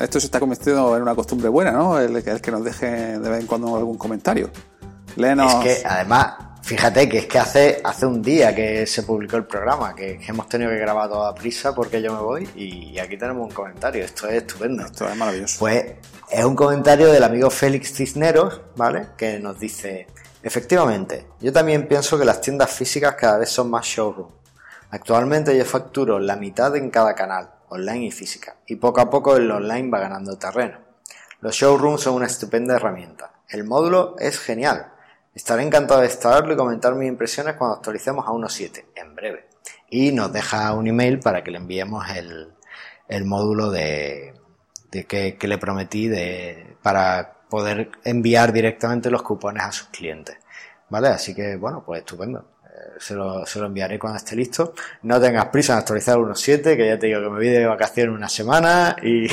Esto 0.00 0.20
se 0.20 0.26
está 0.26 0.40
convirtiendo 0.40 0.96
en 0.96 1.02
una 1.02 1.14
costumbre 1.14 1.48
buena, 1.48 1.72
¿no? 1.72 1.98
El, 1.98 2.22
que 2.22 2.50
nos 2.50 2.64
deje 2.64 3.18
de 3.18 3.30
vez 3.30 3.40
en 3.40 3.46
cuando 3.46 3.76
algún 3.76 3.96
comentario. 3.96 4.50
Léenos. 5.16 5.54
Es 5.54 5.60
que 5.82 5.86
además, 5.86 6.34
fíjate 6.62 7.08
que 7.08 7.18
es 7.18 7.26
que 7.26 7.38
hace, 7.38 7.80
hace 7.84 8.06
un 8.06 8.22
día 8.22 8.54
que 8.54 8.86
se 8.86 9.02
publicó 9.02 9.36
el 9.36 9.44
programa, 9.44 9.94
que, 9.94 10.20
hemos 10.26 10.48
tenido 10.48 10.70
que 10.70 10.78
grabar 10.78 11.08
toda 11.08 11.34
prisa 11.34 11.74
porque 11.74 12.00
yo 12.00 12.12
me 12.12 12.22
voy 12.22 12.48
y, 12.56 12.98
aquí 12.98 13.16
tenemos 13.16 13.48
un 13.48 13.54
comentario. 13.54 14.04
Esto 14.04 14.28
es 14.28 14.42
estupendo. 14.42 14.84
Esto 14.84 15.08
es 15.08 15.16
maravilloso. 15.16 15.58
Pues 15.58 15.84
es 16.30 16.44
un 16.44 16.56
comentario 16.56 17.12
del 17.12 17.22
amigo 17.22 17.50
Félix 17.50 17.92
Cisneros, 17.92 18.60
¿vale? 18.76 19.08
Que 19.16 19.38
nos 19.38 19.58
dice, 19.58 20.06
efectivamente, 20.42 21.26
yo 21.40 21.52
también 21.52 21.86
pienso 21.86 22.18
que 22.18 22.24
las 22.24 22.40
tiendas 22.40 22.70
físicas 22.70 23.14
cada 23.16 23.38
vez 23.38 23.50
son 23.50 23.70
más 23.70 23.84
showroom. 23.84 24.30
Actualmente 24.90 25.56
yo 25.56 25.64
facturo 25.64 26.18
la 26.18 26.36
mitad 26.36 26.76
en 26.76 26.90
cada 26.90 27.14
canal 27.14 27.50
online 27.72 28.06
y 28.06 28.10
física, 28.10 28.56
y 28.66 28.76
poco 28.76 29.00
a 29.00 29.10
poco 29.10 29.36
el 29.36 29.50
online 29.50 29.90
va 29.90 30.00
ganando 30.00 30.36
terreno. 30.38 30.78
Los 31.40 31.56
showrooms 31.56 32.02
son 32.02 32.14
una 32.14 32.26
estupenda 32.26 32.76
herramienta. 32.76 33.32
El 33.48 33.64
módulo 33.64 34.14
es 34.18 34.38
genial. 34.38 34.92
Estaré 35.34 35.62
encantado 35.62 36.00
de 36.00 36.06
instalarlo 36.06 36.52
y 36.52 36.56
comentar 36.56 36.94
mis 36.94 37.08
impresiones 37.08 37.56
cuando 37.56 37.76
actualicemos 37.76 38.26
a 38.26 38.30
1.7, 38.30 38.84
en 38.94 39.14
breve. 39.16 39.48
Y 39.90 40.12
nos 40.12 40.32
deja 40.32 40.72
un 40.72 40.86
email 40.86 41.18
para 41.18 41.42
que 41.42 41.50
le 41.50 41.58
enviemos 41.58 42.08
el, 42.10 42.52
el 43.08 43.24
módulo 43.24 43.70
de, 43.70 44.34
de 44.90 45.04
que, 45.04 45.36
que, 45.36 45.48
le 45.48 45.58
prometí 45.58 46.08
de, 46.08 46.76
para 46.82 47.40
poder 47.48 47.90
enviar 48.04 48.52
directamente 48.52 49.10
los 49.10 49.22
cupones 49.22 49.64
a 49.64 49.72
sus 49.72 49.88
clientes. 49.88 50.36
¿Vale? 50.90 51.08
Así 51.08 51.34
que, 51.34 51.56
bueno, 51.56 51.82
pues 51.84 52.00
estupendo 52.00 52.51
se 52.98 53.14
lo, 53.14 53.44
se 53.46 53.58
lo 53.58 53.66
enviaré 53.66 53.98
cuando 53.98 54.16
esté 54.16 54.36
listo. 54.36 54.74
No 55.02 55.20
tengas 55.20 55.46
prisa 55.46 55.74
en 55.74 55.80
actualizar 55.80 56.16
1.7, 56.18 56.76
que 56.76 56.86
ya 56.86 56.98
te 56.98 57.06
digo 57.06 57.20
que 57.20 57.28
me 57.28 57.36
voy 57.36 57.48
de 57.48 57.66
vacaciones 57.66 58.14
una 58.14 58.28
semana 58.28 58.96
y, 59.02 59.26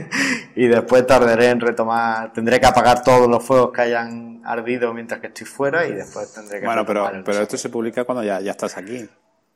y 0.56 0.66
después 0.66 1.06
tardaré 1.06 1.50
en 1.50 1.60
retomar, 1.60 2.32
tendré 2.32 2.60
que 2.60 2.66
apagar 2.66 3.02
todos 3.02 3.28
los 3.28 3.44
fuegos 3.44 3.72
que 3.72 3.82
hayan 3.82 4.42
ardido 4.44 4.92
mientras 4.94 5.20
que 5.20 5.28
estoy 5.28 5.46
fuera 5.46 5.86
y 5.86 5.92
después 5.92 6.32
tendré 6.32 6.60
que... 6.60 6.66
Bueno, 6.66 6.84
pero, 6.86 7.10
pero 7.24 7.42
esto 7.42 7.56
se 7.56 7.68
publica 7.68 8.04
cuando 8.04 8.24
ya, 8.24 8.40
ya 8.40 8.52
estás 8.52 8.76
aquí. 8.76 9.08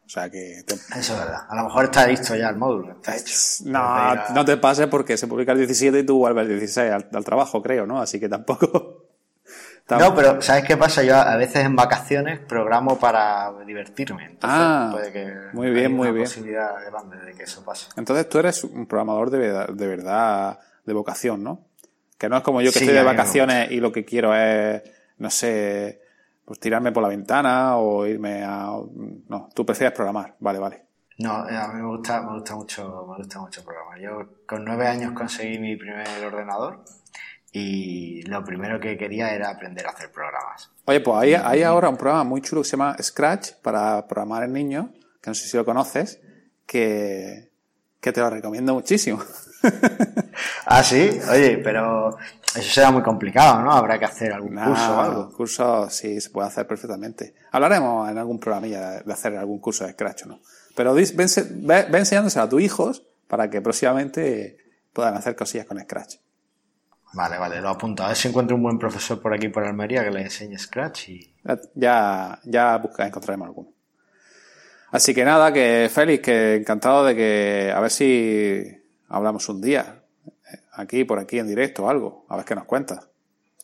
O 0.06 0.08
sea 0.08 0.28
que... 0.28 0.58
Eso 0.58 1.14
es 1.14 1.18
verdad. 1.18 1.46
A 1.48 1.56
lo 1.56 1.64
mejor 1.64 1.84
está 1.84 2.06
listo 2.06 2.36
ya 2.36 2.50
el 2.50 2.56
módulo, 2.56 2.92
está 2.92 3.16
hecho. 3.16 3.34
No, 3.64 4.14
no 4.34 4.44
te 4.44 4.58
pases 4.58 4.86
porque 4.88 5.16
se 5.16 5.26
publica 5.26 5.52
el 5.52 5.58
17 5.58 5.98
y 5.98 6.06
tú 6.06 6.18
vuelves 6.18 6.42
el 6.42 6.58
16 6.58 6.92
al, 6.92 7.08
al 7.12 7.24
trabajo, 7.24 7.62
creo, 7.62 7.86
¿no? 7.86 8.00
Así 8.00 8.20
que 8.20 8.28
tampoco... 8.28 9.03
No, 9.90 10.14
pero 10.14 10.40
¿sabes 10.40 10.64
qué 10.64 10.76
pasa? 10.78 11.02
Yo 11.02 11.14
a 11.14 11.36
veces 11.36 11.64
en 11.64 11.76
vacaciones 11.76 12.38
programo 12.40 12.98
para 12.98 13.52
divertirme. 13.66 14.24
Entonces 14.24 14.58
ah, 14.58 14.88
puede 14.92 15.12
que 15.12 15.34
muy 15.52 15.70
bien, 15.70 15.92
muy 15.92 16.10
bien. 16.10 16.24
posibilidad 16.24 16.74
grande 16.86 17.18
de 17.18 17.34
que 17.34 17.42
eso 17.42 17.62
pase. 17.62 17.88
Entonces 17.96 18.26
tú 18.28 18.38
eres 18.38 18.64
un 18.64 18.86
programador 18.86 19.30
de 19.30 19.38
verdad, 19.38 19.68
de, 19.68 19.86
verdad, 19.86 20.58
de 20.86 20.92
vocación, 20.94 21.42
¿no? 21.42 21.66
Que 22.16 22.30
no 22.30 22.38
es 22.38 22.42
como 22.42 22.62
yo 22.62 22.72
que 22.72 22.78
estoy 22.78 22.94
de 22.94 23.02
vacaciones 23.02 23.70
y 23.70 23.80
lo 23.80 23.92
que 23.92 24.06
quiero 24.06 24.34
es, 24.34 24.82
no 25.18 25.28
sé, 25.28 26.00
pues 26.46 26.58
tirarme 26.58 26.90
por 26.90 27.02
la 27.02 27.10
ventana 27.10 27.76
o 27.76 28.06
irme 28.06 28.42
a... 28.42 28.70
No, 29.28 29.50
tú 29.54 29.66
prefieres 29.66 29.94
programar. 29.94 30.34
Vale, 30.40 30.58
vale. 30.58 30.84
No, 31.18 31.48
eh, 31.48 31.56
a 31.56 31.68
mí 31.68 31.82
me 31.82 31.88
gusta, 31.88 32.22
me 32.22 32.32
gusta 32.32 32.56
mucho, 32.56 33.06
me 33.10 33.16
gusta 33.18 33.38
mucho 33.38 33.62
programar. 33.62 34.00
Yo 34.00 34.28
con 34.46 34.64
nueve 34.64 34.86
años 34.86 35.12
conseguí 35.12 35.58
mi 35.58 35.76
primer 35.76 36.06
ordenador 36.24 36.84
y 37.56 38.22
lo 38.22 38.44
primero 38.44 38.80
que 38.80 38.98
quería 38.98 39.32
era 39.32 39.48
aprender 39.48 39.86
a 39.86 39.90
hacer 39.90 40.10
programas. 40.10 40.72
Oye, 40.86 40.98
pues 40.98 41.16
hay, 41.18 41.34
hay 41.34 41.62
ahora 41.62 41.88
un 41.88 41.96
programa 41.96 42.24
muy 42.24 42.40
chulo 42.40 42.62
que 42.62 42.68
se 42.68 42.76
llama 42.76 42.96
Scratch 43.00 43.52
para 43.62 44.08
programar 44.08 44.42
en 44.42 44.52
niño, 44.52 44.92
que 45.22 45.30
no 45.30 45.34
sé 45.34 45.46
si 45.46 45.56
lo 45.56 45.64
conoces, 45.64 46.20
que, 46.66 47.52
que 48.00 48.10
te 48.10 48.20
lo 48.20 48.28
recomiendo 48.28 48.74
muchísimo. 48.74 49.22
ah, 50.66 50.82
sí, 50.82 51.16
oye, 51.30 51.58
pero 51.58 52.18
eso 52.56 52.70
será 52.70 52.90
muy 52.90 53.04
complicado, 53.04 53.62
¿no? 53.62 53.70
Habrá 53.70 54.00
que 54.00 54.06
hacer 54.06 54.32
algún 54.32 54.56
curso 54.56 54.96
o 54.96 55.00
algo. 55.00 55.30
Curso 55.30 55.88
sí, 55.90 56.20
se 56.20 56.30
puede 56.30 56.48
hacer 56.48 56.66
perfectamente. 56.66 57.36
Hablaremos 57.52 58.10
en 58.10 58.18
algún 58.18 58.40
programilla 58.40 59.00
de 59.00 59.12
hacer 59.12 59.36
algún 59.36 59.60
curso 59.60 59.86
de 59.86 59.92
Scratch, 59.92 60.24
¿no? 60.26 60.40
Pero 60.74 60.92
ven, 60.92 61.28
ven 61.62 61.94
enseñándoselo 61.94 62.46
a 62.46 62.48
tus 62.48 62.62
hijos 62.62 63.06
para 63.28 63.48
que 63.48 63.60
próximamente 63.60 64.56
puedan 64.92 65.14
hacer 65.14 65.36
cosillas 65.36 65.66
con 65.66 65.78
Scratch. 65.78 66.16
Vale, 67.14 67.38
vale, 67.38 67.60
lo 67.60 67.70
apunto. 67.70 68.02
A 68.02 68.08
ver 68.08 68.16
si 68.16 68.28
encuentro 68.28 68.56
un 68.56 68.62
buen 68.62 68.78
profesor 68.78 69.20
por 69.20 69.32
aquí, 69.32 69.48
por 69.48 69.64
Almería, 69.64 70.04
que 70.04 70.10
le 70.10 70.22
enseñe 70.22 70.58
Scratch 70.58 71.08
y... 71.08 71.34
Ya, 71.74 72.40
ya 72.44 72.76
busca, 72.78 73.06
encontraremos 73.06 73.48
alguno. 73.48 73.68
Así 74.90 75.14
que 75.14 75.24
nada, 75.24 75.52
que 75.52 75.90
Félix, 75.92 76.22
que 76.22 76.54
encantado 76.56 77.04
de 77.04 77.14
que 77.14 77.72
a 77.74 77.80
ver 77.80 77.90
si 77.90 78.64
hablamos 79.08 79.48
un 79.48 79.60
día, 79.60 80.02
eh, 80.26 80.58
aquí, 80.72 81.04
por 81.04 81.18
aquí, 81.18 81.38
en 81.38 81.48
directo 81.48 81.84
o 81.84 81.90
algo, 81.90 82.26
a 82.28 82.36
ver 82.36 82.44
qué 82.44 82.54
nos 82.54 82.64
cuentas 82.64 83.08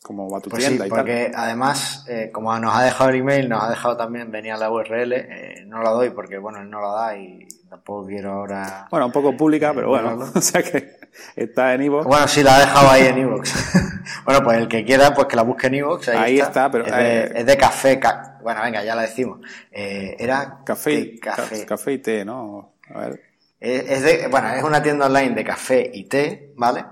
cómo 0.01 0.29
va 0.29 0.41
tu 0.41 0.49
pues 0.49 0.65
tienda 0.65 0.85
sí, 0.85 0.89
porque 0.89 1.31
además, 1.33 2.05
eh, 2.07 2.31
como 2.33 2.57
nos 2.59 2.75
ha 2.75 2.83
dejado 2.83 3.11
el 3.11 3.17
email, 3.17 3.47
nos 3.47 3.63
ha 3.63 3.69
dejado 3.69 3.97
también 3.97 4.31
venir 4.31 4.53
a 4.53 4.57
la 4.57 4.71
URL, 4.71 5.13
eh, 5.13 5.63
no 5.67 5.81
la 5.83 5.91
doy 5.91 6.09
porque, 6.09 6.37
bueno, 6.37 6.59
él 6.59 6.69
no 6.69 6.81
la 6.81 6.87
da 6.87 7.17
y 7.17 7.47
tampoco 7.71 8.05
quiero 8.05 8.33
ahora... 8.33 8.85
Bueno, 8.91 9.05
un 9.05 9.11
poco 9.13 9.35
pública, 9.37 9.73
pero 9.73 9.87
bueno, 9.87 10.19
o 10.35 10.41
sea 10.41 10.61
que 10.61 10.99
está 11.37 11.73
en 11.73 11.83
Evox. 11.83 12.05
Bueno, 12.05 12.27
sí, 12.27 12.43
la 12.43 12.57
ha 12.57 12.59
dejado 12.59 12.89
ahí 12.89 13.05
en 13.05 13.17
Evox. 13.19 13.53
bueno, 14.25 14.43
pues 14.43 14.57
el 14.57 14.67
que 14.67 14.83
quiera, 14.83 15.13
pues 15.13 15.27
que 15.27 15.37
la 15.37 15.43
busque 15.43 15.67
en 15.67 15.75
Evox. 15.75 16.09
Ahí, 16.09 16.37
está. 16.37 16.69
pero... 16.69 16.85
Es 16.85 16.91
de, 16.91 17.19
eh, 17.19 17.31
es 17.33 17.45
de 17.45 17.57
café, 17.57 17.97
bueno, 18.43 18.61
venga, 18.61 18.83
ya 18.83 18.93
la 18.93 19.03
decimos. 19.03 19.39
era... 19.71 20.59
Café, 20.65 20.93
y, 20.93 21.17
café. 21.17 21.65
café 21.65 21.93
y 21.93 21.97
té, 21.99 22.25
¿no? 22.25 22.73
A 22.93 22.99
ver. 22.99 23.21
Es, 23.57 24.01
de, 24.01 24.27
bueno, 24.27 24.49
es 24.49 24.63
una 24.63 24.83
tienda 24.83 25.05
online 25.05 25.33
de 25.33 25.43
café 25.45 25.89
y 25.93 26.03
té, 26.09 26.51
¿vale? 26.57 26.83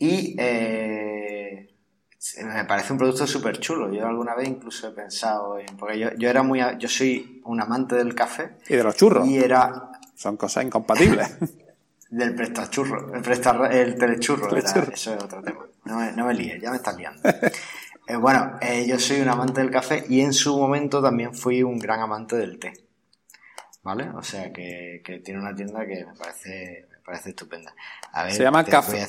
Y... 0.00 0.34
Eh, 0.36 1.68
me 2.44 2.64
parece 2.64 2.92
un 2.92 2.98
producto 2.98 3.26
súper 3.26 3.58
chulo. 3.58 3.92
Yo 3.92 4.06
alguna 4.06 4.34
vez 4.34 4.48
incluso 4.48 4.88
he 4.88 4.92
pensado 4.92 5.58
en. 5.58 5.76
Porque 5.76 5.98
yo, 5.98 6.08
yo 6.16 6.30
era 6.30 6.42
muy. 6.42 6.60
Yo 6.78 6.88
soy 6.88 7.42
un 7.44 7.60
amante 7.60 7.96
del 7.96 8.14
café. 8.14 8.52
Y 8.68 8.76
de 8.76 8.84
los 8.84 8.96
churros. 8.96 9.26
Y 9.26 9.38
era. 9.38 9.91
Son 10.22 10.36
cosas 10.36 10.64
incompatibles. 10.64 11.36
del 12.10 12.36
prestachurro. 12.36 13.12
El, 13.12 13.22
presta, 13.22 13.68
el 13.72 13.98
telechurro. 13.98 14.56
Era, 14.56 14.70
eso 14.92 15.14
es 15.14 15.24
otro 15.24 15.42
tema. 15.42 15.66
No 15.84 15.98
me, 15.98 16.12
no 16.12 16.26
me 16.26 16.34
líes, 16.34 16.62
ya 16.62 16.70
me 16.70 16.76
estás 16.76 16.96
liando. 16.96 17.28
eh, 18.06 18.16
bueno, 18.16 18.56
eh, 18.60 18.86
yo 18.86 19.00
soy 19.00 19.20
un 19.20 19.28
amante 19.28 19.60
del 19.60 19.72
café 19.72 20.04
y 20.08 20.20
en 20.20 20.32
su 20.32 20.56
momento 20.56 21.02
también 21.02 21.34
fui 21.34 21.64
un 21.64 21.76
gran 21.76 21.98
amante 21.98 22.36
del 22.36 22.60
té. 22.60 22.72
¿Vale? 23.82 24.10
O 24.10 24.22
sea 24.22 24.52
que, 24.52 25.02
que 25.04 25.18
tiene 25.18 25.40
una 25.40 25.56
tienda 25.56 25.84
que 25.84 26.04
me 26.04 26.14
parece, 26.14 26.86
me 26.88 26.98
parece 26.98 27.30
estupenda. 27.30 27.74
A 28.12 28.22
ver, 28.22 28.32
Se 28.32 28.44
llama 28.44 28.64
café, 28.64 29.04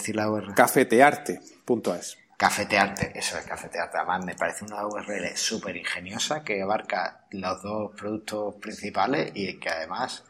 cafetearte.es. 0.56 2.18
Cafetearte, 2.38 3.12
eso 3.14 3.38
es 3.38 3.46
Cafetearte. 3.46 3.98
Además, 3.98 4.26
me 4.26 4.34
parece 4.34 4.66
una 4.66 4.88
URL 4.88 5.38
súper 5.38 5.78
ingeniosa 5.78 6.44
que 6.44 6.64
abarca 6.64 7.28
los 7.30 7.62
dos 7.62 7.92
productos 7.96 8.56
principales 8.56 9.32
y 9.36 9.60
que 9.60 9.70
además 9.70 10.24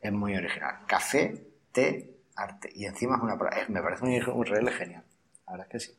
es 0.00 0.12
muy 0.12 0.36
original. 0.36 0.80
Café, 0.86 1.34
té, 1.72 2.18
arte. 2.36 2.70
Y 2.74 2.86
encima 2.86 3.16
es 3.16 3.22
una. 3.22 3.36
Me 3.68 3.82
parece 3.82 4.04
un 4.04 4.38
URL 4.38 4.70
genial. 4.70 5.02
La 5.46 5.52
verdad 5.52 5.66
es 5.70 5.72
que 5.72 5.80
sí. 5.80 5.98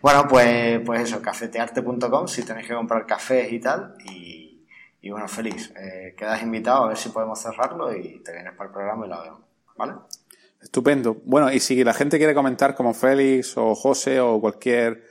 Bueno, 0.00 0.26
pues, 0.28 0.80
pues 0.84 1.02
eso, 1.02 1.20
cafetearte.com 1.20 2.28
si 2.28 2.44
tenéis 2.44 2.68
que 2.68 2.74
comprar 2.74 3.06
cafés 3.06 3.52
y 3.52 3.60
tal. 3.60 3.96
Y, 4.04 4.66
y 5.00 5.10
bueno, 5.10 5.28
feliz. 5.28 5.72
Eh, 5.76 6.14
quedas 6.16 6.42
invitado 6.42 6.84
a 6.84 6.88
ver 6.88 6.96
si 6.96 7.08
podemos 7.10 7.40
cerrarlo 7.40 7.94
y 7.94 8.20
te 8.20 8.32
vienes 8.32 8.54
para 8.54 8.68
el 8.68 8.72
programa 8.72 9.06
y 9.06 9.08
lo 9.08 9.22
vemos. 9.22 9.40
¿Vale? 9.76 9.92
Estupendo. 10.62 11.20
Bueno, 11.24 11.52
y 11.52 11.60
si 11.60 11.84
la 11.84 11.92
gente 11.92 12.16
quiere 12.16 12.34
comentar 12.34 12.74
como 12.74 12.94
Félix 12.94 13.56
o 13.58 13.74
José 13.74 14.20
o 14.20 14.40
cualquier 14.40 15.04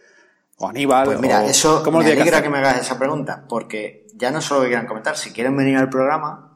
o 0.57 0.67
Aníbal. 0.67 1.05
Pues 1.05 1.19
mira, 1.19 1.43
o, 1.43 1.47
eso 1.47 1.83
me 1.91 1.99
alegra 1.99 2.37
que, 2.37 2.43
que, 2.43 2.49
me 2.49 2.57
hagas 2.59 2.81
esa 2.81 2.97
pregunta, 2.97 3.45
porque 3.47 4.07
ya 4.15 4.31
no 4.31 4.41
solo 4.41 4.61
que 4.61 4.67
quieran 4.67 4.87
comentar, 4.87 5.17
si 5.17 5.31
quieren 5.31 5.55
venir 5.55 5.77
al 5.77 5.89
programa, 5.89 6.52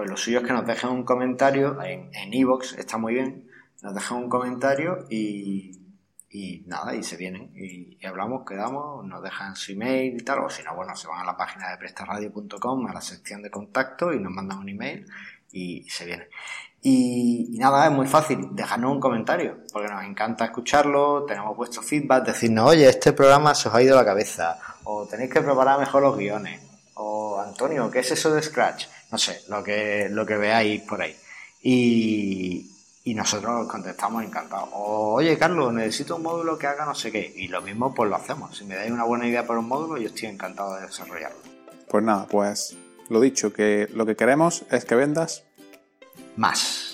pues 0.00 0.08
lo 0.08 0.16
suyo 0.16 0.38
es 0.38 0.46
que 0.46 0.54
nos 0.54 0.66
dejen 0.66 0.88
un 0.88 1.04
comentario 1.04 1.76
en 1.82 2.32
Evox, 2.32 2.72
está 2.78 2.96
muy 2.96 3.12
bien, 3.12 3.46
nos 3.82 3.94
dejan 3.94 4.16
un 4.16 4.30
comentario 4.30 5.04
y, 5.10 5.78
nada, 6.64 6.94
y 6.94 7.02
se 7.02 7.18
vienen 7.18 7.52
y, 7.54 7.98
hablamos, 8.06 8.46
quedamos, 8.48 9.04
nos 9.04 9.22
dejan 9.22 9.54
su 9.56 9.72
email 9.72 10.18
y 10.18 10.24
tal, 10.24 10.38
o 10.38 10.48
si 10.48 10.62
no, 10.62 10.74
bueno, 10.74 10.96
se 10.96 11.06
van 11.06 11.20
a 11.20 11.24
la 11.24 11.36
página 11.36 11.70
de 11.70 11.76
prestarradio.com, 11.76 12.86
a 12.86 12.94
la 12.94 13.02
sección 13.02 13.42
de 13.42 13.50
contacto 13.50 14.10
y 14.14 14.18
nos 14.18 14.32
mandan 14.32 14.60
un 14.60 14.70
email 14.70 15.04
y 15.52 15.82
se 15.90 16.06
vienen. 16.06 16.28
Y, 16.80 17.58
nada, 17.58 17.84
es 17.84 17.92
muy 17.92 18.06
fácil, 18.06 18.48
dejarnos 18.52 18.92
un 18.92 19.00
comentario, 19.00 19.58
porque 19.70 19.92
nos 19.92 20.02
encanta 20.02 20.46
escucharlo, 20.46 21.26
tenemos 21.26 21.54
vuestro 21.58 21.82
feedback, 21.82 22.24
decirnos, 22.24 22.70
oye, 22.70 22.88
este 22.88 23.12
programa 23.12 23.54
se 23.54 23.68
os 23.68 23.74
ha 23.74 23.82
ido 23.82 23.96
la 23.96 24.04
cabeza, 24.06 24.58
o 24.84 25.06
tenéis 25.06 25.30
que 25.30 25.42
preparar 25.42 25.78
mejor 25.78 26.00
los 26.00 26.16
guiones, 26.16 26.58
o 26.94 27.38
Antonio, 27.38 27.90
¿qué 27.90 27.98
es 27.98 28.10
eso 28.12 28.32
de 28.32 28.40
Scratch? 28.40 28.86
No 29.10 29.18
sé, 29.18 29.42
lo 29.48 29.62
que, 29.62 30.08
lo 30.10 30.24
que 30.24 30.36
veáis 30.36 30.82
por 30.82 31.02
ahí. 31.02 31.16
Y, 31.62 32.70
y 33.04 33.14
nosotros 33.14 33.68
contestamos 33.68 34.24
encantados. 34.24 34.68
O, 34.72 35.14
oye, 35.14 35.36
Carlos, 35.38 35.72
necesito 35.72 36.16
un 36.16 36.22
módulo 36.22 36.58
que 36.58 36.66
haga 36.66 36.84
no 36.84 36.94
sé 36.94 37.10
qué. 37.10 37.32
Y 37.36 37.48
lo 37.48 37.60
mismo, 37.62 37.94
pues 37.94 38.08
lo 38.08 38.16
hacemos. 38.16 38.56
Si 38.56 38.64
me 38.64 38.76
dais 38.76 38.90
una 38.90 39.04
buena 39.04 39.26
idea 39.26 39.46
para 39.46 39.58
un 39.58 39.68
módulo, 39.68 40.00
yo 40.00 40.08
estoy 40.08 40.28
encantado 40.28 40.76
de 40.76 40.86
desarrollarlo. 40.86 41.38
Pues 41.88 42.04
nada, 42.04 42.26
pues 42.26 42.76
lo 43.08 43.20
dicho, 43.20 43.52
que 43.52 43.88
lo 43.92 44.06
que 44.06 44.16
queremos 44.16 44.64
es 44.70 44.84
que 44.84 44.94
vendas 44.94 45.44
más. 46.36 46.89